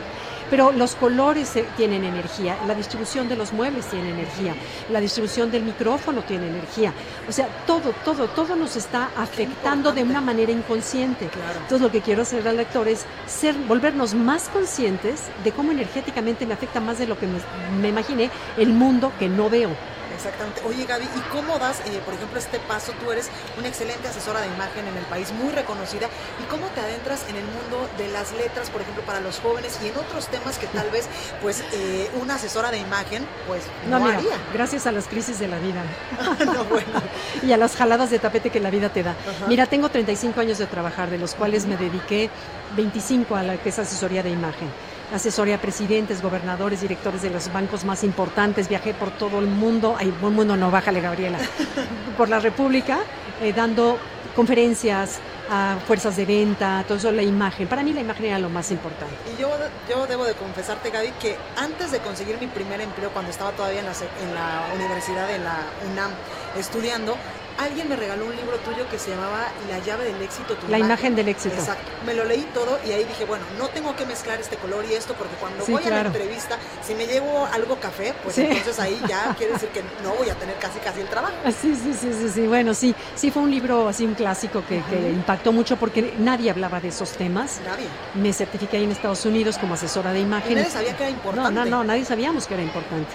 Pero 0.51 0.73
los 0.73 0.95
colores 0.95 1.55
eh, 1.55 1.65
tienen 1.77 2.03
energía, 2.03 2.57
la 2.67 2.75
distribución 2.75 3.29
de 3.29 3.37
los 3.37 3.53
muebles 3.53 3.85
tiene 3.85 4.09
energía, 4.09 4.53
la 4.89 4.99
distribución 4.99 5.49
del 5.49 5.63
micrófono 5.63 6.23
tiene 6.23 6.49
energía. 6.49 6.93
O 7.29 7.31
sea, 7.31 7.47
todo, 7.65 7.93
todo, 8.03 8.27
todo 8.27 8.57
nos 8.57 8.75
está 8.75 9.11
afectando 9.15 9.93
de 9.93 10.03
una 10.03 10.19
manera 10.19 10.51
inconsciente. 10.51 11.29
Entonces 11.53 11.79
lo 11.79 11.89
que 11.89 12.01
quiero 12.01 12.23
hacer 12.23 12.45
al 12.45 12.57
lector 12.57 12.89
es 12.89 13.05
ser, 13.27 13.55
volvernos 13.65 14.13
más 14.13 14.49
conscientes 14.49 15.23
de 15.41 15.53
cómo 15.53 15.71
energéticamente 15.71 16.45
me 16.45 16.53
afecta 16.53 16.81
más 16.81 16.99
de 16.99 17.07
lo 17.07 17.17
que 17.17 17.27
me, 17.27 17.39
me 17.79 17.87
imaginé 17.87 18.29
el 18.57 18.73
mundo 18.73 19.13
que 19.17 19.29
no 19.29 19.49
veo. 19.49 19.69
Exactamente. 20.15 20.61
Oye, 20.65 20.85
Gaby, 20.85 21.05
¿y 21.05 21.21
cómo 21.31 21.57
das, 21.59 21.79
eh, 21.81 22.01
por 22.05 22.13
ejemplo, 22.13 22.39
este 22.39 22.59
paso? 22.59 22.93
Tú 23.03 23.11
eres 23.11 23.29
una 23.57 23.67
excelente 23.67 24.07
asesora 24.07 24.41
de 24.41 24.47
imagen 24.47 24.87
en 24.87 24.97
el 24.97 25.05
país, 25.05 25.31
muy 25.31 25.51
reconocida. 25.51 26.07
¿Y 26.41 26.45
cómo 26.49 26.67
te 26.67 26.81
adentras 26.81 27.25
en 27.29 27.35
el 27.35 27.45
mundo 27.45 27.89
de 27.97 28.07
las 28.09 28.31
letras, 28.33 28.69
por 28.69 28.81
ejemplo, 28.81 29.03
para 29.03 29.19
los 29.19 29.39
jóvenes 29.39 29.79
y 29.83 29.87
en 29.87 29.97
otros 29.97 30.27
temas 30.27 30.57
que 30.57 30.67
tal 30.67 30.89
vez, 30.89 31.07
pues, 31.41 31.63
eh, 31.73 32.09
una 32.21 32.35
asesora 32.35 32.71
de 32.71 32.77
imagen, 32.77 33.25
pues, 33.47 33.63
no, 33.89 33.99
mira, 33.99 34.17
haría? 34.17 34.37
Gracias 34.53 34.87
a 34.87 34.91
las 34.91 35.07
crisis 35.07 35.39
de 35.39 35.47
la 35.47 35.59
vida. 35.59 35.83
no, 36.45 36.65
bueno. 36.65 37.01
y 37.43 37.51
a 37.51 37.57
las 37.57 37.75
jaladas 37.75 38.09
de 38.09 38.19
tapete 38.19 38.49
que 38.49 38.59
la 38.59 38.69
vida 38.69 38.89
te 38.89 39.03
da. 39.03 39.15
Mira, 39.47 39.65
tengo 39.65 39.89
35 39.89 40.39
años 40.39 40.57
de 40.57 40.67
trabajar, 40.67 41.09
de 41.09 41.17
los 41.17 41.35
cuales 41.35 41.65
me 41.65 41.77
dediqué 41.77 42.29
25 42.75 43.35
a 43.35 43.43
la 43.43 43.57
que 43.57 43.69
es 43.69 43.79
asesoría 43.79 44.23
de 44.23 44.29
imagen 44.29 44.69
asesoría 45.13 45.55
a 45.55 45.59
presidentes, 45.59 46.21
gobernadores, 46.21 46.81
directores 46.81 47.21
de 47.21 47.29
los 47.29 47.51
bancos 47.51 47.85
más 47.85 48.03
importantes, 48.03 48.67
viajé 48.67 48.93
por 48.93 49.11
todo 49.11 49.39
el 49.39 49.47
mundo, 49.47 49.95
ay, 49.97 50.13
buen 50.21 50.33
mundo 50.33 50.55
no, 50.55 50.71
bájale 50.71 51.01
Gabriela, 51.01 51.39
por 52.17 52.29
la 52.29 52.39
República, 52.39 52.99
eh, 53.41 53.53
dando 53.53 53.97
conferencias 54.35 55.19
a 55.49 55.77
fuerzas 55.85 56.15
de 56.15 56.25
venta, 56.25 56.85
todo 56.87 56.97
eso, 56.97 57.11
la 57.11 57.23
imagen. 57.23 57.67
Para 57.67 57.83
mí 57.83 57.91
la 57.91 57.99
imagen 57.99 58.25
era 58.25 58.39
lo 58.39 58.49
más 58.49 58.71
importante. 58.71 59.13
Y 59.35 59.41
yo, 59.41 59.49
yo 59.89 60.07
debo 60.07 60.23
de 60.23 60.33
confesarte, 60.33 60.89
Gaby, 60.89 61.11
que 61.19 61.35
antes 61.57 61.91
de 61.91 61.99
conseguir 61.99 62.39
mi 62.39 62.47
primer 62.47 62.79
empleo, 62.79 63.09
cuando 63.11 63.31
estaba 63.31 63.51
todavía 63.51 63.81
en 63.81 63.85
la, 63.85 63.91
en 63.91 64.33
la 64.33 64.73
universidad, 64.73 65.29
en 65.35 65.43
la 65.43 65.57
UNAM, 65.91 66.11
estudiando, 66.57 67.17
alguien 67.57 67.89
me 67.89 67.95
regaló 67.95 68.25
un 68.25 68.35
libro 68.35 68.57
tuyo 68.59 68.87
que 68.89 68.97
se 68.97 69.11
llamaba 69.11 69.47
La 69.69 69.79
llave 69.79 70.05
del 70.05 70.21
éxito. 70.21 70.55
la 70.69 70.79
imagen. 70.79 71.15
del 71.15 71.27
éxito. 71.27 71.55
Exacto. 71.55 71.83
Me 72.05 72.13
lo 72.13 72.23
leí 72.25 72.47
todo 72.53 72.79
y 72.85 72.91
ahí 72.91 73.03
dije, 73.03 73.25
bueno, 73.25 73.43
no 73.57 73.67
tengo 73.69 73.95
que 73.95 74.05
mezclar 74.05 74.39
este 74.39 74.55
color 74.57 74.85
y 74.89 74.93
esto 74.93 75.13
porque 75.13 75.35
cuando 75.35 75.65
voy 75.65 75.83
a 75.85 75.89
la 75.89 76.01
entrevista, 76.01 76.57
si 76.85 76.95
me 76.95 77.05
llevo 77.05 77.45
algo 77.51 77.75
café, 77.79 78.13
pues 78.23 78.37
entonces 78.37 78.79
ahí 78.79 78.99
ya 79.07 79.35
quiere 79.37 79.53
decir 79.53 79.69
que 79.69 79.81
no 80.03 80.13
voy 80.17 80.29
a 80.29 80.35
tener 80.35 80.55
casi 80.57 80.79
casi 80.79 81.01
el 81.01 81.07
trabajo. 81.07 81.33
Sí, 81.47 81.75
sí, 81.75 81.93
sí, 81.93 82.11
sí, 82.13 82.29
sí. 82.29 82.47
Bueno, 82.47 82.73
sí, 82.73 82.95
sí 83.15 83.31
fue 83.31 83.43
un 83.43 83.51
libro 83.51 83.87
así 83.87 84.05
un 84.05 84.13
clásico 84.15 84.63
que, 84.67 84.81
que 84.83 85.09
impactó 85.09 85.51
mucho 85.51 85.77
porque 85.77 86.13
nadie 86.19 86.49
hablaba 86.51 86.79
de 86.79 86.89
esos 86.89 87.11
temas. 87.11 87.59
Nadie. 87.65 87.87
Me 88.15 88.33
certifiqué 88.33 88.77
ahí 88.77 88.83
en 88.83 88.91
Estados 88.91 89.25
Unidos 89.25 89.57
como 89.57 89.73
asesora 89.75 90.11
de 90.13 90.19
imagen. 90.19 90.51
Y 90.53 90.55
nadie 90.55 90.69
sabía 90.69 90.95
que 90.95 91.03
era 91.03 91.11
importante. 91.11 91.51
No, 91.51 91.65
no, 91.65 91.69
no, 91.69 91.83
nadie 91.83 92.05
sabíamos 92.05 92.47
que 92.47 92.53
era 92.53 92.63
importante. 92.63 93.11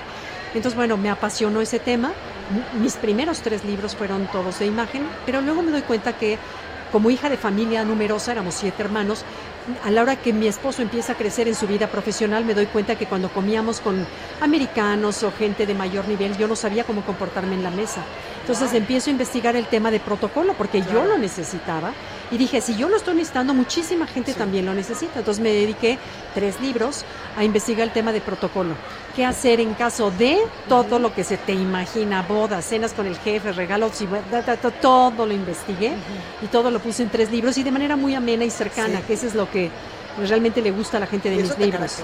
Entonces, 0.55 0.77
bueno, 0.77 0.97
me 0.97 1.11
apasionó 1.11 1.61
ese 1.61 1.79
tema. 1.79 2.13
Mis 2.81 2.95
primeros 2.95 3.41
tres 3.41 3.65
libros 3.65 3.97
fueron 3.97 4.27
todos 4.29 4.59
de 4.61 4.67
imagen, 4.67 5.07
pero 5.25 5.41
luego 5.41 5.63
me 5.63 5.73
doy 5.73 5.83
cuenta 5.83 6.17
que 6.17 6.39
como 6.93 7.11
hija 7.11 7.29
de 7.29 7.37
familia 7.37 7.85
numerosa, 7.85 8.33
éramos 8.33 8.55
siete 8.55 8.83
hermanos, 8.83 9.25
a 9.85 9.91
la 9.91 10.03
hora 10.03 10.17
que 10.17 10.33
mi 10.33 10.47
esposo 10.47 10.83
empieza 10.83 11.13
a 11.13 11.17
crecer 11.17 11.49
en 11.49 11.57
su 11.57 11.67
vida 11.67 11.89
profesional, 11.89 12.45
me 12.45 12.55
doy 12.55 12.67
cuenta 12.67 12.97
que 12.97 13.07
cuando 13.07 13.29
comíamos 13.31 13.81
con 13.81 14.07
americanos 14.41 15.23
o 15.25 15.33
gente 15.33 15.67
de 15.67 15.75
mayor 15.75 16.07
nivel, 16.07 16.37
yo 16.37 16.47
no 16.47 16.55
sabía 16.55 16.85
cómo 16.85 17.05
comportarme 17.05 17.55
en 17.55 17.65
la 17.65 17.71
mesa. 17.71 18.03
Entonces 18.47 18.75
empiezo 18.75 19.11
a 19.11 19.13
investigar 19.13 19.57
el 19.57 19.67
tema 19.67 19.91
de 19.91 19.99
protocolo, 19.99 20.55
porque 20.55 20.81
yo 20.81 21.05
lo 21.05 21.19
necesitaba. 21.19 21.93
Y 22.31 22.39
dije, 22.39 22.61
si 22.61 22.77
yo 22.77 22.89
lo 22.89 22.97
estoy 22.97 23.17
necesitando, 23.17 23.53
muchísima 23.55 24.07
gente 24.07 24.35
también 24.35 24.65
lo 24.65 24.73
necesita. 24.73 25.19
Entonces 25.19 25.43
me 25.43 25.51
dediqué 25.51 25.99
tres 26.33 26.61
libros 26.61 27.05
a 27.37 27.43
investigar 27.43 27.89
el 27.89 27.93
tema 27.93 28.13
de 28.13 28.21
protocolo. 28.21 28.77
¿Qué 29.17 29.25
hacer 29.25 29.59
en 29.59 29.75
caso 29.75 30.13
de 30.13 30.39
todo 30.69 31.01
lo 31.01 31.13
que 31.13 31.25
se 31.25 31.39
te 31.39 31.55
imagina? 31.55 32.23
Bodas, 32.23 32.65
cenas 32.67 32.93
con 32.93 33.09
el 33.09 33.17
jefe, 33.19 33.51
regalos, 33.51 34.01
y, 34.01 34.07
todo 34.81 35.27
lo 35.27 35.33
investigué 35.33 35.95
y 36.41 36.47
todo 36.47 36.71
lo 36.71 36.79
puse 36.79 37.03
en 37.03 37.09
tres 37.09 37.33
libros 37.33 37.59
y 37.59 37.65
de 37.65 37.73
manera 37.73 37.97
muy 37.97 38.15
amena 38.15 38.45
y 38.45 38.51
cercana, 38.51 39.01
que 39.01 39.15
eso 39.15 39.27
es 39.27 39.35
lo 39.35 39.51
que 39.51 39.73
realmente 40.19 40.63
le 40.63 40.71
gusta 40.71 40.97
a 40.97 41.01
la 41.01 41.07
gente 41.07 41.31
de 41.31 41.37
mis 41.37 41.59
libros. 41.59 42.03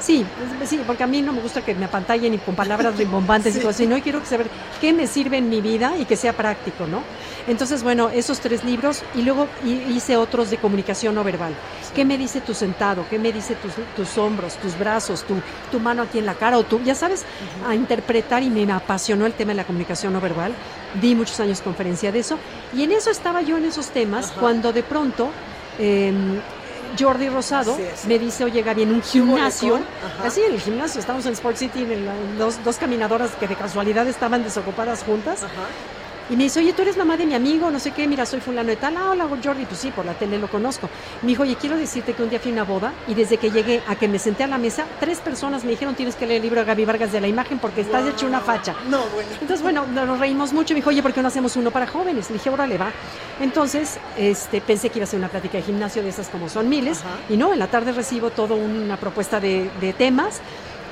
Sí, 0.00 0.24
sí, 0.64 0.80
porque 0.86 1.04
a 1.04 1.06
mí 1.06 1.22
no 1.22 1.32
me 1.32 1.40
gusta 1.40 1.62
que 1.62 1.74
me 1.74 1.84
apantallen 1.84 2.34
y 2.34 2.38
con 2.38 2.54
palabras 2.54 2.96
rimbombantes 2.98 3.54
y 3.54 3.58
cosas 3.58 3.76
así, 3.76 3.86
no, 3.86 3.96
y 3.96 4.02
quiero 4.02 4.24
saber 4.24 4.48
qué 4.80 4.92
me 4.92 5.06
sirve 5.06 5.38
en 5.38 5.48
mi 5.48 5.60
vida 5.60 5.96
y 5.98 6.04
que 6.04 6.16
sea 6.16 6.32
práctico, 6.32 6.86
¿no? 6.86 7.02
Entonces, 7.46 7.82
bueno, 7.82 8.08
esos 8.08 8.40
tres 8.40 8.64
libros 8.64 9.02
y 9.14 9.22
luego 9.22 9.48
hice 9.64 10.16
otros 10.16 10.50
de 10.50 10.58
comunicación 10.58 11.14
no 11.14 11.24
verbal. 11.24 11.54
¿Qué 11.94 12.04
me 12.04 12.16
dice 12.16 12.40
tu 12.40 12.54
sentado? 12.54 13.04
¿Qué 13.10 13.18
me 13.18 13.32
dice 13.32 13.54
tus, 13.56 13.72
tus 13.96 14.16
hombros, 14.18 14.56
tus 14.56 14.78
brazos, 14.78 15.24
tu, 15.24 15.34
tu 15.70 15.80
mano 15.80 16.02
aquí 16.02 16.18
en 16.18 16.26
la 16.26 16.34
cara 16.34 16.58
o 16.58 16.64
tú? 16.64 16.80
Ya 16.84 16.94
sabes, 16.94 17.24
a 17.66 17.74
interpretar 17.74 18.42
y 18.42 18.50
me 18.50 18.70
apasionó 18.72 19.26
el 19.26 19.32
tema 19.32 19.50
de 19.50 19.56
la 19.56 19.64
comunicación 19.64 20.12
no 20.12 20.20
verbal. 20.20 20.52
Di 21.00 21.14
muchos 21.14 21.38
años 21.40 21.60
conferencia 21.60 22.12
de 22.12 22.20
eso 22.20 22.38
y 22.74 22.84
en 22.84 22.92
eso 22.92 23.10
estaba 23.10 23.42
yo 23.42 23.56
en 23.56 23.64
esos 23.64 23.88
temas 23.88 24.32
cuando 24.32 24.72
de 24.72 24.82
pronto... 24.82 25.30
Em, 25.78 26.40
Jordi 26.98 27.28
Rosado 27.28 27.76
me 28.06 28.18
dice, 28.18 28.44
oye 28.44 28.62
Gaby, 28.62 28.82
en 28.82 28.94
un 28.94 29.02
gimnasio, 29.02 29.80
así 30.24 30.42
en 30.42 30.54
el 30.54 30.60
gimnasio, 30.60 31.00
estamos 31.00 31.26
en 31.26 31.32
Sport 31.32 31.56
City, 31.56 31.82
en 31.82 32.38
dos, 32.38 32.62
dos 32.64 32.76
caminadoras 32.76 33.32
que 33.32 33.48
de 33.48 33.56
casualidad 33.56 34.06
estaban 34.06 34.42
desocupadas 34.42 35.02
juntas, 35.02 35.40
y 36.32 36.36
me 36.36 36.44
dice, 36.44 36.60
oye, 36.60 36.72
tú 36.72 36.80
eres 36.80 36.96
mamá 36.96 37.18
de 37.18 37.26
mi 37.26 37.34
amigo, 37.34 37.70
no 37.70 37.78
sé 37.78 37.90
qué, 37.90 38.08
mira, 38.08 38.24
soy 38.24 38.40
fulano 38.40 38.70
de 38.70 38.76
tal. 38.76 38.96
Ah, 38.96 39.10
hola, 39.10 39.28
Jordi, 39.44 39.66
pues 39.66 39.78
sí, 39.78 39.90
por 39.90 40.06
la 40.06 40.14
tele 40.14 40.38
lo 40.38 40.48
conozco. 40.48 40.88
Me 41.20 41.28
dijo, 41.28 41.42
oye, 41.42 41.56
quiero 41.56 41.76
decirte 41.76 42.14
que 42.14 42.22
un 42.22 42.30
día 42.30 42.40
fui 42.40 42.52
a 42.52 42.54
una 42.54 42.64
boda 42.64 42.94
y 43.06 43.12
desde 43.12 43.36
que 43.36 43.50
llegué 43.50 43.82
a 43.86 43.96
que 43.96 44.08
me 44.08 44.18
senté 44.18 44.42
a 44.42 44.46
la 44.46 44.56
mesa, 44.56 44.86
tres 44.98 45.18
personas 45.18 45.62
me 45.62 45.72
dijeron, 45.72 45.94
tienes 45.94 46.16
que 46.16 46.26
leer 46.26 46.38
el 46.38 46.44
libro 46.44 46.60
de 46.60 46.64
Gaby 46.64 46.86
Vargas 46.86 47.12
de 47.12 47.20
la 47.20 47.28
imagen 47.28 47.58
porque 47.58 47.82
estás 47.82 48.06
hecho 48.08 48.26
una 48.26 48.40
facha. 48.40 48.74
No, 48.88 49.04
bueno. 49.12 49.28
Entonces, 49.42 49.60
bueno, 49.60 49.84
nos 49.86 50.18
reímos 50.18 50.54
mucho. 50.54 50.72
Me 50.72 50.76
dijo, 50.76 50.88
oye, 50.88 51.02
¿por 51.02 51.12
qué 51.12 51.20
no 51.20 51.28
hacemos 51.28 51.54
uno 51.56 51.70
para 51.70 51.86
jóvenes? 51.86 52.30
Le 52.30 52.38
dije, 52.38 52.48
órale, 52.48 52.78
va. 52.78 52.92
Entonces, 53.38 53.98
este, 54.16 54.62
pensé 54.62 54.88
que 54.88 55.00
iba 55.00 55.04
a 55.04 55.08
ser 55.08 55.18
una 55.18 55.28
plática 55.28 55.58
de 55.58 55.64
gimnasio 55.64 56.02
de 56.02 56.08
esas 56.08 56.30
como 56.30 56.48
son 56.48 56.66
miles. 56.66 57.02
Y 57.28 57.36
no, 57.36 57.52
en 57.52 57.58
la 57.58 57.66
tarde 57.66 57.92
recibo 57.92 58.30
toda 58.30 58.54
una 58.54 58.96
propuesta 58.96 59.38
de, 59.38 59.70
de 59.82 59.92
temas 59.92 60.40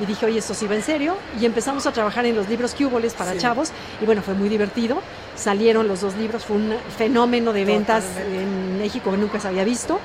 y 0.01 0.07
dije, 0.07 0.27
oye, 0.27 0.39
esto 0.39 0.55
sí 0.55 0.67
va 0.67 0.75
en 0.75 0.83
serio. 0.83 1.17
Y 1.39 1.45
empezamos 1.45 1.87
a 1.87 1.93
trabajar 1.93 2.25
en 2.25 2.35
los 2.35 2.49
libros 2.49 2.75
Cuboles 2.75 3.15
para 3.15 3.37
chavos. 3.37 3.71
Y 4.01 4.07
bueno, 4.07 4.23
fue 4.23 4.35
muy 4.35 4.49
divertido. 4.49 5.03
Salieron 5.37 5.87
los 5.87 6.01
dos 6.01 6.17
libros, 6.17 6.45
fue 6.45 6.57
un 6.57 6.75
fenómeno 6.97 7.53
de 7.53 7.65
ventas 7.65 8.05
en 8.17 8.79
México 8.79 9.11
que 9.11 9.17
nunca 9.19 9.39
se 9.39 9.49
había 9.49 9.65
visto. 9.65 10.01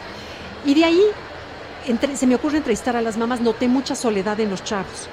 Y 0.65 0.73
de 0.73 0.85
ahí 0.85 1.01
entre, 1.87 2.17
se 2.17 2.25
me 2.25 2.35
ocurre 2.35 2.57
entrevistar 2.57 2.95
a 2.95 3.01
las 3.01 3.17
mamás. 3.17 3.41
Noté 3.41 3.67
mucha 3.67 3.95
soledad 3.95 4.39
en 4.39 4.49
los 4.49 4.63
chavos. 4.63 5.07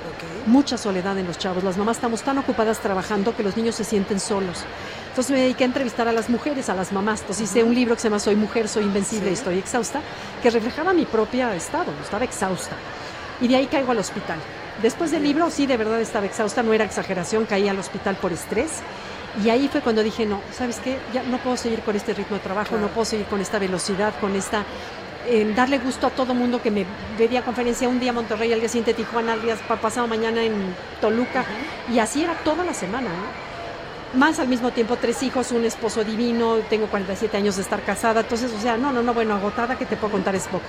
Mucha 0.46 0.76
soledad 0.76 1.16
en 1.18 1.26
los 1.26 1.38
chavos. 1.38 1.62
Las 1.62 1.76
mamás 1.76 1.98
estamos 1.98 2.22
tan 2.22 2.38
ocupadas 2.38 2.80
trabajando 2.80 3.36
que 3.36 3.42
los 3.42 3.56
niños 3.56 3.74
se 3.74 3.84
sienten 3.84 4.18
solos. 4.18 4.64
Entonces 5.10 5.30
me 5.30 5.40
dediqué 5.42 5.64
a 5.64 5.66
entrevistar 5.66 6.08
a 6.08 6.12
las 6.12 6.30
mujeres, 6.30 6.68
a 6.70 6.74
las 6.74 6.92
mamás. 6.92 7.20
Entonces 7.20 7.50
hice 7.50 7.62
un 7.62 7.74
libro 7.74 7.94
que 7.94 8.00
se 8.00 8.08
llama 8.08 8.18
Soy 8.18 8.36
mujer, 8.36 8.68
soy 8.68 8.84
invencible, 8.84 9.30
y 9.30 9.34
estoy 9.34 9.58
exhausta, 9.58 10.00
que 10.42 10.50
reflejaba 10.50 10.92
mi 10.92 11.04
propio 11.04 11.50
estado. 11.52 11.92
Estaba 12.02 12.24
exhausta. 12.24 12.76
Y 13.40 13.48
de 13.48 13.56
ahí 13.56 13.66
caigo 13.66 13.92
al 13.92 13.98
hospital. 13.98 14.38
Después 14.82 15.12
del 15.12 15.22
libro, 15.22 15.48
sí, 15.48 15.66
de 15.66 15.76
verdad 15.76 16.00
estaba 16.00 16.26
exhausta, 16.26 16.62
no 16.64 16.72
era 16.72 16.84
exageración, 16.84 17.46
caí 17.46 17.68
al 17.68 17.78
hospital 17.78 18.16
por 18.16 18.32
estrés. 18.32 18.80
Y 19.44 19.48
ahí 19.48 19.68
fue 19.68 19.80
cuando 19.80 20.02
dije, 20.02 20.26
no, 20.26 20.40
¿sabes 20.52 20.80
qué? 20.82 20.98
Ya 21.14 21.22
no 21.22 21.38
puedo 21.38 21.56
seguir 21.56 21.82
con 21.82 21.94
este 21.94 22.12
ritmo 22.12 22.36
de 22.36 22.42
trabajo, 22.42 22.76
no 22.76 22.88
puedo 22.88 23.04
seguir 23.04 23.26
con 23.26 23.40
esta 23.40 23.58
velocidad, 23.58 24.12
con 24.20 24.34
esta... 24.34 24.64
Eh, 25.28 25.52
darle 25.54 25.78
gusto 25.78 26.08
a 26.08 26.10
todo 26.10 26.34
mundo 26.34 26.60
que 26.60 26.72
me 26.72 26.84
veía 27.16 27.42
conferencia 27.42 27.88
un 27.88 28.00
día 28.00 28.12
Monterrey, 28.12 28.52
al 28.52 28.58
día 28.58 28.68
siguiente 28.68 28.92
Tijuana, 28.92 29.34
al 29.34 29.42
día 29.42 29.56
pasado 29.80 30.08
mañana 30.08 30.42
en 30.42 30.74
Toluca. 31.00 31.44
Y 31.88 32.00
así 32.00 32.24
era 32.24 32.34
toda 32.42 32.64
la 32.64 32.74
semana, 32.74 33.08
más 34.14 34.40
al 34.40 34.48
mismo 34.48 34.72
tiempo 34.72 34.96
tres 34.96 35.22
hijos, 35.22 35.52
un 35.52 35.64
esposo 35.64 36.02
divino, 36.02 36.56
tengo 36.68 36.88
47 36.88 37.36
años 37.36 37.54
de 37.54 37.62
estar 37.62 37.82
casada, 37.82 38.22
entonces, 38.22 38.52
o 38.52 38.60
sea, 38.60 38.76
no, 38.76 38.92
no, 38.92 39.02
no, 39.02 39.14
bueno, 39.14 39.34
agotada 39.34 39.78
que 39.78 39.86
te 39.86 39.96
puedo 39.96 40.12
contar 40.12 40.34
es 40.34 40.48
poco. 40.48 40.64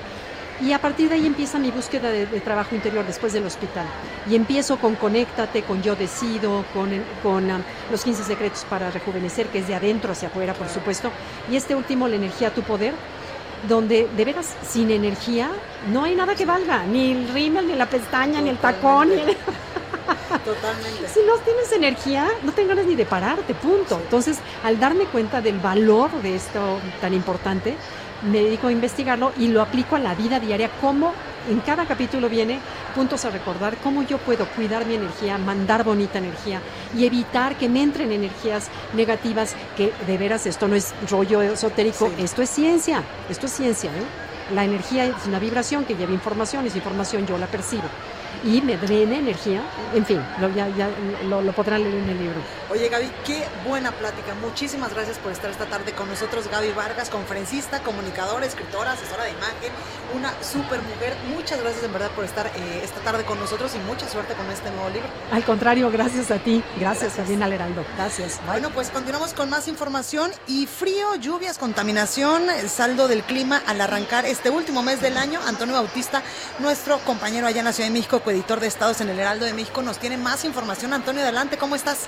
Y 0.61 0.71
a 0.71 0.79
partir 0.79 1.09
de 1.09 1.15
ahí 1.15 1.25
empieza 1.25 1.57
mi 1.59 1.71
búsqueda 1.71 2.09
de, 2.11 2.25
trabajo 2.41 2.75
interior 2.75 3.05
después 3.05 3.33
del 3.33 3.45
hospital. 3.45 3.85
Y 4.29 4.35
empiezo 4.35 4.77
con 4.77 4.95
Conéctate, 4.95 5.63
con 5.63 5.81
Yo 5.81 5.95
Decido, 5.95 6.63
con, 6.73 6.89
con 7.21 7.51
um, 7.51 7.61
los 7.91 8.03
15 8.03 8.23
secretos 8.23 8.65
para 8.69 8.91
rejuvenecer, 8.91 9.47
que 9.47 9.59
es 9.59 9.67
de 9.67 9.75
adentro 9.75 10.11
hacia 10.11 10.27
afuera, 10.27 10.53
por 10.53 10.69
supuesto. 10.69 11.11
Y 11.51 11.55
este 11.55 11.75
último, 11.75 12.07
La 12.07 12.15
energía 12.15 12.49
a 12.49 12.51
tu 12.51 12.61
poder, 12.61 12.93
donde 13.67 14.07
de 14.15 14.25
veras 14.25 14.55
sin 14.67 14.91
energía 14.91 15.49
no 15.91 16.03
hay 16.03 16.15
nada 16.15 16.35
que 16.35 16.45
valga, 16.45 16.83
ni 16.85 17.11
el 17.11 17.29
rímel, 17.29 17.67
ni 17.67 17.75
la 17.75 17.85
pestaña, 17.87 18.41
ni 18.41 18.49
el 18.49 18.57
tacón. 18.57 19.09
Totalmente. 20.45 21.07
Si 21.07 21.21
no 21.25 21.37
tienes 21.37 21.71
energía, 21.71 22.27
no 22.43 22.51
te 22.51 22.65
ganas 22.65 22.85
ni 22.85 22.95
de 22.95 23.05
pararte, 23.05 23.53
punto. 23.53 23.99
Entonces, 24.03 24.39
al 24.63 24.79
darme 24.79 25.05
cuenta 25.05 25.41
del 25.41 25.59
valor 25.59 26.11
de 26.21 26.35
esto 26.35 26.79
tan 26.99 27.13
importante, 27.13 27.75
me 28.23 28.41
dedico 28.41 28.67
a 28.67 28.71
investigarlo 28.71 29.31
y 29.37 29.47
lo 29.47 29.61
aplico 29.61 29.95
a 29.95 29.99
la 29.99 30.15
vida 30.15 30.39
diaria, 30.39 30.69
cómo 30.81 31.13
en 31.49 31.59
cada 31.59 31.85
capítulo 31.85 32.29
viene 32.29 32.59
puntos 32.95 33.25
a 33.25 33.29
recordar 33.29 33.77
cómo 33.77 34.03
yo 34.03 34.17
puedo 34.17 34.47
cuidar 34.47 34.85
mi 34.85 34.95
energía, 34.95 35.37
mandar 35.37 35.83
bonita 35.83 36.19
energía 36.19 36.61
y 36.95 37.05
evitar 37.05 37.57
que 37.57 37.69
me 37.69 37.81
entren 37.81 38.11
energías 38.11 38.69
negativas, 38.93 39.55
que 39.75 39.91
de 40.07 40.17
veras 40.17 40.45
esto 40.45 40.67
no 40.67 40.75
es 40.75 40.93
rollo 41.09 41.41
esotérico, 41.41 42.11
esto 42.17 42.41
es 42.41 42.49
ciencia, 42.49 43.03
esto 43.29 43.47
es 43.47 43.51
ciencia. 43.51 43.89
¿eh? 43.91 44.53
La 44.53 44.63
energía 44.63 45.05
es 45.05 45.27
una 45.27 45.39
vibración 45.39 45.85
que 45.85 45.95
lleva 45.95 46.13
información, 46.13 46.65
esa 46.65 46.77
información 46.77 47.25
yo 47.25 47.37
la 47.37 47.47
percibo 47.47 47.89
y 48.43 48.61
me 48.61 48.77
drene 48.77 49.19
energía. 49.19 49.61
En 49.93 50.05
fin, 50.05 50.21
lo, 50.39 50.49
ya, 50.53 50.67
ya 50.69 50.89
lo, 51.27 51.41
lo, 51.41 51.51
podrán 51.53 51.83
leer 51.83 51.95
en 51.95 52.09
el 52.09 52.17
libro. 52.19 52.41
Oye, 52.69 52.89
Gaby, 52.89 53.11
qué 53.25 53.43
buena 53.67 53.91
plática. 53.91 54.33
Muchísimas 54.41 54.93
gracias 54.93 55.17
por 55.17 55.31
estar 55.31 55.49
esta 55.49 55.65
tarde 55.65 55.93
con 55.93 56.09
nosotros. 56.09 56.47
Gaby 56.49 56.71
Vargas, 56.71 57.09
conferencista, 57.09 57.81
comunicadora, 57.81 58.45
escritora, 58.45 58.93
asesora 58.93 59.25
de 59.25 59.31
imagen, 59.31 59.71
una 60.15 60.31
súper 60.43 60.81
mujer. 60.81 61.15
Muchas 61.35 61.61
gracias 61.61 61.83
en 61.83 61.93
verdad 61.93 62.11
por 62.11 62.25
estar 62.25 62.47
eh, 62.47 62.81
esta 62.83 62.99
tarde 63.01 63.23
con 63.23 63.39
nosotros 63.39 63.73
y 63.75 63.79
mucha 63.87 64.07
suerte 64.07 64.33
con 64.33 64.49
este 64.49 64.69
nuevo 64.71 64.89
libro. 64.89 65.07
Al 65.31 65.43
contrario, 65.43 65.89
gracias 65.91 66.31
a 66.31 66.39
ti. 66.39 66.63
Gracias, 66.79 67.13
también 67.13 67.43
al 67.43 67.53
Heraldo. 67.53 67.85
Gracias. 67.95 68.39
Bueno, 68.45 68.71
pues 68.71 68.89
continuamos 68.89 69.33
con 69.33 69.49
más 69.49 69.67
información 69.67 70.31
y 70.47 70.65
frío, 70.65 71.15
lluvias, 71.15 71.57
contaminación, 71.57 72.49
el 72.49 72.69
saldo 72.69 73.07
del 73.07 73.23
clima 73.23 73.61
al 73.67 73.79
arrancar 73.81 74.25
este 74.25 74.49
último 74.49 74.83
mes 74.83 75.01
del 75.01 75.17
año. 75.17 75.39
Antonio 75.45 75.75
Bautista, 75.75 76.23
nuestro 76.59 76.97
compañero 76.99 77.47
allá 77.47 77.59
en 77.59 77.65
la 77.65 77.73
Ciudad 77.73 77.89
de 77.89 77.93
México, 77.93 78.19
editor 78.33 78.59
de 78.59 78.67
Estados 78.67 78.99
en 79.01 79.09
el 79.09 79.19
Heraldo 79.19 79.45
de 79.45 79.53
México, 79.53 79.81
nos 79.81 79.99
tiene 79.99 80.17
más 80.17 80.43
información. 80.43 80.93
Antonio, 80.93 81.21
adelante, 81.21 81.57
¿cómo 81.57 81.75
estás? 81.75 82.07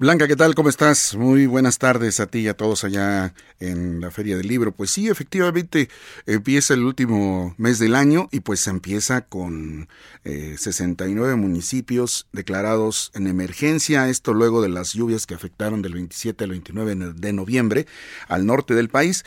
Blanca, 0.00 0.28
¿qué 0.28 0.36
tal? 0.36 0.54
¿Cómo 0.54 0.68
estás? 0.68 1.16
Muy 1.16 1.46
buenas 1.46 1.78
tardes 1.78 2.20
a 2.20 2.26
ti 2.26 2.38
y 2.38 2.46
a 2.46 2.56
todos 2.56 2.84
allá 2.84 3.34
en 3.58 4.00
la 4.00 4.12
Feria 4.12 4.36
del 4.36 4.46
Libro. 4.46 4.70
Pues 4.70 4.92
sí, 4.92 5.08
efectivamente, 5.08 5.88
empieza 6.24 6.74
el 6.74 6.84
último 6.84 7.56
mes 7.58 7.80
del 7.80 7.96
año 7.96 8.28
y 8.30 8.38
pues 8.38 8.64
empieza 8.68 9.22
con 9.22 9.88
eh, 10.22 10.54
69 10.56 11.34
municipios 11.34 12.28
declarados 12.32 13.10
en 13.14 13.26
emergencia. 13.26 14.08
Esto 14.08 14.34
luego 14.34 14.62
de 14.62 14.68
las 14.68 14.92
lluvias 14.92 15.26
que 15.26 15.34
afectaron 15.34 15.82
del 15.82 15.94
27 15.94 16.44
al 16.44 16.50
29 16.50 17.14
de 17.16 17.32
noviembre 17.32 17.88
al 18.28 18.46
norte 18.46 18.74
del 18.74 18.90
país. 18.90 19.24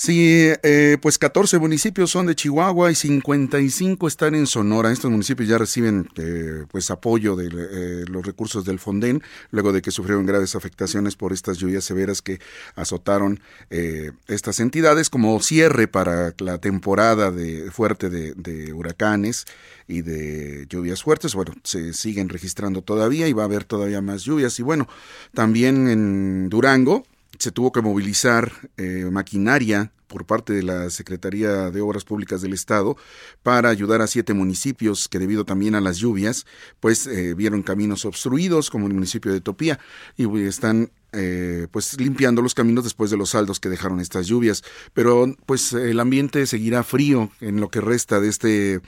Sí, 0.00 0.52
eh, 0.62 0.96
pues 1.02 1.18
14 1.18 1.58
municipios 1.58 2.12
son 2.12 2.26
de 2.26 2.36
Chihuahua 2.36 2.92
y 2.92 2.94
55 2.94 4.06
están 4.06 4.36
en 4.36 4.46
Sonora. 4.46 4.92
Estos 4.92 5.10
municipios 5.10 5.48
ya 5.48 5.58
reciben 5.58 6.08
eh, 6.14 6.66
pues 6.70 6.92
apoyo 6.92 7.34
de 7.34 7.46
eh, 7.46 8.04
los 8.06 8.24
recursos 8.24 8.64
del 8.64 8.78
Fonden 8.78 9.24
luego 9.50 9.72
de 9.72 9.82
que 9.82 9.90
sufrieron 10.08 10.24
graves 10.24 10.56
afectaciones 10.56 11.16
por 11.16 11.34
estas 11.34 11.58
lluvias 11.58 11.84
severas 11.84 12.22
que 12.22 12.40
azotaron 12.76 13.40
eh, 13.68 14.12
estas 14.26 14.58
entidades 14.58 15.10
como 15.10 15.38
cierre 15.40 15.86
para 15.86 16.32
la 16.38 16.56
temporada 16.56 17.30
de 17.30 17.70
fuerte 17.70 18.08
de, 18.08 18.32
de 18.32 18.72
huracanes 18.72 19.44
y 19.86 20.00
de 20.00 20.64
lluvias 20.70 21.02
fuertes. 21.02 21.34
Bueno, 21.34 21.52
se 21.62 21.92
siguen 21.92 22.30
registrando 22.30 22.80
todavía 22.80 23.28
y 23.28 23.34
va 23.34 23.42
a 23.42 23.46
haber 23.46 23.64
todavía 23.64 24.00
más 24.00 24.22
lluvias. 24.22 24.58
Y 24.58 24.62
bueno, 24.62 24.88
también 25.34 25.88
en 25.88 26.48
Durango 26.48 27.04
se 27.38 27.52
tuvo 27.52 27.72
que 27.72 27.82
movilizar 27.82 28.52
eh, 28.76 29.08
maquinaria 29.10 29.92
por 30.08 30.24
parte 30.24 30.54
de 30.54 30.62
la 30.62 30.90
Secretaría 30.90 31.70
de 31.70 31.80
Obras 31.80 32.04
Públicas 32.04 32.40
del 32.40 32.54
Estado 32.54 32.96
para 33.42 33.68
ayudar 33.68 34.00
a 34.00 34.06
siete 34.06 34.34
municipios 34.34 35.06
que 35.08 35.18
debido 35.18 35.44
también 35.44 35.74
a 35.74 35.80
las 35.80 35.98
lluvias 35.98 36.46
pues 36.80 37.06
eh, 37.06 37.34
vieron 37.34 37.62
caminos 37.62 38.04
obstruidos 38.04 38.70
como 38.70 38.86
el 38.86 38.94
municipio 38.94 39.32
de 39.32 39.40
Topía 39.40 39.78
y 40.16 40.24
están 40.40 40.90
eh, 41.12 41.66
pues 41.70 41.98
limpiando 42.00 42.42
los 42.42 42.54
caminos 42.54 42.84
después 42.84 43.10
de 43.10 43.16
los 43.16 43.30
saldos 43.30 43.60
que 43.60 43.68
dejaron 43.68 44.00
estas 44.00 44.26
lluvias 44.26 44.62
pero 44.92 45.34
pues 45.46 45.72
el 45.72 46.00
ambiente 46.00 46.46
seguirá 46.46 46.82
frío 46.82 47.30
en 47.40 47.60
lo 47.60 47.70
que 47.70 47.80
resta 47.80 48.20
de 48.20 48.28
este 48.28 48.80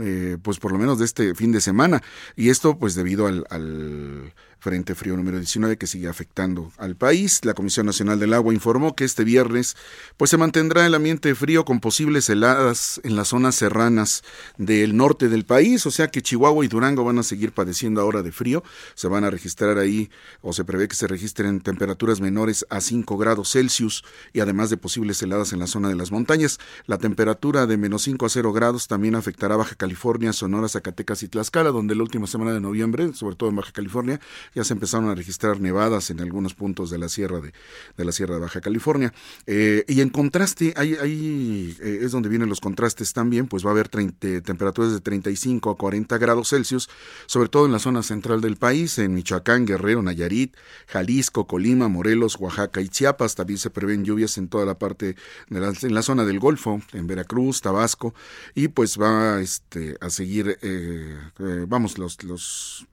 eh, 0.00 0.36
pues 0.42 0.58
por 0.58 0.72
lo 0.72 0.78
menos 0.78 0.98
de 0.98 1.04
este 1.04 1.34
fin 1.34 1.52
de 1.52 1.60
semana 1.60 2.02
y 2.36 2.48
esto 2.48 2.78
pues 2.78 2.94
debido 2.94 3.26
al, 3.26 3.44
al 3.50 4.32
Frente 4.60 4.94
Frío 4.94 5.16
número 5.16 5.38
19 5.38 5.78
que 5.78 5.86
sigue 5.86 6.06
afectando 6.06 6.70
al 6.76 6.94
país. 6.94 7.44
La 7.44 7.54
Comisión 7.54 7.86
Nacional 7.86 8.20
del 8.20 8.34
Agua 8.34 8.52
informó 8.52 8.94
que 8.94 9.04
este 9.04 9.24
viernes 9.24 9.74
pues 10.18 10.30
se 10.30 10.36
mantendrá 10.36 10.84
el 10.84 10.94
ambiente 10.94 11.34
frío 11.34 11.64
con 11.64 11.80
posibles 11.80 12.28
heladas 12.28 13.00
en 13.02 13.16
las 13.16 13.28
zonas 13.28 13.54
serranas 13.54 14.22
del 14.58 14.96
norte 14.96 15.28
del 15.30 15.46
país, 15.46 15.86
o 15.86 15.90
sea 15.90 16.08
que 16.08 16.20
Chihuahua 16.20 16.64
y 16.64 16.68
Durango 16.68 17.04
van 17.04 17.18
a 17.18 17.22
seguir 17.22 17.52
padeciendo 17.52 18.02
ahora 18.02 18.22
de 18.22 18.32
frío. 18.32 18.62
Se 18.94 19.08
van 19.08 19.24
a 19.24 19.30
registrar 19.30 19.78
ahí 19.78 20.10
o 20.42 20.52
se 20.52 20.64
prevé 20.64 20.88
que 20.88 20.96
se 20.96 21.06
registren 21.06 21.60
temperaturas 21.70 22.20
menores 22.20 22.66
a 22.68 22.80
5 22.80 23.16
grados 23.16 23.52
Celsius 23.52 24.02
y 24.32 24.40
además 24.40 24.70
de 24.70 24.76
posibles 24.76 25.22
heladas 25.22 25.52
en 25.52 25.60
la 25.60 25.68
zona 25.68 25.88
de 25.88 25.94
las 25.94 26.10
montañas. 26.10 26.58
La 26.86 26.98
temperatura 26.98 27.66
de 27.66 27.76
menos 27.76 28.02
5 28.02 28.26
a 28.26 28.28
0 28.28 28.52
grados 28.52 28.88
también 28.88 29.14
afectará 29.14 29.54
Baja 29.54 29.76
California, 29.76 30.32
Sonora, 30.32 30.68
Zacatecas 30.68 31.22
y 31.22 31.28
Tlaxcala, 31.28 31.70
donde 31.70 31.94
la 31.94 32.02
última 32.02 32.26
semana 32.26 32.52
de 32.52 32.60
noviembre, 32.60 33.14
sobre 33.14 33.36
todo 33.36 33.50
en 33.50 33.56
Baja 33.56 33.70
California, 33.70 34.20
ya 34.52 34.64
se 34.64 34.72
empezaron 34.72 35.08
a 35.10 35.14
registrar 35.14 35.60
nevadas 35.60 36.10
en 36.10 36.18
algunos 36.18 36.54
puntos 36.54 36.90
de 36.90 36.98
la 36.98 37.08
sierra 37.08 37.38
de, 37.38 37.52
de 37.96 38.04
la 38.04 38.10
sierra 38.10 38.34
de 38.34 38.40
Baja 38.40 38.60
California. 38.60 39.14
Eh, 39.46 39.84
y 39.86 40.00
en 40.00 40.08
contraste, 40.08 40.74
ahí, 40.76 40.96
ahí 41.00 41.76
eh, 41.80 42.00
es 42.02 42.10
donde 42.10 42.28
vienen 42.28 42.48
los 42.48 42.60
contrastes 42.60 43.12
también, 43.12 43.46
pues 43.46 43.64
va 43.64 43.68
a 43.68 43.72
haber 43.74 43.88
30, 43.88 44.40
temperaturas 44.42 44.92
de 44.92 45.00
35 45.00 45.70
a 45.70 45.76
40 45.76 46.18
grados 46.18 46.48
Celsius, 46.48 46.88
sobre 47.26 47.48
todo 47.48 47.66
en 47.66 47.70
la 47.70 47.78
zona 47.78 48.02
central 48.02 48.40
del 48.40 48.56
país, 48.56 48.98
en 48.98 49.14
Michoacán, 49.14 49.66
Guerrero, 49.66 50.02
Nayarit, 50.02 50.56
Jalisco, 50.88 51.46
Colima, 51.50 51.88
Morelos, 51.88 52.36
Oaxaca 52.38 52.80
y 52.80 52.88
Chiapas. 52.88 53.34
También 53.34 53.58
se 53.58 53.70
prevén 53.70 54.04
lluvias 54.04 54.38
en 54.38 54.46
toda 54.46 54.64
la 54.64 54.78
parte 54.78 55.16
de 55.48 55.60
la, 55.60 55.72
en 55.82 55.94
la 55.94 56.02
zona 56.02 56.24
del 56.24 56.38
Golfo, 56.38 56.80
en 56.92 57.08
Veracruz, 57.08 57.60
Tabasco, 57.60 58.14
y 58.54 58.68
pues 58.68 59.00
va 59.00 59.40
este, 59.40 59.96
a 60.00 60.10
seguir, 60.10 60.58
eh, 60.62 61.18
eh, 61.40 61.64
vamos, 61.66 61.98
los, 61.98 62.22
los 62.22 62.86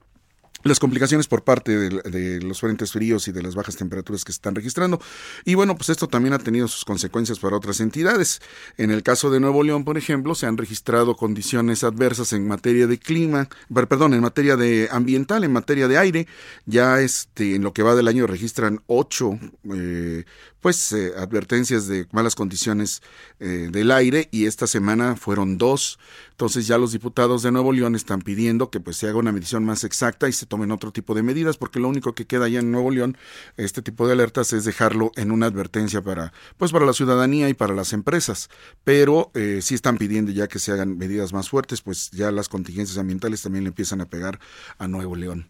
las 0.68 0.80
complicaciones 0.80 1.28
por 1.28 1.44
parte 1.44 1.78
de, 1.78 2.42
los 2.42 2.60
frentes 2.60 2.92
fríos 2.92 3.28
y 3.28 3.32
de 3.32 3.42
las 3.42 3.56
bajas 3.56 3.76
temperaturas 3.76 4.24
que 4.24 4.32
se 4.32 4.38
están 4.38 4.56
registrando. 4.56 5.02
Y 5.46 5.56
bueno, 5.56 5.76
pues 5.76 5.90
esto 5.90 6.08
también 6.08 6.34
ha 6.34 6.40
tenido 6.40 6.68
sus 6.68 6.86
consecuencias 6.86 7.40
para 7.40 7.56
otras 7.56 7.80
entidades. 7.80 8.42
En 8.78 8.92
el 8.92 9.04
caso 9.04 9.30
de 9.30 9.40
Nuevo 9.40 9.64
León, 9.64 9.84
por 9.84 9.98
ejemplo, 9.98 10.36
se 10.36 10.46
han 10.46 10.58
registrado 10.58 11.16
condiciones 11.16 11.84
adversas 11.84 12.34
en 12.34 12.48
materia 12.48 12.88
de 12.88 12.98
clima, 12.98 13.50
perdón, 13.74 14.14
en 14.14 14.22
materia 14.22 14.56
de 14.56 14.90
ambiental, 14.92 15.44
en 15.44 15.54
materia 15.54 15.88
de 15.88 15.98
aire. 15.98 16.28
Ya 16.66 17.00
este, 17.02 17.56
en 17.56 17.64
lo 17.64 17.74
que 17.74 17.84
va 17.84 17.96
del 17.96 18.08
año 18.08 18.28
registran 18.28 18.82
ocho 18.88 19.40
eh, 19.74 20.26
pues 20.68 20.92
eh, 20.92 21.14
advertencias 21.16 21.88
de 21.88 22.08
malas 22.12 22.36
condiciones 22.36 23.02
eh, 23.40 23.70
del 23.72 23.90
aire 23.90 24.28
y 24.32 24.48
esta 24.48 24.68
semana 24.68 25.16
fueron 25.16 25.58
dos. 25.58 25.98
Entonces 26.32 26.68
ya 26.68 26.78
los 26.78 26.92
diputados 26.92 27.42
de 27.42 27.54
Nuevo 27.54 27.72
León 27.72 27.96
están 27.96 28.22
pidiendo 28.22 28.70
que 28.70 28.82
pues 28.82 28.98
se 28.98 29.08
haga 29.08 29.18
una 29.18 29.32
medición 29.32 29.64
más 29.64 29.86
exacta 29.86 30.28
y 30.28 30.34
se 30.34 30.46
tomen 30.46 30.72
otro 30.72 30.92
tipo 30.92 31.16
de 31.16 31.24
medidas 31.24 31.56
porque 31.56 31.80
lo 31.80 31.88
único 31.88 32.14
que 32.16 32.28
queda 32.28 32.50
ya 32.50 32.60
en 32.60 32.70
Nuevo 32.70 32.92
León 32.92 33.18
este 33.56 33.82
tipo 33.82 34.08
de 34.08 34.12
alertas 34.12 34.52
es 34.52 34.66
dejarlo 34.66 35.14
en 35.16 35.32
una 35.32 35.46
advertencia 35.46 36.02
para 36.02 36.34
pues 36.58 36.74
para 36.74 36.86
la 36.86 36.92
ciudadanía 36.92 37.48
y 37.48 37.54
para 37.54 37.74
las 37.74 37.94
empresas. 37.94 38.50
Pero 38.84 39.32
eh, 39.36 39.60
sí 39.62 39.74
están 39.74 39.98
pidiendo 39.98 40.34
ya 40.34 40.50
que 40.50 40.60
se 40.60 40.74
hagan 40.74 40.98
medidas 40.98 41.32
más 41.32 41.48
fuertes 41.48 41.80
pues 41.80 42.12
ya 42.12 42.30
las 42.30 42.50
contingencias 42.50 42.98
ambientales 42.98 43.42
también 43.42 43.64
le 43.64 43.70
empiezan 43.70 44.02
a 44.02 44.10
pegar 44.10 44.42
a 44.80 44.90
Nuevo 44.90 45.16
León. 45.16 45.48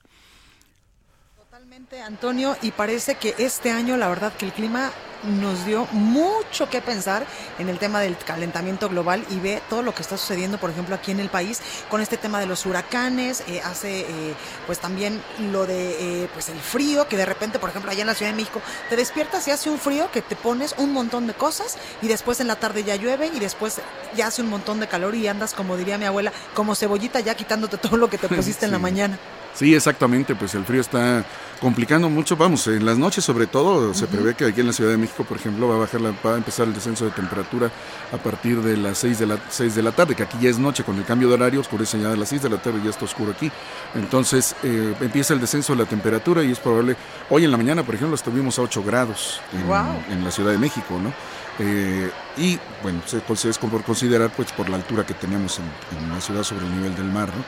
Antonio, 1.96 2.58
y 2.62 2.72
parece 2.72 3.16
que 3.16 3.34
este 3.38 3.72
año 3.72 3.96
la 3.96 4.10
verdad 4.10 4.34
que 4.34 4.46
el 4.46 4.52
clima 4.52 4.92
nos 5.24 5.66
dio 5.66 5.88
mucho 5.94 6.70
que 6.70 6.82
pensar 6.82 7.26
en 7.60 7.70
el 7.70 7.80
tema 7.80 8.02
del 8.02 8.18
calentamiento 8.18 8.90
global 8.90 9.24
y 9.30 9.40
ve 9.40 9.62
todo 9.70 9.82
lo 9.82 9.96
que 9.96 10.02
está 10.02 10.18
sucediendo, 10.18 10.58
por 10.58 10.70
ejemplo, 10.70 10.96
aquí 10.96 11.12
en 11.12 11.22
el 11.22 11.30
país 11.30 11.62
con 11.90 12.02
este 12.02 12.18
tema 12.18 12.42
de 12.42 12.46
los 12.46 12.66
huracanes, 12.66 13.42
eh, 13.48 13.62
hace 13.64 14.02
eh, 14.02 14.36
pues 14.66 14.80
también 14.80 15.22
lo 15.52 15.66
de 15.66 16.24
eh, 16.24 16.30
pues 16.34 16.50
el 16.50 16.60
frío, 16.60 17.08
que 17.08 17.16
de 17.16 17.26
repente, 17.26 17.58
por 17.58 17.70
ejemplo, 17.70 17.90
allá 17.90 18.02
en 18.02 18.08
la 18.08 18.16
Ciudad 18.16 18.32
de 18.32 18.38
México, 18.38 18.62
te 18.90 18.98
despiertas 18.98 19.48
y 19.48 19.52
hace 19.52 19.70
un 19.70 19.80
frío 19.80 20.12
que 20.12 20.22
te 20.22 20.36
pones 20.36 20.76
un 20.78 20.92
montón 20.92 21.26
de 21.26 21.36
cosas 21.36 21.78
y 22.02 22.10
después 22.10 22.42
en 22.42 22.48
la 22.48 22.58
tarde 22.58 22.84
ya 22.84 22.98
llueve 22.98 23.32
y 23.34 23.40
después 23.40 23.80
ya 24.14 24.28
hace 24.28 24.42
un 24.42 24.50
montón 24.50 24.82
de 24.82 24.88
calor 24.88 25.16
y 25.16 25.26
andas, 25.28 25.54
como 25.54 25.78
diría 25.78 25.98
mi 25.98 26.06
abuela, 26.06 26.34
como 26.54 26.76
cebollita 26.76 27.22
ya 27.22 27.34
quitándote 27.36 27.78
todo 27.78 27.96
lo 27.96 28.10
que 28.10 28.18
te 28.18 28.28
pusiste 28.28 28.60
sí. 28.60 28.66
en 28.66 28.72
la 28.72 28.80
mañana. 28.80 29.18
Sí, 29.54 29.74
exactamente, 29.74 30.36
pues 30.36 30.54
el 30.54 30.66
frío 30.66 30.82
está 30.82 31.26
complicando 31.60 32.10
mucho, 32.10 32.36
vamos, 32.36 32.68
en 32.68 32.86
las 32.86 32.97
noches 32.97 33.24
sobre 33.24 33.47
todo, 33.47 33.93
se 33.93 34.05
uh 34.05 34.08
-huh. 34.08 34.12
prevé 34.12 34.36
que 34.36 34.45
aquí 34.45 34.62
en 34.62 34.68
la 34.68 34.74
Ciudad 34.74 34.91
de 34.91 34.97
México, 34.97 35.24
por 35.24 35.38
ejemplo, 35.38 35.68
va 35.68 35.76
a 35.76 35.80
bajar 35.80 36.01
la, 36.01 36.14
va 36.26 36.34
a 36.36 36.38
empezar 36.38 36.68
el 36.68 36.74
descenso 36.74 37.05
de 37.05 37.12
temperatura 37.12 37.72
a 38.12 38.18
partir 38.18 38.62
de 38.62 38.78
las 38.78 38.97
6 38.99 39.20
de 39.20 39.26
la 39.26 39.38
6 39.49 39.76
de 39.76 39.84
la 39.84 39.91
tarde, 39.91 40.16
que 40.16 40.24
aquí 40.24 40.38
ya 40.39 40.49
es 40.49 40.60
noche, 40.60 40.84
con 40.84 40.97
el 40.97 41.05
cambio 41.05 41.28
de 41.28 41.36
horario 41.36 41.60
oscurece 41.60 41.99
ya 41.99 42.10
de 42.10 42.18
las 42.18 42.30
6 42.30 42.41
de 42.43 42.49
la 42.49 42.58
tarde 42.58 42.80
ya 42.84 42.89
está 42.89 43.05
oscuro 43.05 43.32
aquí. 43.32 43.51
Entonces, 43.95 44.55
eh, 44.64 44.95
empieza 45.01 45.34
el 45.34 45.39
descenso 45.39 45.74
de 45.74 45.84
la 45.84 45.89
temperatura 45.89 46.43
y 46.43 46.51
es 46.51 46.60
probable, 46.60 46.95
hoy 47.30 47.43
en 47.43 47.51
la 47.51 47.58
mañana, 47.58 47.84
por 47.84 47.95
ejemplo, 47.95 48.16
estuvimos 48.16 48.60
a 48.60 48.62
8 48.62 48.84
grados 48.84 49.41
en, 49.53 49.68
wow. 49.68 50.01
en 50.10 50.24
la 50.24 50.32
Ciudad 50.32 50.51
de 50.51 50.58
México, 50.58 50.99
¿no? 51.01 51.14
Eh, 51.60 52.12
y 52.38 52.60
bueno, 52.84 53.01
se, 53.05 53.49
es 53.49 53.58
por 53.58 53.84
considerar 53.84 54.30
pues 54.36 54.51
por 54.51 54.70
la 54.70 54.76
altura 54.76 55.05
que 55.05 55.16
tenemos 55.16 55.60
en, 55.60 55.66
en 55.97 56.14
la 56.14 56.22
ciudad 56.22 56.43
sobre 56.43 56.68
el 56.68 56.76
nivel 56.76 56.95
del 56.95 57.12
mar, 57.12 57.30
¿no? 57.30 57.43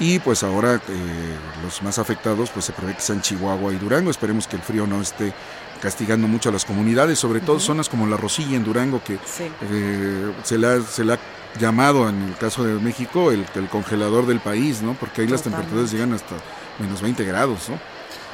Y 0.00 0.18
pues 0.18 0.42
ahora 0.42 0.76
eh, 0.76 1.36
los 1.62 1.82
más 1.82 1.98
afectados 1.98 2.50
pues 2.50 2.64
se 2.64 2.72
prevé 2.72 2.94
que 2.94 3.00
sean 3.00 3.20
Chihuahua 3.20 3.72
y 3.72 3.76
Durango. 3.76 4.10
Esperemos 4.10 4.46
que 4.46 4.56
el 4.56 4.62
frío 4.62 4.86
no 4.86 5.00
esté 5.00 5.32
castigando 5.80 6.28
mucho 6.28 6.48
a 6.48 6.52
las 6.52 6.64
comunidades, 6.64 7.18
sobre 7.18 7.40
todo 7.40 7.56
uh 7.56 7.58
-huh. 7.58 7.66
zonas 7.66 7.88
como 7.88 8.06
La 8.06 8.16
Rosilla 8.16 8.56
en 8.56 8.64
Durango, 8.64 9.02
que 9.04 9.18
sí. 9.24 9.50
eh, 9.62 10.32
se, 10.44 10.58
le 10.58 10.66
ha, 10.68 10.80
se 10.80 11.04
le 11.04 11.14
ha 11.14 11.18
llamado 11.58 12.08
en 12.08 12.22
el 12.22 12.36
caso 12.36 12.64
de 12.64 12.74
México 12.74 13.30
el, 13.32 13.44
el 13.54 13.68
congelador 13.68 14.26
del 14.26 14.40
país, 14.40 14.80
¿no? 14.82 14.94
Porque 14.94 15.22
ahí 15.22 15.28
las 15.28 15.42
temperaturas 15.42 15.90
llegan 15.92 16.12
hasta 16.12 16.36
menos 16.78 17.02
20 17.02 17.24
grados, 17.24 17.68
¿no? 17.68 17.78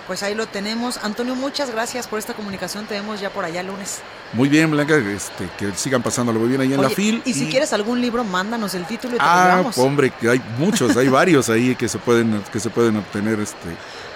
Pues 0.09 0.23
ahí 0.23 0.35
lo 0.35 0.47
tenemos. 0.47 0.97
Antonio, 1.05 1.35
muchas 1.35 1.71
gracias 1.71 2.07
por 2.07 2.19
esta 2.19 2.33
comunicación. 2.33 2.87
Te 2.87 2.95
vemos 2.95 3.21
ya 3.21 3.29
por 3.29 3.45
allá 3.45 3.63
lunes. 3.63 3.99
Muy 4.33 4.49
bien, 4.49 4.71
Blanca, 4.71 4.97
este, 4.97 5.47
que 5.59 5.75
sigan 5.77 6.03
pasándolo 6.03 6.41
muy 6.41 6.49
bien 6.49 6.63
ahí 6.63 6.73
en 6.73 6.81
la 6.81 6.89
FIL. 6.89 7.21
Y, 7.27 7.35
si 7.35 7.47
quieres 7.51 7.75
algún 7.75 8.01
libro, 8.01 8.25
mándanos 8.25 8.75
el 8.75 8.87
título 8.87 9.17
y 9.17 9.19
te 9.19 9.25
ah, 9.25 9.63
lo 9.63 9.83
hombre, 9.83 10.11
que 10.11 10.31
hay 10.31 10.43
muchos, 10.59 10.97
hay 10.97 11.09
varios 11.11 11.51
ahí 11.51 11.77
que 11.77 11.89
se 11.89 11.99
pueden, 11.99 12.43
que 12.51 12.59
se 12.59 12.71
pueden 12.71 12.97
obtener 12.97 13.39
este, 13.39 13.69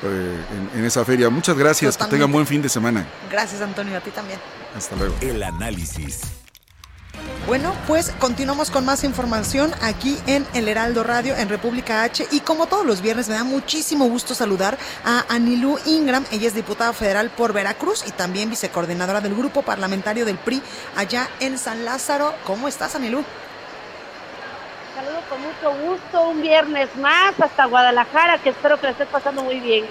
eh, 0.02 0.36
en, 0.74 0.84
esa 0.84 1.04
feria. 1.04 1.28
Muchas 1.28 1.58
gracias, 1.58 1.98
que 1.98 2.04
tengan 2.06 2.32
buen 2.32 2.46
fin 2.46 2.62
de 2.62 2.70
semana. 2.70 3.06
Gracias, 3.30 3.60
Antonio, 3.60 3.98
a 3.98 4.00
ti 4.00 4.10
también. 4.10 4.40
Hasta 4.74 4.96
luego. 4.96 5.14
El 5.20 5.42
análisis. 5.42 6.41
Bueno, 7.46 7.74
pues 7.88 8.12
continuamos 8.20 8.70
con 8.70 8.84
más 8.84 9.02
información 9.02 9.72
aquí 9.82 10.16
en 10.28 10.46
El 10.54 10.68
Heraldo 10.68 11.02
Radio 11.02 11.34
en 11.36 11.48
República 11.48 12.04
H 12.04 12.24
y 12.30 12.38
como 12.38 12.66
todos 12.66 12.86
los 12.86 13.02
viernes 13.02 13.28
me 13.28 13.34
da 13.34 13.42
muchísimo 13.42 14.06
gusto 14.06 14.32
saludar 14.32 14.78
a 15.04 15.24
Anilú 15.28 15.76
Ingram, 15.84 16.24
ella 16.30 16.46
es 16.46 16.54
diputada 16.54 16.92
federal 16.92 17.30
por 17.30 17.52
Veracruz 17.52 18.04
y 18.06 18.12
también 18.12 18.48
vicecoordinadora 18.48 19.20
del 19.20 19.34
grupo 19.34 19.62
parlamentario 19.62 20.24
del 20.24 20.38
PRI 20.38 20.62
allá 20.94 21.28
en 21.40 21.58
San 21.58 21.84
Lázaro. 21.84 22.32
¿Cómo 22.46 22.68
estás, 22.68 22.94
Anilú? 22.94 23.24
Saludo 25.02 25.20
con 25.28 25.40
mucho 25.40 25.88
gusto 25.88 26.28
un 26.28 26.42
viernes 26.42 26.94
más 26.96 27.38
hasta 27.40 27.66
Guadalajara, 27.66 28.38
que 28.38 28.50
espero 28.50 28.78
que 28.78 28.86
le 28.86 28.92
estés 28.92 29.08
pasando 29.08 29.42
muy 29.42 29.60
bien. 29.60 29.86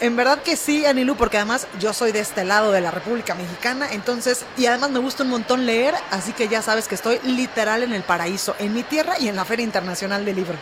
En, 0.00 0.16
verdad 0.16 0.42
que 0.42 0.56
sí, 0.56 0.84
Anilú, 0.84 1.16
porque 1.16 1.38
además 1.38 1.66
yo 1.78 1.92
soy 1.92 2.12
de 2.12 2.20
este 2.20 2.44
lado 2.44 2.72
de 2.72 2.80
la 2.80 2.90
República 2.90 3.34
Mexicana, 3.34 3.86
entonces, 3.92 4.44
y 4.56 4.66
además 4.66 4.90
me 4.90 4.98
gusta 4.98 5.22
un 5.22 5.30
montón 5.30 5.64
leer, 5.64 5.94
así 6.10 6.32
que 6.32 6.48
ya 6.48 6.62
sabes 6.62 6.88
que 6.88 6.94
estoy 6.94 7.18
literal 7.24 7.82
en 7.82 7.92
el 7.92 8.02
paraíso, 8.02 8.54
en 8.58 8.74
mi 8.74 8.82
tierra 8.82 9.14
y 9.18 9.28
en 9.28 9.36
la 9.36 9.44
Feria 9.44 9.64
Internacional 9.64 10.24
del 10.24 10.36
Libro. 10.36 10.56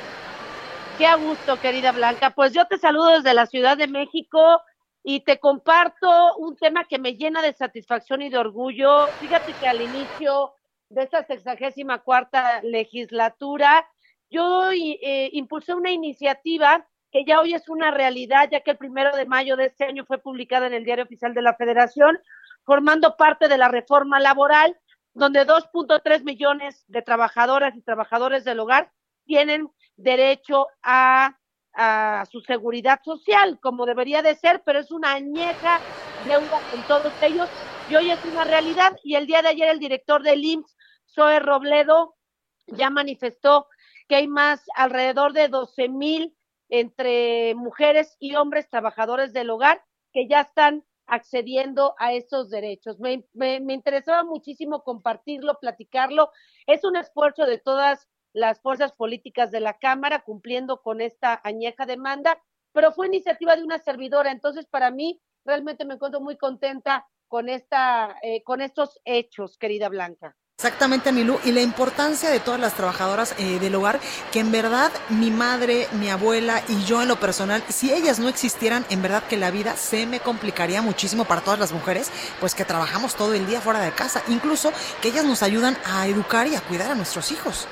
Qué 0.98 1.06
a 1.06 1.16
gusto, 1.16 1.58
querida 1.60 1.90
Blanca. 1.90 2.30
Pues 2.30 2.52
yo 2.52 2.66
te 2.66 2.78
saludo 2.78 3.08
desde 3.08 3.34
la 3.34 3.46
Ciudad 3.46 3.76
de 3.76 3.88
México 3.88 4.62
y 5.02 5.20
te 5.20 5.40
comparto 5.40 6.36
un 6.36 6.56
tema 6.56 6.84
que 6.84 6.98
me 6.98 7.16
llena 7.16 7.42
de 7.42 7.52
satisfacción 7.52 8.22
y 8.22 8.30
de 8.30 8.38
orgullo. 8.38 9.08
Fíjate 9.20 9.52
que 9.54 9.66
al 9.66 9.82
inicio 9.82 10.54
de 10.88 11.02
esta 11.02 11.24
sexagésima 11.24 12.00
cuarta 12.00 12.60
legislatura, 12.62 13.86
yo 14.30 14.70
eh, 14.72 15.30
impulsé 15.32 15.74
una 15.74 15.90
iniciativa 15.90 16.86
que 17.10 17.24
ya 17.24 17.40
hoy 17.40 17.54
es 17.54 17.68
una 17.68 17.92
realidad, 17.92 18.48
ya 18.50 18.60
que 18.60 18.72
el 18.72 18.76
primero 18.76 19.16
de 19.16 19.26
mayo 19.26 19.56
de 19.56 19.66
este 19.66 19.84
año 19.84 20.04
fue 20.04 20.18
publicada 20.18 20.66
en 20.66 20.74
el 20.74 20.84
Diario 20.84 21.04
Oficial 21.04 21.32
de 21.32 21.42
la 21.42 21.54
Federación, 21.54 22.18
formando 22.64 23.16
parte 23.16 23.46
de 23.46 23.56
la 23.56 23.68
reforma 23.68 24.18
laboral, 24.18 24.76
donde 25.12 25.46
2.3 25.46 26.24
millones 26.24 26.84
de 26.88 27.02
trabajadoras 27.02 27.76
y 27.76 27.82
trabajadores 27.82 28.42
del 28.42 28.58
hogar 28.58 28.90
tienen 29.26 29.70
derecho 29.96 30.66
a, 30.82 31.38
su 32.30 32.40
seguridad 32.40 33.00
social, 33.04 33.58
como 33.60 33.84
debería 33.84 34.22
de 34.22 34.36
ser, 34.36 34.62
pero 34.64 34.78
es 34.78 34.92
una 34.92 35.14
añeja 35.14 35.80
deuda 36.24 36.60
con 36.70 36.82
todos 36.86 37.12
ellos 37.20 37.48
y 37.88 37.96
hoy 37.96 38.10
es 38.10 38.24
una 38.24 38.44
realidad. 38.44 38.96
Y 39.02 39.16
el 39.16 39.26
día 39.26 39.42
de 39.42 39.48
ayer 39.48 39.68
el 39.68 39.78
director 39.78 40.22
del 40.22 40.44
IMSS, 40.44 40.76
Zoe 41.06 41.38
Robledo, 41.40 42.16
ya 42.66 42.90
manifestó 42.90 43.68
que 44.08 44.16
hay 44.16 44.28
más, 44.28 44.64
alrededor 44.76 45.32
de 45.32 45.48
12 45.48 45.88
mil 45.88 46.36
entre 46.68 47.54
mujeres 47.54 48.16
y 48.18 48.34
hombres 48.36 48.68
trabajadores 48.68 49.32
del 49.32 49.50
hogar 49.50 49.82
que 50.12 50.26
ya 50.28 50.40
están 50.40 50.84
accediendo 51.06 51.94
a 51.98 52.12
esos 52.12 52.48
derechos. 52.48 52.98
Me, 52.98 53.24
me, 53.34 53.60
me, 53.60 53.74
interesaba 53.74 54.24
muchísimo 54.24 54.82
compartirlo, 54.82 55.58
platicarlo. 55.60 56.30
Es 56.66 56.84
un 56.84 56.96
esfuerzo 56.96 57.44
de 57.44 57.58
todas 57.58 58.08
las 58.32 58.60
fuerzas 58.60 58.92
políticas 58.92 59.50
de 59.50 59.60
la 59.60 59.78
Cámara 59.78 60.20
cumpliendo 60.20 60.80
con 60.80 61.00
esta 61.00 61.40
añeja 61.44 61.86
demanda, 61.86 62.42
pero 62.72 62.92
fue 62.92 63.06
iniciativa 63.06 63.54
de 63.54 63.62
una 63.62 63.78
servidora. 63.78 64.30
Entonces, 64.30 64.66
para 64.66 64.90
mí, 64.90 65.20
realmente 65.44 65.84
me 65.84 65.94
encuentro 65.94 66.20
muy 66.20 66.36
contenta 66.36 67.06
con, 67.34 67.48
esta, 67.48 68.16
eh, 68.22 68.44
con 68.44 68.60
estos 68.60 69.00
hechos, 69.04 69.58
querida 69.58 69.88
Blanca. 69.88 70.36
Exactamente, 70.56 71.08
Anilú, 71.08 71.36
y 71.44 71.50
la 71.50 71.62
importancia 71.62 72.30
de 72.30 72.38
todas 72.38 72.60
las 72.60 72.74
trabajadoras 72.74 73.34
eh, 73.40 73.58
del 73.58 73.74
hogar, 73.74 73.98
que 74.30 74.38
en 74.38 74.52
verdad 74.52 74.92
mi 75.08 75.32
madre, 75.32 75.88
mi 75.98 76.10
abuela 76.10 76.62
y 76.68 76.84
yo 76.84 77.02
en 77.02 77.08
lo 77.08 77.16
personal, 77.16 77.60
si 77.70 77.92
ellas 77.92 78.20
no 78.20 78.28
existieran, 78.28 78.86
en 78.88 79.02
verdad 79.02 79.24
que 79.24 79.36
la 79.36 79.50
vida 79.50 79.74
se 79.74 80.06
me 80.06 80.20
complicaría 80.20 80.80
muchísimo 80.80 81.24
para 81.24 81.40
todas 81.40 81.58
las 81.58 81.72
mujeres, 81.72 82.12
pues 82.38 82.54
que 82.54 82.64
trabajamos 82.64 83.16
todo 83.16 83.34
el 83.34 83.48
día 83.48 83.60
fuera 83.60 83.80
de 83.80 83.90
casa, 83.90 84.22
incluso 84.28 84.70
que 85.02 85.08
ellas 85.08 85.24
nos 85.24 85.42
ayudan 85.42 85.76
a 85.84 86.06
educar 86.06 86.46
y 86.46 86.54
a 86.54 86.60
cuidar 86.60 86.92
a 86.92 86.94
nuestros 86.94 87.32
hijos. 87.32 87.66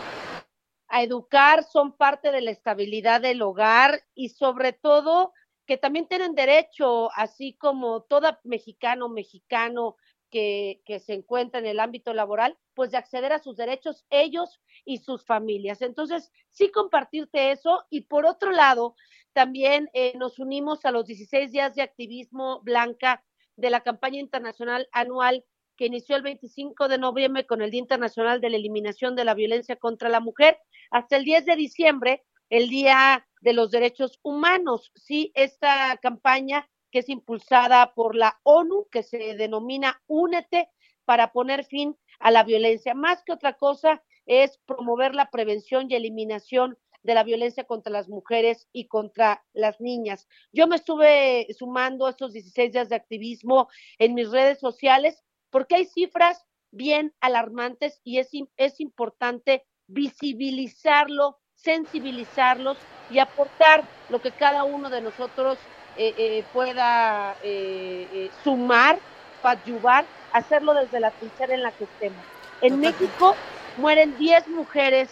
A 0.88 1.04
educar 1.04 1.62
son 1.62 1.96
parte 1.96 2.32
de 2.32 2.40
la 2.40 2.50
estabilidad 2.50 3.20
del 3.20 3.40
hogar 3.42 4.02
y 4.12 4.30
sobre 4.30 4.72
todo 4.72 5.32
que 5.66 5.76
también 5.76 6.08
tienen 6.08 6.34
derecho, 6.34 7.10
así 7.14 7.54
como 7.54 8.02
todo 8.02 8.38
mexicano, 8.44 9.08
mexicano 9.08 9.96
que, 10.30 10.80
que, 10.84 10.98
se 10.98 11.12
encuentra 11.12 11.60
en 11.60 11.66
el 11.66 11.78
ámbito 11.78 12.14
laboral, 12.14 12.58
pues 12.74 12.90
de 12.90 12.96
acceder 12.96 13.32
a 13.32 13.38
sus 13.38 13.56
derechos 13.56 14.06
ellos 14.10 14.60
y 14.84 14.98
sus 14.98 15.24
familias. 15.24 15.82
Entonces, 15.82 16.32
sí 16.50 16.70
compartirte 16.70 17.52
eso 17.52 17.84
y 17.90 18.02
por 18.02 18.24
otro 18.24 18.50
lado, 18.50 18.96
también 19.32 19.90
eh, 19.94 20.16
nos 20.18 20.38
unimos 20.38 20.84
a 20.84 20.90
los 20.90 21.06
16 21.06 21.52
días 21.52 21.74
de 21.74 21.82
activismo 21.82 22.60
blanca 22.62 23.24
de 23.56 23.70
la 23.70 23.80
campaña 23.80 24.20
internacional 24.20 24.88
anual 24.92 25.44
que 25.76 25.86
inició 25.86 26.16
el 26.16 26.22
25 26.22 26.88
de 26.88 26.98
noviembre 26.98 27.46
con 27.46 27.62
el 27.62 27.70
Día 27.70 27.80
Internacional 27.80 28.40
de 28.40 28.50
la 28.50 28.56
Eliminación 28.56 29.16
de 29.16 29.24
la 29.24 29.34
Violencia 29.34 29.76
contra 29.76 30.08
la 30.08 30.20
Mujer 30.20 30.58
hasta 30.90 31.16
el 31.16 31.24
10 31.24 31.46
de 31.46 31.56
diciembre, 31.56 32.24
el 32.50 32.68
Día 32.68 33.26
de 33.43 33.53
los 33.53 33.70
Derechos 33.70 34.18
Humanos. 34.22 34.90
Sí, 34.95 35.30
esta 35.34 35.97
campaña 35.99 36.68
que 36.90 37.01
es 37.01 37.09
impulsada 37.09 37.95
por 37.95 38.14
la 38.14 38.40
ONU, 38.43 38.86
que 38.90 39.03
se 39.03 39.34
denomina 39.34 40.03
Únete 40.07 40.70
para 41.05 41.32
poner 41.32 41.64
fin 41.64 41.97
a 42.20 42.30
la 42.30 42.45
violencia. 42.45 42.95
Más 42.95 43.22
que 43.24 43.32
otra 43.32 43.55
cosa, 43.55 44.03
es 44.26 44.59
promover 44.66 45.14
la 45.14 45.30
prevención 45.30 45.90
y 45.90 45.95
eliminación 45.95 46.78
de 47.03 47.14
la 47.14 47.24
violencia 47.24 47.64
contra 47.64 47.93
las 47.93 48.09
mujeres 48.09 48.68
y 48.72 48.86
contra 48.86 49.45
las 49.53 49.80
niñas. 49.80 50.28
Yo 50.53 50.68
me 50.68 50.76
estuve 50.76 51.49
sumando 51.59 52.07
a 52.07 52.11
estos 52.11 52.32
16 52.32 52.72
días 52.72 52.88
de 52.88 52.97
activismo 52.97 53.68
en 53.99 54.14
mis 54.14 54.30
redes 54.30 54.61
sociales 54.61 55.24
porque 55.51 55.74
hay 55.74 55.84
cifras 55.86 56.47
bien 56.70 57.12
alarmantes 57.20 58.01
y 58.05 58.18
es, 58.18 58.30
es 58.57 58.80
importante 58.80 59.66
visibilizarlo, 59.88 61.40
sensibilizarlos 61.62 62.76
y 63.10 63.18
aportar 63.18 63.84
lo 64.08 64.20
que 64.20 64.32
cada 64.32 64.64
uno 64.64 64.90
de 64.90 65.00
nosotros 65.00 65.58
eh, 65.96 66.14
eh, 66.16 66.44
pueda 66.52 67.36
eh, 67.42 68.30
sumar, 68.42 68.98
ayudar, 69.42 70.04
hacerlo 70.32 70.74
desde 70.74 71.00
la 71.00 71.10
trinchera 71.10 71.54
en 71.54 71.62
la 71.62 71.72
que 71.72 71.84
estemos. 71.84 72.24
En 72.60 72.80
México 72.80 73.36
mueren 73.76 74.16
10 74.18 74.48
mujeres 74.48 75.10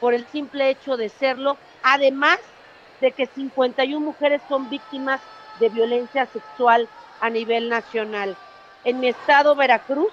por 0.00 0.14
el 0.14 0.26
simple 0.26 0.70
hecho 0.70 0.96
de 0.96 1.08
serlo, 1.08 1.56
además 1.82 2.38
de 3.00 3.12
que 3.12 3.26
51 3.26 4.04
mujeres 4.04 4.42
son 4.48 4.68
víctimas 4.68 5.20
de 5.60 5.68
violencia 5.68 6.26
sexual 6.26 6.88
a 7.20 7.30
nivel 7.30 7.68
nacional. 7.68 8.36
En 8.84 9.00
mi 9.00 9.08
estado, 9.08 9.54
Veracruz, 9.54 10.12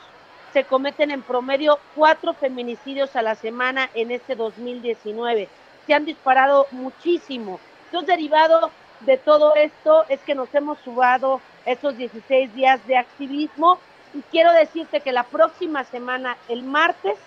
se 0.53 0.63
cometen 0.63 1.11
en 1.11 1.21
promedio 1.21 1.79
cuatro 1.95 2.34
feminicidios 2.34 3.15
a 3.15 3.21
la 3.21 3.36
semana 3.36 3.89
en 3.93 4.11
este 4.11 4.36
2019 4.36 5.49
se 5.86 5.93
han 5.93 6.05
disparado 6.05 6.67
muchísimo. 6.71 7.59
Entonces, 7.86 8.07
derivado 8.07 8.71
de 9.01 9.17
todo 9.17 9.55
esto 9.55 10.05
es 10.09 10.19
que 10.21 10.36
nos 10.36 10.53
hemos 10.55 10.79
subado 10.79 11.41
estos 11.65 11.97
16 11.97 12.53
días 12.53 12.86
de 12.88 12.97
activismo 12.97 13.79
y 14.13 14.21
quiero 14.31 14.51
decirte 14.53 15.01
que 15.01 15.11
la 15.11 15.23
próxima 15.23 15.84
semana, 15.84 16.38
el 16.47 16.63
martes, 16.63 17.17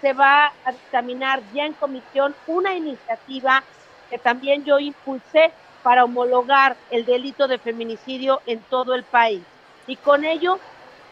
se 0.00 0.12
va 0.12 0.52
a 0.64 0.72
dictaminar 0.72 1.40
ya 1.54 1.64
en 1.64 1.72
comisión 1.72 2.34
una 2.46 2.74
iniciativa 2.74 3.62
que 4.10 4.18
también 4.18 4.64
yo 4.64 4.78
impulsé 4.78 5.50
para 5.82 6.04
homologar 6.04 6.76
el 6.90 7.04
delito 7.04 7.48
de 7.48 7.58
feminicidio 7.58 8.40
en 8.46 8.60
todo 8.60 8.94
el 8.94 9.04
país 9.04 9.42
y 9.86 9.96
con 9.96 10.24
ello 10.24 10.58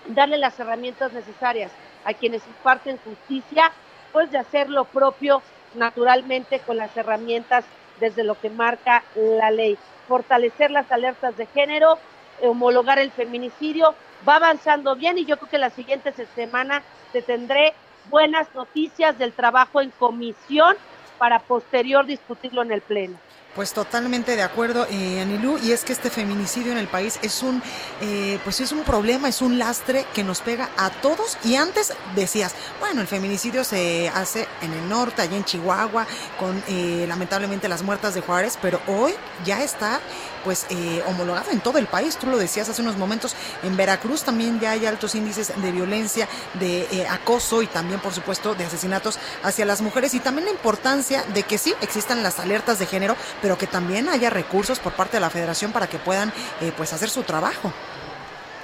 darle 0.08 0.38
las 0.38 0.58
herramientas 0.58 1.12
necesarias 1.12 1.70
a 2.04 2.14
quienes 2.14 2.46
imparten 2.46 2.98
justicia, 2.98 3.72
pues 4.12 4.30
de 4.30 4.38
hacer 4.38 4.68
lo 4.68 4.84
propio 4.84 5.42
naturalmente 5.74 6.60
con 6.60 6.76
las 6.76 6.96
herramientas 6.96 7.64
desde 8.00 8.24
lo 8.24 8.38
que 8.38 8.50
marca 8.50 9.04
la 9.14 9.50
ley. 9.50 9.78
Fortalecer 10.06 10.70
las 10.70 10.90
alertas 10.90 11.36
de 11.36 11.46
género, 11.46 11.98
homologar 12.40 12.98
el 12.98 13.12
feminicidio, 13.12 13.94
va 14.26 14.36
avanzando 14.36 14.96
bien 14.96 15.18
y 15.18 15.24
yo 15.26 15.36
creo 15.38 15.48
que 15.48 15.58
la 15.58 15.70
siguiente 15.70 16.12
semana 16.34 16.84
te 17.12 17.22
tendré 17.22 17.74
buenas 18.04 18.52
noticias 18.54 19.16
del 19.18 19.34
trabajo 19.34 19.80
en 19.80 19.90
comisión 19.90 20.76
para 21.16 21.46
posterior 21.46 22.06
discutirlo 22.06 22.62
en 22.62 22.72
el 22.72 22.82
Pleno. 22.82 23.22
Pues 23.54 23.74
totalmente 23.74 24.34
de 24.34 24.40
acuerdo, 24.40 24.86
eh, 24.88 25.20
Anilú, 25.20 25.58
y 25.62 25.72
es 25.72 25.84
que 25.84 25.92
este 25.92 26.08
feminicidio 26.08 26.72
en 26.72 26.78
el 26.78 26.88
país 26.88 27.18
es 27.20 27.42
un, 27.42 27.62
eh, 28.00 28.38
pues 28.44 28.60
es 28.60 28.72
un 28.72 28.82
problema, 28.82 29.28
es 29.28 29.42
un 29.42 29.58
lastre 29.58 30.06
que 30.14 30.24
nos 30.24 30.40
pega 30.40 30.70
a 30.78 30.88
todos. 30.88 31.36
Y 31.44 31.56
antes 31.56 31.92
decías, 32.14 32.54
bueno, 32.80 33.02
el 33.02 33.06
feminicidio 33.06 33.62
se 33.62 34.08
hace 34.08 34.48
en 34.62 34.72
el 34.72 34.88
norte, 34.88 35.20
allá 35.20 35.36
en 35.36 35.44
Chihuahua, 35.44 36.06
con 36.38 36.64
eh, 36.66 37.04
lamentablemente 37.06 37.68
las 37.68 37.82
muertas 37.82 38.14
de 38.14 38.22
Juárez, 38.22 38.58
pero 38.62 38.80
hoy 38.86 39.12
ya 39.44 39.62
está 39.62 40.00
pues 40.44 40.66
eh, 40.70 41.02
homologado 41.06 41.50
en 41.50 41.60
todo 41.60 41.78
el 41.78 41.86
país. 41.86 42.16
Tú 42.16 42.26
lo 42.26 42.36
decías 42.36 42.68
hace 42.68 42.82
unos 42.82 42.96
momentos, 42.96 43.34
en 43.62 43.76
Veracruz 43.76 44.22
también 44.22 44.60
ya 44.60 44.72
hay 44.72 44.86
altos 44.86 45.14
índices 45.14 45.52
de 45.60 45.72
violencia, 45.72 46.28
de 46.54 46.82
eh, 46.82 47.06
acoso 47.08 47.62
y 47.62 47.66
también, 47.66 48.00
por 48.00 48.12
supuesto, 48.12 48.54
de 48.54 48.64
asesinatos 48.64 49.18
hacia 49.42 49.64
las 49.64 49.80
mujeres 49.80 50.14
y 50.14 50.20
también 50.20 50.46
la 50.46 50.52
importancia 50.52 51.22
de 51.34 51.42
que 51.42 51.58
sí 51.58 51.74
existan 51.80 52.22
las 52.22 52.38
alertas 52.40 52.78
de 52.78 52.86
género, 52.86 53.16
pero 53.40 53.58
que 53.58 53.66
también 53.66 54.08
haya 54.08 54.30
recursos 54.30 54.78
por 54.78 54.92
parte 54.92 55.16
de 55.16 55.20
la 55.20 55.30
Federación 55.30 55.72
para 55.72 55.86
que 55.86 55.98
puedan 55.98 56.32
eh, 56.60 56.72
pues 56.76 56.92
hacer 56.92 57.10
su 57.10 57.22
trabajo. 57.22 57.72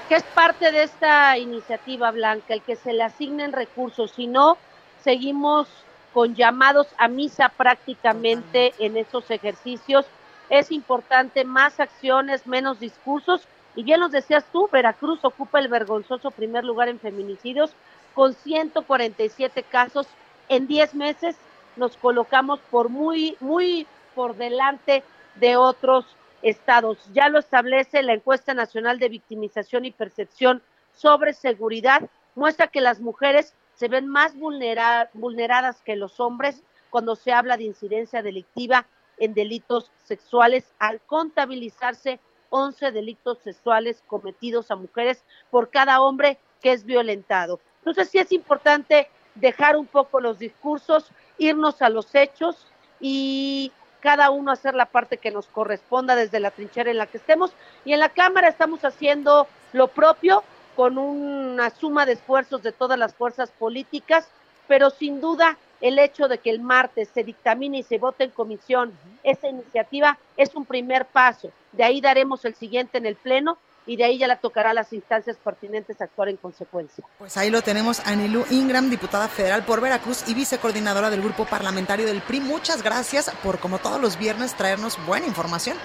Que 0.09 0.17
es 0.17 0.23
parte 0.23 0.73
de 0.73 0.85
esta 0.85 1.37
iniciativa 1.37 2.11
blanca, 2.11 2.55
el 2.55 2.63
que 2.63 2.77
se 2.77 2.93
le 2.93 3.03
asignen 3.03 3.53
recursos, 3.53 4.13
si 4.13 4.27
no, 4.27 4.57
seguimos 5.05 5.69
con 6.15 6.35
llamados 6.35 6.87
a 6.97 7.09
misa 7.09 7.51
prácticamente 7.51 8.73
en 8.79 8.97
esos 8.97 9.31
ejercicios 9.31 10.07
es 10.51 10.73
importante 10.73 11.45
más 11.45 11.81
acciones, 11.81 12.47
menos 12.47 12.81
discursos. 12.81 13.47
Y 13.77 13.83
bien 13.83 14.01
nos 14.01 14.13
decías 14.13 14.45
tú, 14.53 14.69
Veracruz 14.73 15.25
ocupa 15.25 15.59
el 15.59 15.69
vergonzoso 15.69 16.31
primer 16.31 16.65
lugar 16.65 16.89
en 16.89 16.99
feminicidios 16.99 17.73
con 18.15 18.35
147 18.35 19.63
casos 19.65 20.07
en 20.49 20.67
10 20.67 20.95
meses. 20.95 21.37
Nos 21.77 21.97
colocamos 21.97 22.61
por 22.71 22.89
muy, 22.89 23.37
muy 23.41 23.87
por 24.15 24.37
delante 24.37 25.05
de 25.37 25.57
otros 25.57 26.07
estados. 26.43 26.99
Ya 27.13 27.29
lo 27.29 27.39
establece 27.39 28.03
la 28.03 28.15
encuesta 28.15 28.55
nacional 28.55 28.99
de 28.99 29.09
victimización 29.09 29.85
y 29.85 29.91
percepción 29.91 30.63
sobre 30.95 31.33
seguridad. 31.35 32.09
Muestra 32.35 32.69
que 32.69 32.81
las 32.81 33.01
mujeres 33.01 33.55
se 33.75 33.89
ven 33.89 34.09
más 34.09 34.35
vulneradas 34.37 35.81
que 35.85 35.95
los 35.95 36.19
hombres 36.19 36.63
cuando 36.91 37.15
se 37.15 37.33
habla 37.33 37.57
de 37.57 37.65
incidencia 37.65 38.23
delictiva 38.23 38.87
en 39.19 39.35
delitos 39.35 39.91
sexuales 40.05 40.65
al 40.79 41.01
contabilizarse 41.01 42.21
11 42.51 42.93
delitos 42.93 43.39
sexuales 43.39 44.03
cometidos 44.07 44.71
a 44.71 44.77
mujeres 44.77 45.23
por 45.51 45.71
cada 45.71 46.01
hombre 46.01 46.39
que 46.63 46.73
es 46.73 46.85
violentado. 46.85 47.61
Entonces 47.81 48.09
sí 48.09 48.19
es 48.19 48.33
importante 48.33 49.09
dejar 49.35 49.77
un 49.77 49.87
poco 49.87 50.21
los 50.21 50.39
discursos, 50.39 51.11
irnos 51.39 51.83
a 51.83 51.89
los 51.89 52.15
hechos 52.15 52.67
y 53.01 53.73
cada 54.01 54.31
uno 54.31 54.53
hacer 54.53 54.75
la 54.75 54.87
parte 54.87 55.19
que 55.19 55.31
nos 55.31 55.47
corresponda 55.47 56.17
desde 56.17 56.41
la 56.41 56.51
trinchera 56.51 56.91
en 56.91 56.99
la 56.99 57.07
que 57.07 57.19
estemos. 57.19 57.53
Y 57.85 57.93
en 57.93 58.01
la 58.01 58.09
Cámara 58.09 58.49
estamos 58.49 58.85
haciendo 58.85 59.47
lo 59.73 59.89
propio 59.89 60.43
con 60.77 60.99
una 60.99 61.71
suma 61.71 62.07
de 62.07 62.13
esfuerzos 62.13 62.63
de 62.63 62.73
todas 62.73 62.99
las 62.99 63.15
fuerzas 63.15 63.51
políticas, 63.51 64.29
pero 64.69 64.91
sin 64.91 65.21
duda 65.21 65.59
el 65.81 65.99
hecho 65.99 66.29
de 66.29 66.39
que 66.39 66.51
el 66.51 66.61
martes 66.61 67.09
se 67.13 67.25
dictamine 67.25 67.79
y 67.79 67.83
se 67.83 67.99
vote 67.99 68.25
en 68.25 68.31
comisión 68.31 68.93
esa 69.23 69.49
iniciativa 69.49 70.19
es 70.37 70.55
un 70.55 70.65
primer 70.65 71.07
paso. 71.07 71.51
De 71.73 71.85
ahí 71.85 72.01
daremos 72.01 72.45
el 72.45 72.55
siguiente 72.55 72.99
en 72.99 73.07
el 73.07 73.17
Pleno 73.17 73.59
y 73.87 73.97
de 73.97 74.05
ahí 74.05 74.19
ya 74.19 74.27
la 74.27 74.37
tocará 74.37 74.71
a 74.71 74.75
las 74.75 74.93
instancias 74.93 75.37
pertinentes 75.43 76.01
actuar 76.01 76.29
en 76.29 76.37
consecuencia. 76.37 77.05
Pues 77.19 77.37
ahí 77.37 77.49
lo 77.49 77.63
tenemos, 77.63 78.01
Anilú 78.07 78.45
Ingram, 78.51 78.91
diputada 78.91 79.29
federal 79.29 79.65
por 79.65 79.81
Veracruz 79.81 80.29
y 80.29 80.35
vicecoordinadora 80.35 81.09
del 81.09 81.23
grupo 81.23 81.47
parlamentario 81.47 82.07
del 82.07 82.21
PRI. 82.21 82.41
Muchas 82.41 82.83
gracias 82.83 83.31
por, 83.43 83.59
como 83.59 83.79
todos 83.79 84.01
los 84.01 84.19
viernes, 84.19 84.55
traernos 84.55 84.99
buena 85.07 85.27
información. 85.27 85.79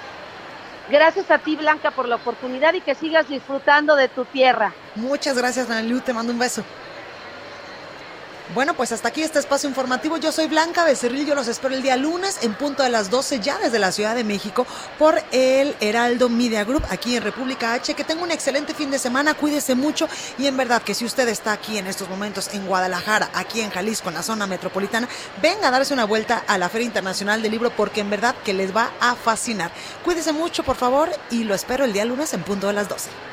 Gracias 0.90 1.32
a 1.32 1.38
ti, 1.38 1.56
Blanca, 1.56 1.92
por 1.92 2.10
la 2.10 2.16
oportunidad 2.16 2.74
y 2.74 2.82
que 2.82 2.94
sigas 2.94 3.30
disfrutando 3.30 3.96
de 3.96 4.10
tu 4.10 4.26
tierra. 4.26 4.74
Muchas 4.96 5.38
gracias, 5.38 5.70
Anilú. 5.70 6.02
Te 6.02 6.12
mando 6.12 6.34
un 6.34 6.40
beso. 6.40 6.62
Bueno, 8.50 8.74
pues 8.76 8.92
hasta 8.92 9.08
aquí 9.08 9.24
este 9.24 9.40
espacio 9.40 9.70
informativo. 9.70 10.18
Yo 10.18 10.32
soy 10.32 10.48
Blanca 10.48 10.84
Becerril. 10.84 11.26
Yo 11.26 11.34
los 11.34 11.48
espero 11.48 11.74
el 11.74 11.82
día 11.82 11.96
lunes 11.96 12.40
en 12.42 12.54
punto 12.54 12.84
de 12.84 12.90
las 12.90 13.10
12 13.10 13.40
ya 13.40 13.58
desde 13.58 13.80
la 13.80 13.92
Ciudad 13.92 14.16
de 14.16 14.26
México 14.26 14.68
por 15.00 15.20
el 15.32 15.76
Heraldo 15.80 16.28
Media 16.28 16.66
Group 16.66 16.84
aquí 16.90 17.16
en 17.16 17.24
República 17.24 17.74
H. 17.74 17.94
Que 17.94 18.04
tenga 18.04 18.22
un 18.22 18.32
excelente 18.32 18.74
fin 18.74 18.92
de 18.92 19.00
semana. 19.00 19.34
Cuídese 19.34 19.76
mucho. 19.76 20.10
Y 20.38 20.46
en 20.46 20.58
verdad 20.58 20.84
que 20.84 20.94
si 20.94 21.06
usted 21.06 21.28
está 21.30 21.54
aquí 21.54 21.78
en 21.78 21.88
estos 21.88 22.10
momentos 22.10 22.54
en 22.54 22.68
Guadalajara, 22.68 23.30
aquí 23.34 23.62
en 23.62 23.72
Jalisco, 23.72 24.10
en 24.10 24.16
la 24.16 24.24
zona 24.24 24.46
metropolitana, 24.46 25.08
venga 25.42 25.70
a 25.70 25.72
darse 25.72 25.94
una 25.94 26.06
vuelta 26.06 26.44
a 26.46 26.58
la 26.58 26.68
Feria 26.68 26.86
Internacional 26.86 27.42
del 27.42 27.52
Libro 27.52 27.72
porque 27.72 28.02
en 28.02 28.10
verdad 28.10 28.36
que 28.44 28.54
les 28.54 28.76
va 28.76 28.92
a 29.00 29.16
fascinar. 29.16 29.72
Cuídese 30.04 30.34
mucho, 30.34 30.64
por 30.64 30.76
favor. 30.76 31.10
Y 31.32 31.46
lo 31.46 31.56
espero 31.56 31.86
el 31.86 31.94
día 31.94 32.04
lunes 32.04 32.34
en 32.34 32.44
punto 32.44 32.68
de 32.68 32.74
las 32.74 32.90
12. 32.90 33.33